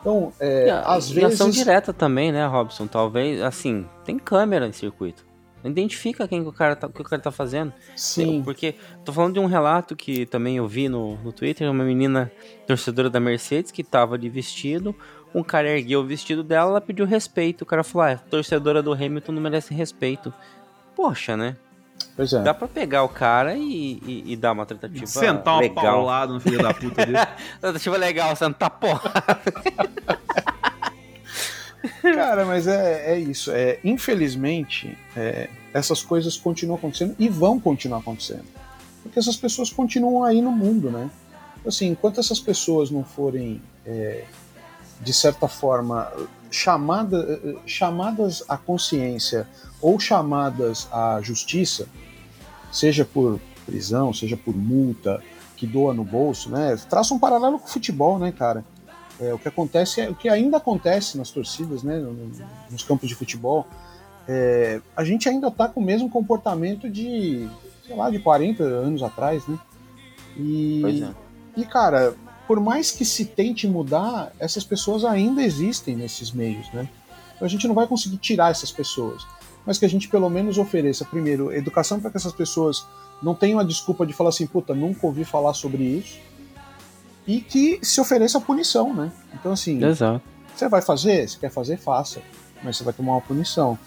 [0.00, 1.34] Então, é, às vezes.
[1.34, 2.86] ação direta também, né, Robson?
[2.86, 5.25] Talvez, assim, tem câmera em circuito.
[5.66, 7.72] Identifica quem que o cara tá, que o cara tá fazendo.
[7.94, 8.42] Sim.
[8.42, 8.74] Porque
[9.04, 12.30] tô falando de um relato que também eu vi no, no Twitter, uma menina
[12.66, 14.94] torcedora da Mercedes que tava de vestido,
[15.34, 17.62] um cara ergueu o vestido dela, ela pediu respeito.
[17.62, 20.32] O cara falou: ah, torcedora do Hamilton não merece respeito.
[20.94, 21.56] Poxa, né?
[22.14, 22.42] Pois é.
[22.42, 25.84] Dá pra pegar o cara e, e, e dar uma tratativa Sentar uma legal.
[25.84, 27.18] paulada no filho da puta dele.
[27.60, 29.12] Tratativa legal, sentar porra.
[32.14, 33.50] Cara, mas é, é isso.
[33.50, 38.44] É, infelizmente, é, essas coisas continuam acontecendo e vão continuar acontecendo.
[39.02, 41.10] Porque essas pessoas continuam aí no mundo, né?
[41.66, 44.24] Assim, enquanto essas pessoas não forem, é,
[45.00, 46.10] de certa forma,
[46.50, 49.48] chamada, chamadas à consciência
[49.80, 51.88] ou chamadas à justiça,
[52.72, 55.22] seja por prisão, seja por multa,
[55.56, 56.76] que doa no bolso, né?
[56.88, 58.64] Traça um paralelo com o futebol, né, cara?
[59.20, 62.30] É, o que acontece é o que ainda acontece nas torcidas, né, no-
[62.70, 63.66] nos campos de futebol.
[64.28, 67.48] É, a gente ainda está com o mesmo comportamento de,
[67.86, 69.58] sei lá, de 40 anos atrás, né?
[70.36, 71.08] E, Pois é.
[71.56, 72.14] e cara,
[72.46, 76.88] por mais que se tente mudar, essas pessoas ainda existem nesses meios, né?
[77.34, 79.26] Então a gente não vai conseguir tirar essas pessoas,
[79.64, 82.84] mas que a gente pelo menos ofereça, primeiro, educação para que essas pessoas
[83.22, 86.18] não tenham a desculpa de falar assim, puta, nunca ouvi falar sobre isso,
[87.26, 89.10] e que se ofereça punição, né?
[89.34, 90.22] Então, assim, Exato.
[90.54, 91.28] você vai fazer?
[91.28, 91.76] Você quer fazer?
[91.76, 92.22] Faça.
[92.62, 93.78] Mas você vai tomar uma punição.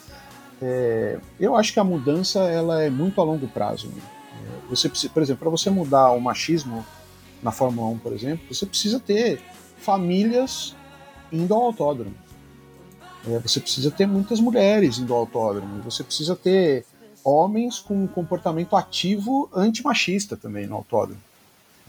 [0.61, 3.87] É, eu acho que a mudança ela é muito a longo prazo.
[3.87, 4.01] né?
[4.33, 6.85] É, Você precisa, por exemplo, para você mudar o machismo
[7.41, 9.41] na Fórmula 1, por exemplo, você precisa ter
[9.77, 10.75] famílias
[11.31, 12.13] indo ao autódromo.
[13.27, 15.81] É, você precisa ter muitas mulheres indo ao autódromo.
[15.83, 16.85] Você precisa ter
[17.23, 21.21] homens com um comportamento ativo antimachista também no autódromo.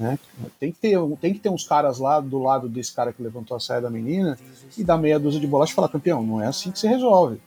[0.00, 0.18] Né?
[0.58, 3.56] Tem, que ter, tem que ter uns caras lá do lado desse cara que levantou
[3.56, 4.38] a saia da menina
[4.76, 7.38] e dar meia dúzia de bolacha e falar, campeão, não é assim que se resolve.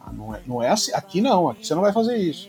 [0.00, 2.48] Ah, não, é, não é assim, aqui não, aqui você não vai fazer isso.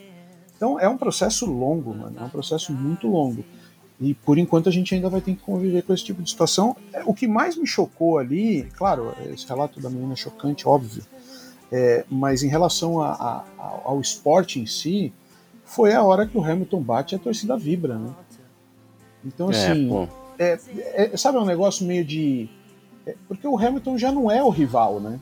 [0.55, 3.43] Então é um processo longo, mano, é um processo muito longo.
[3.99, 6.75] E por enquanto a gente ainda vai ter que conviver com esse tipo de situação.
[6.93, 11.03] É, O que mais me chocou ali, claro, esse relato da menina é chocante, óbvio,
[11.71, 13.43] é, mas em relação a- a-
[13.83, 15.11] ao esporte em si,
[15.65, 18.09] foi a hora que o Hamilton bate e a torcida vibra, né?
[19.27, 20.07] Então, assim, é, pô.
[20.39, 20.59] é,
[21.13, 22.49] é- sabe um negócio meio de.
[23.05, 25.19] é, porque o Hamilton já não é o rival, né?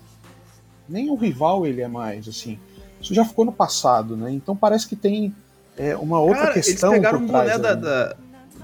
[0.87, 2.59] Nem o rival ele é mais, assim.
[3.01, 4.31] Isso já ficou no passado, né?
[4.31, 5.33] Então parece que tem
[5.77, 7.51] é, uma outra Cara, questão eles pegaram por um trás.
[7.51, 8.15] boné da, da-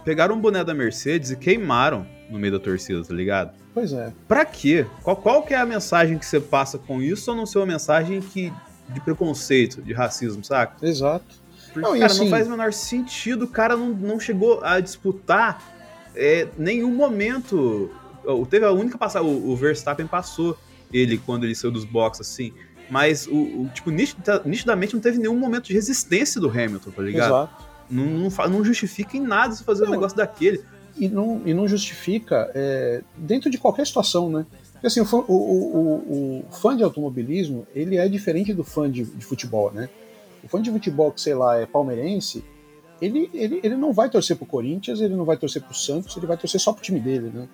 [0.06, 3.52] Pegaram um boné da Mercedes e queimaram no meio da torcida, tá ligado?
[3.74, 4.12] Pois é.
[4.28, 4.86] Pra quê?
[5.04, 7.68] Qual, qual que é a mensagem que você passa com isso ou não ser uma
[7.68, 8.52] mensagem que,
[8.90, 10.76] de preconceito, de racismo, saca?
[10.86, 11.26] Exato.
[11.74, 13.46] Porque, Não, cara, assim- não faz o menor sentido.
[13.46, 15.62] O cara não, não chegou a disputar
[16.16, 17.90] é, nenhum momento.
[18.50, 19.28] Teve a única passagem.
[19.30, 20.58] O, o Verstappen passou
[20.94, 22.52] ele quando ele saiu dos boxes, assim.
[22.90, 27.02] Mas, o, o, tipo, nitida- nitidamente não teve nenhum momento de resistência do Hamilton, tá
[27.02, 27.28] ligado?
[27.30, 27.64] Exato.
[27.90, 29.92] Não, não, não justifica em nada você fazer um Não.
[29.94, 30.62] negócio daquele.
[30.98, 34.46] E não, e não justifica é, dentro de qualquer situação, né?
[34.74, 38.64] Porque assim, o fã, o, o- o- o fã de automobilismo, ele é diferente do
[38.64, 39.88] fã de, de futebol, né?
[40.44, 42.44] O fã de futebol que, sei lá, é palmeirense,
[43.02, 46.28] ele, ele, ele não vai torcer pro Corinthians, ele não vai torcer pro Santos, ele
[46.28, 47.48] vai torcer só pro time dele, né?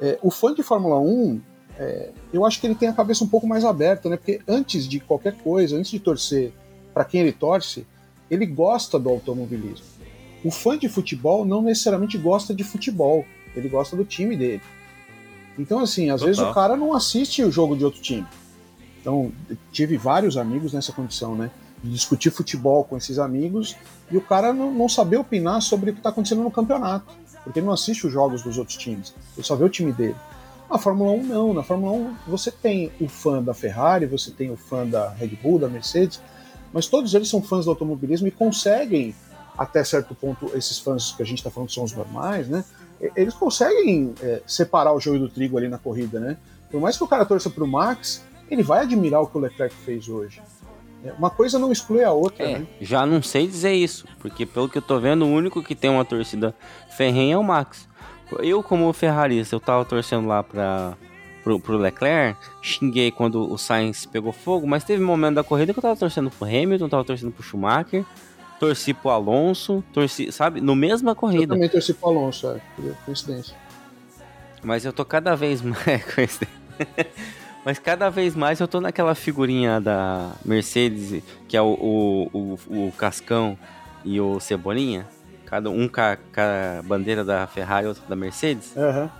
[0.00, 1.40] É, o fã de Fórmula 1,
[1.78, 4.16] é, eu acho que ele tem a cabeça um pouco mais aberta, né?
[4.16, 6.52] Porque antes de qualquer coisa, antes de torcer
[6.94, 7.86] para quem ele torce,
[8.30, 9.86] ele gosta do automobilismo.
[10.44, 14.62] O fã de futebol não necessariamente gosta de futebol, ele gosta do time dele.
[15.58, 16.26] Então, assim, às Total.
[16.26, 18.26] vezes o cara não assiste o jogo de outro time.
[19.00, 19.32] Então,
[19.72, 21.50] tive vários amigos nessa condição, né?
[21.82, 23.76] De discutir futebol com esses amigos
[24.10, 27.58] e o cara não, não saber opinar sobre o que está acontecendo no campeonato, porque
[27.58, 30.16] ele não assiste os jogos dos outros times, ele só vê o time dele.
[30.68, 34.50] Na Fórmula 1 não, na Fórmula 1 você tem o fã da Ferrari, você tem
[34.50, 36.20] o fã da Red Bull, da Mercedes,
[36.72, 39.14] mas todos eles são fãs do automobilismo e conseguem,
[39.56, 42.64] até certo ponto, esses fãs que a gente está falando são os normais, né?
[43.14, 46.36] Eles conseguem é, separar o joio do trigo ali na corrida, né?
[46.70, 49.74] Por mais que o cara torça pro Max, ele vai admirar o que o Leclerc
[49.74, 50.42] fez hoje.
[51.14, 52.66] Uma coisa não exclui a outra, É, né?
[52.80, 55.90] já não sei dizer isso, porque pelo que eu tô vendo, o único que tem
[55.90, 56.54] uma torcida
[56.96, 57.88] ferrenha é o Max.
[58.40, 60.94] Eu, como ferrarista, eu tava torcendo lá pra,
[61.44, 65.72] pro, pro Leclerc, xinguei quando o Sainz pegou fogo, mas teve um momento da corrida
[65.72, 68.04] que eu tava torcendo pro Hamilton, tava torcendo pro Schumacher,
[68.58, 71.54] torci pro Alonso, torci, sabe, no mesma Eu corrida.
[71.54, 72.60] também torci pro Alonso, é,
[73.04, 73.54] coincidência.
[74.62, 75.84] Mas eu tô cada vez mais.
[76.14, 76.56] coincidência.
[77.66, 81.66] Mas cada vez mais eu tô naquela figurinha da Mercedes, que é o,
[82.32, 83.58] o, o, o Cascão
[84.04, 85.04] e o Cebolinha.
[85.46, 89.10] Cada um com a, com a bandeira da Ferrari e outro da Mercedes, Aham.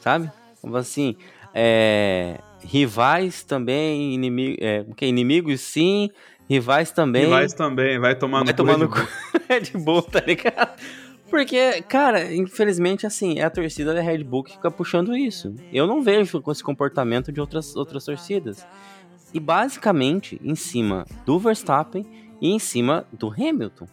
[0.00, 0.32] sabe?
[0.62, 1.14] Como assim,
[1.54, 5.04] é, rivais também, inimigo, é, o quê?
[5.04, 6.08] inimigos sim,
[6.48, 7.24] rivais também.
[7.24, 9.08] Rivais também, vai tomar Vai no cu, cu.
[9.46, 10.80] Red Bull, tá ligado?
[11.30, 15.54] Porque, cara, infelizmente, assim, é a torcida da Red Bull que fica puxando isso.
[15.72, 18.66] Eu não vejo com esse comportamento de outras, outras torcidas.
[19.32, 22.04] E basicamente, em cima do Verstappen
[22.40, 23.86] e em cima do Hamilton.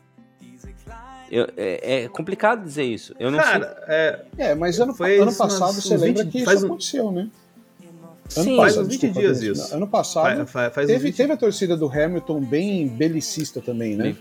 [1.29, 3.13] Eu- é, é complicado dizer isso.
[3.19, 6.45] Eu não Cara, é, É, mas ano, Foi ano passado você uns lembra 20 que
[6.45, 7.29] faz isso um- aconteceu, né?
[8.29, 8.41] sei.
[8.41, 9.75] Ano Sim, faz uns 20 desculpa, dias isso.
[9.75, 13.61] Ano passado fa- fa- faz uns teve, 20 teve a torcida do Hamilton bem belicista
[13.61, 14.15] também, né?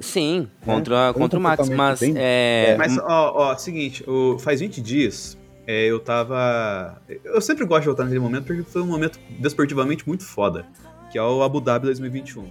[0.00, 4.38] Sim, contra, Foi um contra o Max, mas bem- é, Mas, ó, ó, seguinte, o,
[4.38, 7.00] faz 20 dias, é, eu tava.
[7.24, 10.66] Eu sempre gosto de voltar naquele momento porque foi um momento desportivamente muito foda,
[11.10, 12.44] que é o Abu Dhabi 2021.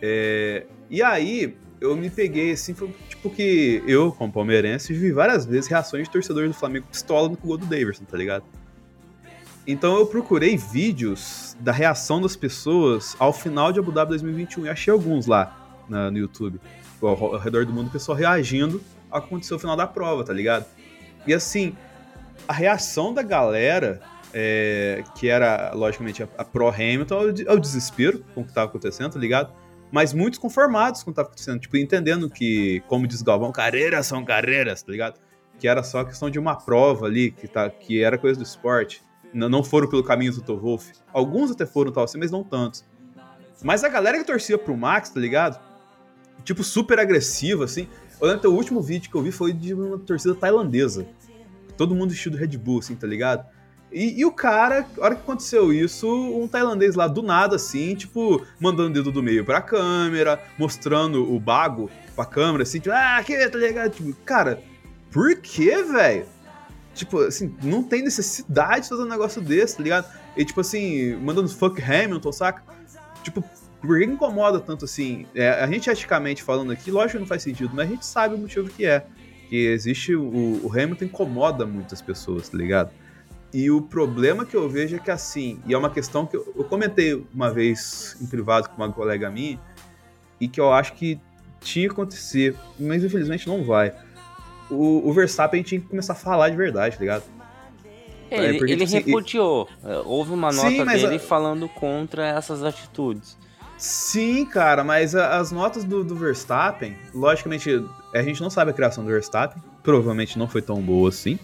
[0.00, 5.44] É, e aí, eu me peguei assim, foi tipo que eu, como palmeirense, vi várias
[5.44, 8.44] vezes reações de torcedores do Flamengo pistola no gol do Davidson, tá ligado?
[9.66, 14.68] Então eu procurei vídeos da reação das pessoas ao final de Abu Dhabi 2021 e
[14.68, 16.60] achei alguns lá na- no YouTube
[17.02, 20.24] ao, ao redor do mundo, o pessoal reagindo ao que aconteceu no final da prova,
[20.24, 20.64] tá ligado?
[21.26, 21.76] E assim,
[22.48, 24.00] a reação da galera,
[24.32, 28.66] é, que era, logicamente, a, a pró-Hamilton, ao, de- ao desespero com o que tava
[28.68, 29.52] acontecendo, tá ligado?
[29.92, 34.06] Mas muitos conformados com o que tava acontecendo, tipo, entendendo que, como diz Galvão, carreiras
[34.06, 35.20] são carreiras, tá ligado?
[35.58, 39.02] Que era só questão de uma prova ali, que, tá, que era coisa do esporte.
[39.32, 40.92] Não, não foram pelo caminho do Toto Wolff.
[41.12, 42.84] Alguns até foram tal assim, mas não tantos.
[43.62, 45.60] Mas a galera que torcia pro Max, tá ligado?
[46.44, 47.88] Tipo, super agressiva, assim.
[48.20, 51.06] Eu lembro que o último vídeo que eu vi foi de uma torcida tailandesa.
[51.76, 53.44] Todo mundo vestido Red Bull, assim, tá ligado?
[53.90, 57.94] E, e o cara, a hora que aconteceu isso, um tailandês lá do nada, assim,
[57.94, 62.94] tipo, mandando o dedo do meio pra câmera, mostrando o bago pra câmera, assim, tipo,
[62.94, 63.92] ah, aqui, tá ligado?
[63.92, 64.60] Tipo, cara,
[65.12, 66.26] por que, velho?
[66.92, 70.12] Tipo, assim, não tem necessidade de fazer um negócio desse, tá ligado?
[70.36, 72.62] E, tipo assim, mandando fuck Hamilton, saca?
[73.22, 73.44] Tipo,
[73.86, 75.26] por que incomoda tanto assim?
[75.34, 78.34] É, a gente eticamente falando aqui, lógico que não faz sentido, mas a gente sabe
[78.34, 79.04] o motivo que é.
[79.48, 82.90] Que existe o, o Hamilton incomoda muitas pessoas, tá ligado?
[83.52, 86.52] E o problema que eu vejo é que assim, e é uma questão que eu,
[86.56, 89.60] eu comentei uma vez em privado com uma colega minha,
[90.40, 91.20] e que eu acho que
[91.60, 93.92] tinha que acontecer, mas infelizmente não vai.
[94.70, 97.22] O, o Verstappen tinha que começar a falar de verdade, tá ligado?
[98.30, 99.68] ele, É, porque, ele tipo assim, repudiou.
[99.84, 103.36] É, Houve uma Sim, nota mas dele a- falando contra essas atitudes.
[103.76, 107.84] Sim, cara, mas as notas do, do Verstappen, logicamente,
[108.14, 111.38] a gente não sabe a criação do Verstappen, provavelmente não foi tão boa assim.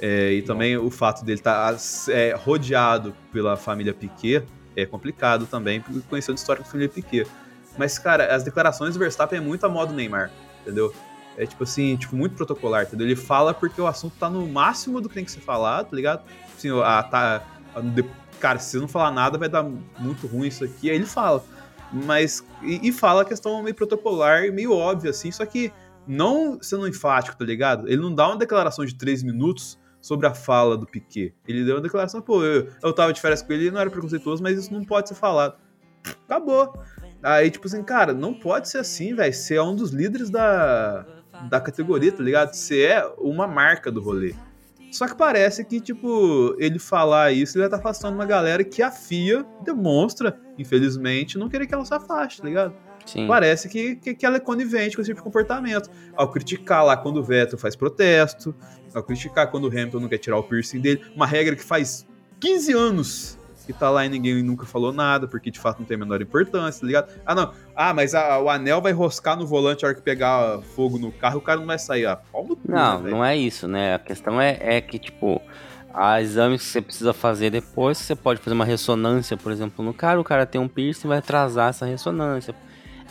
[0.00, 1.74] É, e também o fato dele estar
[2.36, 4.44] rodeado pela família Piquet
[4.76, 7.26] é complicado também, conhecendo a história da família Piquet.
[7.76, 10.30] Mas, cara, as declarações do Verstappen é muito a modo Neymar,
[10.62, 10.92] entendeu?
[11.36, 13.06] É tipo assim, tipo, muito protocolar, entendeu?
[13.06, 15.96] Ele fala porque o assunto tá no máximo do que tem que ser falado, tá
[15.96, 16.22] ligado?
[16.56, 17.42] Assim, a, tá,
[17.74, 17.82] a-
[18.40, 19.64] cara, se você não falar nada vai dar
[19.98, 20.90] muito ruim isso aqui.
[20.90, 21.44] Aí ele fala.
[21.92, 22.44] Mas.
[22.62, 25.72] E, e fala a questão meio protocolar e meio óbvia, assim, só que
[26.06, 27.88] não sendo enfático, tá ligado?
[27.88, 31.34] Ele não dá uma declaração de três minutos sobre a fala do Piquet.
[31.46, 34.42] Ele deu uma declaração, pô, eu, eu tava de férias com ele, não era preconceituoso,
[34.42, 35.56] mas isso não pode ser falado.
[36.24, 36.72] Acabou.
[37.22, 39.32] Aí, tipo assim, cara, não pode ser assim, velho.
[39.32, 41.04] Você é um dos líderes da,
[41.48, 42.54] da categoria, tá ligado?
[42.54, 44.34] Você é uma marca do rolê.
[44.90, 48.82] Só que parece que, tipo, ele falar isso, ele vai estar afastando uma galera que
[48.82, 52.74] a FIA demonstra, infelizmente, não querer que ela se afaste, tá ligado?
[53.04, 53.26] Sim.
[53.26, 55.90] Parece que, que, que ela é conivente com esse tipo de comportamento.
[56.14, 58.54] Ao criticar lá quando o Vettel faz protesto,
[58.94, 62.06] ao criticar quando o Hamilton não quer tirar o piercing dele, uma regra que faz
[62.40, 63.38] 15 anos
[63.68, 66.22] que tá lá e ninguém nunca falou nada, porque de fato não tem a menor
[66.22, 67.12] importância, tá ligado?
[67.26, 67.52] Ah, não.
[67.76, 71.12] Ah, mas a- o anel vai roscar no volante a hora que pegar fogo no
[71.12, 72.06] carro, o cara não vai sair.
[72.06, 73.94] Ah, pau no cu, Não, né, não é isso, né?
[73.94, 75.40] A questão é, é que, tipo,
[75.92, 79.92] Há exames que você precisa fazer depois, você pode fazer uma ressonância, por exemplo, no
[79.92, 82.54] cara, o cara tem um piercing, vai atrasar essa ressonância.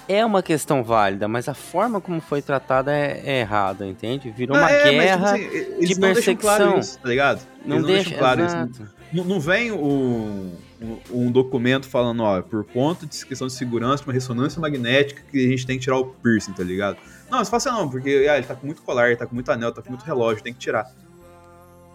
[0.07, 4.29] É uma questão válida, mas a forma como foi tratada é, é errada, entende?
[4.31, 6.79] Virou uma é, mas, guerra tipo assim, de não deixam claro perseguição.
[6.79, 7.41] isso, tá ligado?
[7.65, 8.55] Não Eles deixa, deixam claro isso.
[8.55, 8.96] exato.
[9.13, 10.51] Não, vem um,
[10.81, 15.21] um- um documento falando, ó, por conta de questão de segurança, de uma ressonância magnética
[15.31, 16.97] que a gente tem que tirar o piercing, tá ligado?
[17.29, 19.49] Não, fala assim, não, porque ah, ele tá com muito colar, ele tá com muito
[19.51, 20.91] anel, tá com muito relógio, tem que tirar.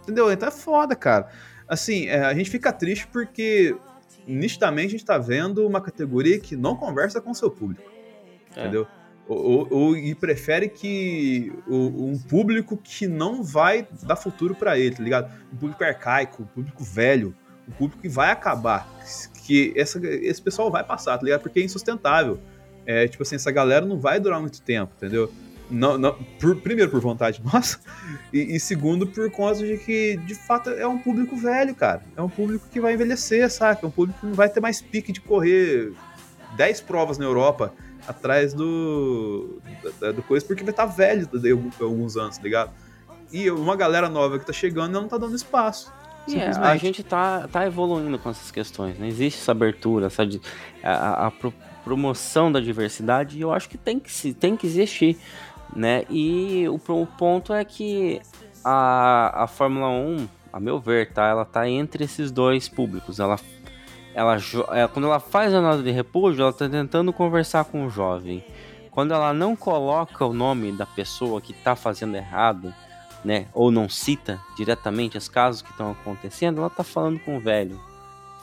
[0.02, 0.32] Entendeu?
[0.32, 1.28] Então é foda, cara.
[1.68, 3.76] Assim, é, a gente fica triste porque
[4.26, 7.88] nitidamente a gente tá vendo uma categoria que não conversa com o seu público.
[8.56, 8.60] É.
[8.62, 8.86] Entendeu?
[9.28, 14.78] Ou, ou- ou- e prefere que o- um público que não vai dar futuro pra
[14.78, 15.30] ele, tá ligado?
[15.52, 17.34] Um público arcaico, um público velho,
[17.68, 18.88] um público que vai acabar,
[19.46, 21.40] que essa, esse pessoal vai passar, tá ligado?
[21.42, 22.38] Porque é insustentável.
[22.84, 25.32] É, tipo assim, essa galera não vai durar muito tempo, entendeu?
[25.70, 27.78] Não, não, por- primeiro por vontade nossa,
[28.32, 32.02] e, e segundo por conta de que, de fato, é um público velho, cara.
[32.16, 33.86] É um público que vai envelhecer, saca?
[33.86, 35.92] É um público que não vai ter mais pique de correr
[36.56, 37.72] 10 provas na Europa
[38.06, 39.60] atrás do,
[40.00, 42.70] da- do coisa, porque vai estar velho daí alguns anos, tá ligado?
[43.32, 45.92] E uma galera nova que tá chegando, ela não tá dando espaço.
[46.28, 49.08] E é, a gente tá, tá evoluindo com essas questões, né?
[49.08, 50.22] Existe essa abertura, essa
[50.82, 55.18] a, a- pro- promoção da diversidade, e eu acho que tem que, tem que existir,
[55.74, 56.04] né?
[56.08, 58.20] E o, o ponto é que
[58.64, 61.26] a, a Fórmula 1, a meu ver, tá?
[61.26, 63.18] Ela tá entre esses dois públicos.
[63.18, 63.36] Ela,
[64.14, 64.36] ela,
[64.72, 68.44] é, quando ela faz a nota de repúdio, ela tá tentando conversar com o jovem.
[68.90, 72.74] Quando ela não coloca o nome da pessoa que tá fazendo errado,
[73.24, 77.40] né, ou não cita diretamente os casos que estão acontecendo, ela tá falando com o
[77.40, 77.80] velho.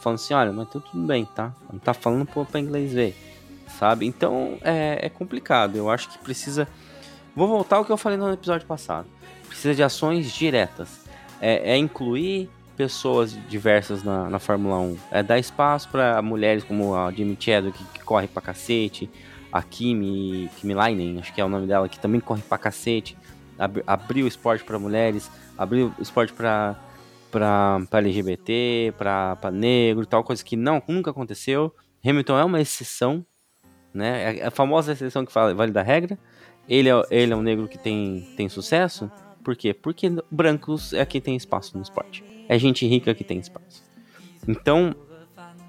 [0.02, 1.54] Falando assim, olha, mas tá tudo bem, tá?
[1.72, 3.16] Não tá falando pra inglês ver,
[3.78, 4.08] sabe?
[4.08, 5.76] Então é, é complicado.
[5.76, 6.68] Eu acho que precisa.
[7.36, 9.08] Vou voltar ao que eu falei no episódio passado.
[9.48, 11.06] Precisa de ações diretas.
[11.42, 12.50] É, é incluir
[12.84, 14.98] pessoas diversas na, na Fórmula 1.
[15.12, 19.10] É dar espaço para mulheres como a Jimmy Chadwick, que, que corre pra cacete.
[19.52, 23.18] A Kimi, Kimi Lainen, acho que é o nome dela, que também corre pra cacete
[23.58, 23.84] ab-
[24.24, 26.78] o esporte para mulheres, abrir o esporte para
[27.30, 31.76] para LGBT, para negro, tal coisa que não nunca aconteceu.
[32.06, 33.26] Hamilton é uma exceção,
[33.94, 34.38] né?
[34.40, 36.18] É a famosa exceção que fala vale da regra.
[36.68, 39.12] Ele é, ele é um negro que tem, tem sucesso.
[39.44, 39.74] Por quê?
[39.74, 42.24] Porque brancos é quem tem espaço no esporte.
[42.50, 43.84] É gente rica que tem espaço.
[44.48, 44.94] Então,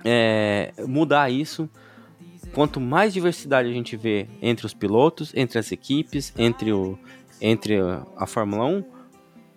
[0.05, 1.69] é, mudar isso.
[2.55, 6.99] Quanto mais diversidade a gente vê entre os pilotos, entre as equipes, entre o,
[7.41, 7.77] entre
[8.17, 8.85] a Fórmula 1,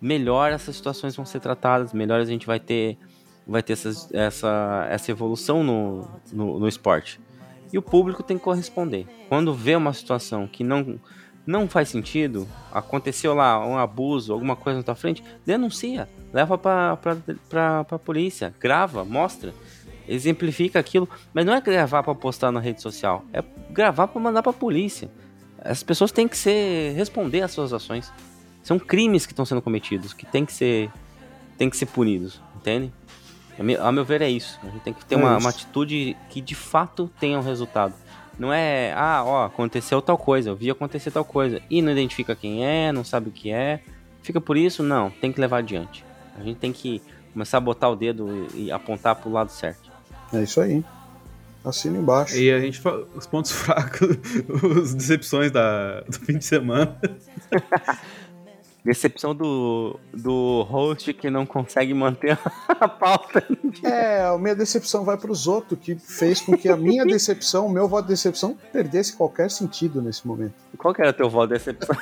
[0.00, 2.98] melhor essas situações vão ser tratadas, melhor a gente vai ter,
[3.46, 7.18] vai ter essas- essa, essa evolução no, no, no esporte.
[7.72, 9.06] E o público tem que corresponder.
[9.28, 11.00] Quando vê uma situação que não,
[11.44, 16.96] não faz sentido, aconteceu lá um abuso, alguma coisa na tua frente, denuncia, leva pra,
[16.96, 17.16] pra,
[17.48, 19.54] pra, pra polícia, grava, mostra,
[20.08, 24.42] exemplifica aquilo, mas não é gravar pra postar na rede social, é gravar pra mandar
[24.42, 25.08] pra polícia.
[25.60, 28.12] As pessoas têm que ser responder às suas ações.
[28.64, 30.90] São crimes que estão sendo cometidos, que tem que ser
[31.56, 32.92] tem que ser punidos, entende?
[33.80, 34.58] A meu, ver é isso.
[34.64, 37.94] A gente tem que ter É uma, uma atitude que de fato tenha um resultado.
[38.36, 42.34] Não é, ah, ó, aconteceu tal coisa, eu vi acontecer tal coisa, e não identifica
[42.34, 43.80] quem é, não sabe o que é,
[44.22, 46.04] fica por isso, não, tem que levar adiante.
[46.36, 47.00] A gente tem que
[47.32, 49.90] começar a botar o dedo e, e apontar pro lado certo.
[50.32, 50.84] É isso aí.
[51.64, 52.36] Assina embaixo.
[52.36, 54.18] E a gente fala os pontos fracos,
[54.82, 56.96] as decepções da, do fim de semana.
[58.84, 62.38] Decepção do, do host que não consegue manter
[62.68, 63.42] a pauta.
[63.82, 67.66] É, a minha decepção vai para os outros, que fez com que a minha decepção,
[67.66, 70.52] o meu voto de decepção, perdesse qualquer sentido nesse momento.
[70.76, 71.96] Qual que era teu voto de decepção?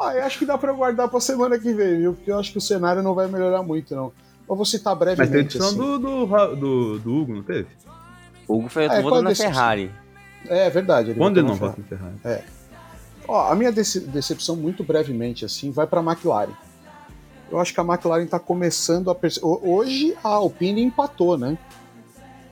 [0.00, 2.14] Ah, eu acho que dá para guardar para semana que vem, viu?
[2.14, 4.12] Porque eu acho que o cenário não vai melhorar muito, não.
[4.48, 5.56] Eu vou citar Mas teve brevemente.
[5.56, 5.76] edição assim.
[5.76, 7.68] do, do, do, do Hugo, não teve?
[8.46, 9.34] O Hugo foi É, qual votando na?
[9.34, 9.90] Ferrari.
[10.46, 11.12] É verdade.
[11.14, 12.14] Quando ele não na vota no Ferrari?
[13.26, 16.52] Ó, a minha dece- decepção, muito brevemente, assim, vai para a McLaren.
[17.50, 21.58] Eu acho que a McLaren está começando a Hoje a Alpine empatou, né?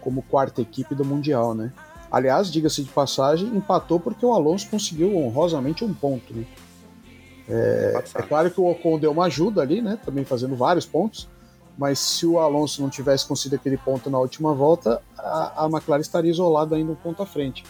[0.00, 1.72] Como quarta equipe do Mundial, né?
[2.10, 6.44] Aliás, diga-se de passagem, empatou porque o Alonso conseguiu honrosamente um ponto, né?
[7.48, 9.98] É, é claro que o Ocon deu uma ajuda ali, né?
[10.04, 11.28] Também fazendo vários pontos.
[11.78, 16.00] Mas se o Alonso não tivesse conseguido aquele ponto na última volta, a, a McLaren
[16.00, 17.64] estaria isolada ainda um ponto à frente.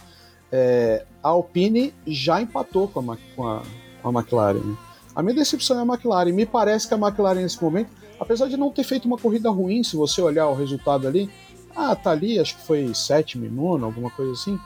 [0.51, 3.63] É, a Alpine já empatou com a, com a,
[4.01, 4.61] com a McLaren.
[4.61, 4.77] né?
[5.15, 6.33] A minha decepção é a McLaren.
[6.33, 7.91] Me parece que a McLaren nesse momento,
[8.21, 11.29] apesar de não ter feito uma corrida ruim, se você olhar o resultado ali,
[11.75, 14.59] ah, tá ali, acho que foi sétimo nono, alguma coisa assim.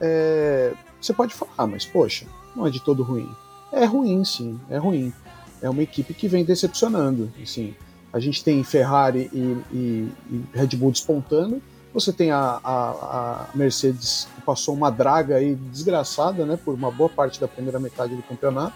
[0.00, 3.28] É, você pode falar, mas poxa, não é de todo ruim.
[3.74, 5.12] É ruim, sim, é ruim.
[5.60, 7.30] é uma equipe que vem decepcionando.
[7.42, 7.74] Assim,
[8.12, 11.60] a gente tem Ferrari e, e, e Red Bull despontando.
[11.92, 16.90] Você tem a, a, a, Mercedes que passou uma draga aí desgraçada, né, por uma
[16.90, 18.74] boa parte da primeira metade do campeonato.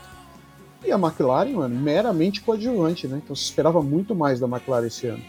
[0.85, 3.21] E a McLaren, mano, meramente coadjuvante, né?
[3.23, 5.23] Então se esperava muito mais da McLaren esse ano.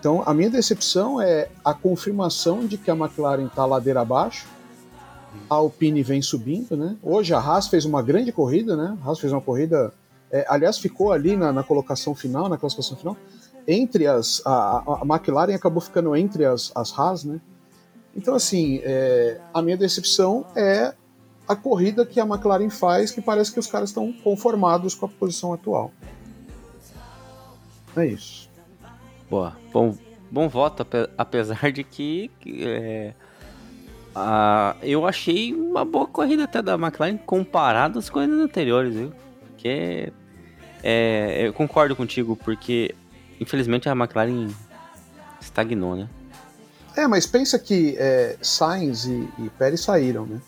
[0.00, 4.46] Então a minha decepção é a confirmação de que a McLaren está ladeira abaixo.
[5.48, 6.96] A Alpine vem subindo, né?
[7.02, 8.96] Hoje a Haas fez uma grande corrida, né?
[9.02, 9.92] A Haas fez uma corrida
[10.30, 13.16] é, aliás, ficou ali na, na, colocação final, na classificação final,
[13.66, 14.42] entre as.
[14.44, 17.40] A, a McLaren acabou ficando entre as, as Haas, né?
[18.14, 20.94] Então, assim, é, a minha decepção é
[21.46, 25.08] a corrida que a McLaren faz, que parece que os caras estão conformados com a
[25.08, 25.92] posição atual.
[27.96, 28.50] É isso.
[29.30, 29.56] Boa.
[29.72, 29.94] Bom,
[30.30, 30.84] bom voto,
[31.16, 32.30] apesar de que.
[32.44, 33.14] É,
[34.18, 39.12] a, eu achei uma boa corrida até da McLaren comparado às corridas anteriores, viu?
[39.66, 40.12] porque
[40.82, 42.94] é, eu concordo contigo, porque
[43.40, 44.48] infelizmente a McLaren
[45.40, 46.08] estagnou, né?
[46.96, 50.40] É, mas pensa que é, Sainz e, e Pérez saíram, né?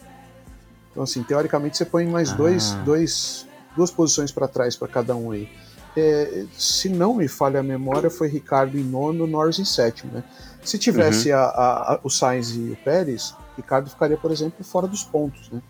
[0.91, 2.35] Então, assim, teoricamente você põe mais ah.
[2.35, 3.47] dois, dois,
[3.77, 5.49] duas posições para trás para cada um aí.
[5.97, 10.25] É, se não me falha a memória, foi Ricardo em nono, Norris em sétimo, né?
[10.69, 11.39] Se tivesse uhum.
[11.39, 15.63] a, a, o Sainz e o Pérez, Ricardo ficaria, por exemplo, fora dos pontos, né?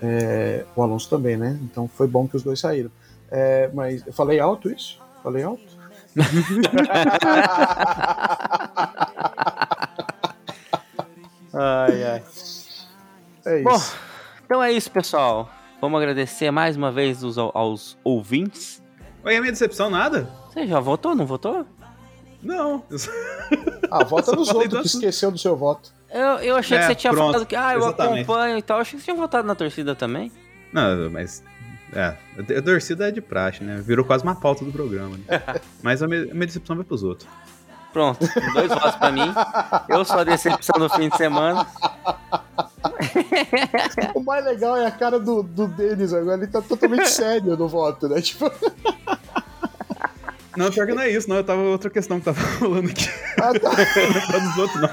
[0.00, 1.58] É, o Alonso também, né?
[1.62, 2.92] Então foi bom que os dois saíram.
[3.28, 5.02] É, mas eu falei alto isso?
[5.20, 5.64] Falei alto?
[11.52, 12.22] ai, ai.
[13.44, 13.64] É isso.
[13.64, 13.80] Bom,
[14.44, 15.50] então é isso, pessoal.
[15.80, 18.80] Vamos agradecer mais uma vez aos, aos ouvintes.
[19.24, 20.30] Oi, a minha decepção, nada?
[20.52, 21.66] Você já votou, não votou?
[22.44, 22.84] Não.
[23.90, 25.92] ah, vota nos outros que esqueceu do seu voto.
[26.10, 28.22] Eu, eu achei é, que você tinha pronto, falado que, ah, eu exatamente.
[28.22, 28.76] acompanho e tal.
[28.76, 30.30] Eu achei que você tinha votado na torcida também.
[30.72, 31.42] Não, mas.
[31.92, 32.16] É,
[32.58, 33.80] a torcida é de praxe, né?
[33.84, 35.16] Virou quase uma pauta do programa.
[35.16, 35.42] Né?
[35.82, 37.28] mas a minha, a minha decepção vai pros outros.
[37.92, 39.32] Pronto, dois votos pra mim.
[39.88, 41.64] Eu sou a decepção no fim de semana.
[44.14, 47.68] o mais legal é a cara do, do Denis agora, ele tá totalmente sério no
[47.68, 48.20] voto, né?
[48.20, 48.50] Tipo.
[50.56, 51.36] Não, pior que não é isso, não.
[51.36, 53.08] Eu tava outra questão que tava falando aqui.
[53.38, 53.70] Ah, tá.
[53.70, 54.90] não tá dos outros, não.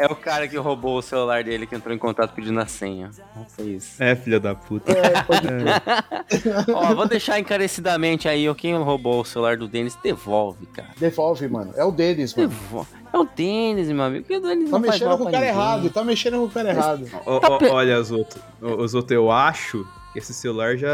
[0.00, 3.10] É o cara que roubou o celular dele que entrou em contato pedindo a senha.
[3.48, 4.02] Foi isso.
[4.02, 4.90] É, filha da puta.
[4.92, 6.72] É, é.
[6.72, 10.88] Ó, vou deixar encarecidamente aí, ó, quem roubou o celular do Denis, devolve, cara.
[10.96, 11.74] Devolve, mano.
[11.76, 12.48] É o Denis, mano.
[12.48, 12.88] Devolve.
[13.12, 14.24] É o Denis, meu amigo.
[14.24, 17.04] O Denis tá mexendo com o cara errado, tá mexendo com o cara errado.
[17.06, 18.40] Tá olha, Zoto,
[18.86, 20.88] Zoto, eu acho esse celular já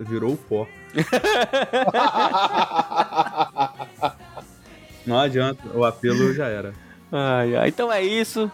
[0.00, 0.66] virou pó.
[5.06, 6.72] Não adianta, o apelo já era.
[7.12, 7.68] Ai, ai.
[7.68, 8.50] Então é isso.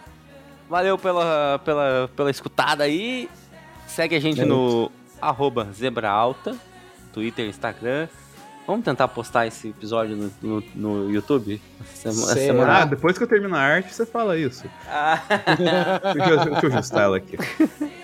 [0.69, 3.29] Valeu pela, pela, pela escutada aí.
[3.87, 4.91] Segue a gente é no
[5.21, 6.55] arroba zebraalta,
[7.13, 8.07] Twitter, Instagram.
[8.67, 11.61] Vamos tentar postar esse episódio no, no, no YouTube?
[11.93, 12.77] Semana...
[12.77, 14.65] Ah, depois que eu terminar a arte, você fala isso.
[14.87, 15.19] Ah.
[16.15, 17.37] deixa, eu, deixa eu ajustar ela aqui.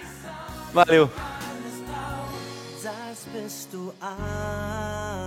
[0.73, 1.09] Valeu.
[3.33, 5.26] bist du alles.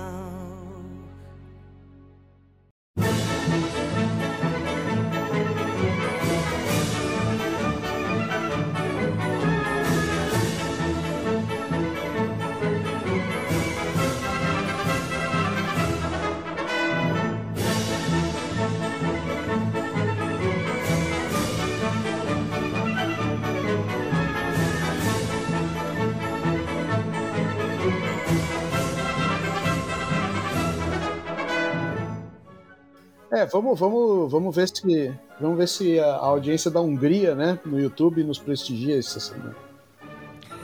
[33.32, 37.78] É, vamos, vamos, vamos ver se vamos ver se a audiência da Hungria, né, no
[37.78, 39.54] YouTube nos prestigia essa semana.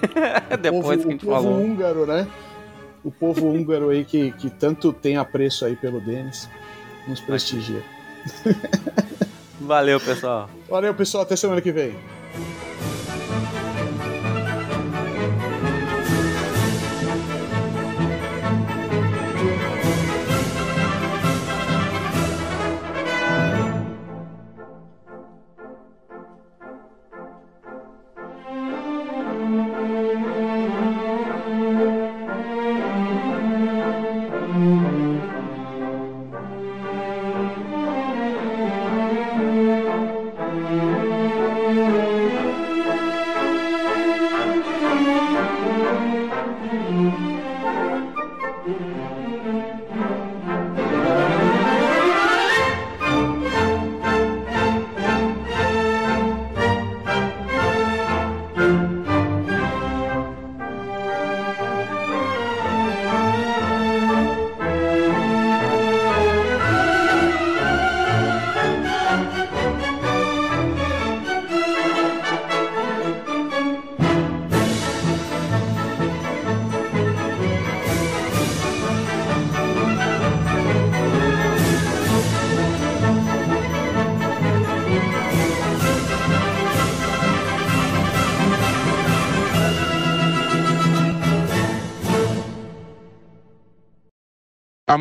[0.61, 1.61] Depois povo, que a gente o povo falou.
[1.61, 2.27] húngaro, né?
[3.05, 6.49] O povo húngaro aí que, que tanto tem apreço aí pelo Denis,
[7.07, 7.83] nos prestigia.
[9.61, 10.51] Valeu, pessoal.
[10.69, 11.23] Valeu, pessoal.
[11.23, 11.95] Até semana que vem.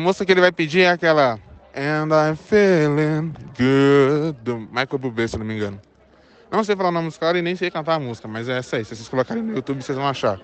[0.06, 1.36] Música que ele vai pedir é aquela
[1.74, 5.80] And I'm feeling good do Michael Bublé, se não me engano.
[6.48, 8.58] Não sei falar o nome dos caras e nem sei cantar a música, mas é
[8.58, 8.84] essa aí.
[8.84, 10.38] Se vocês colocarem no YouTube, vocês vão achar.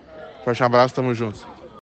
[0.45, 1.47] Forte abraço, tamo junto.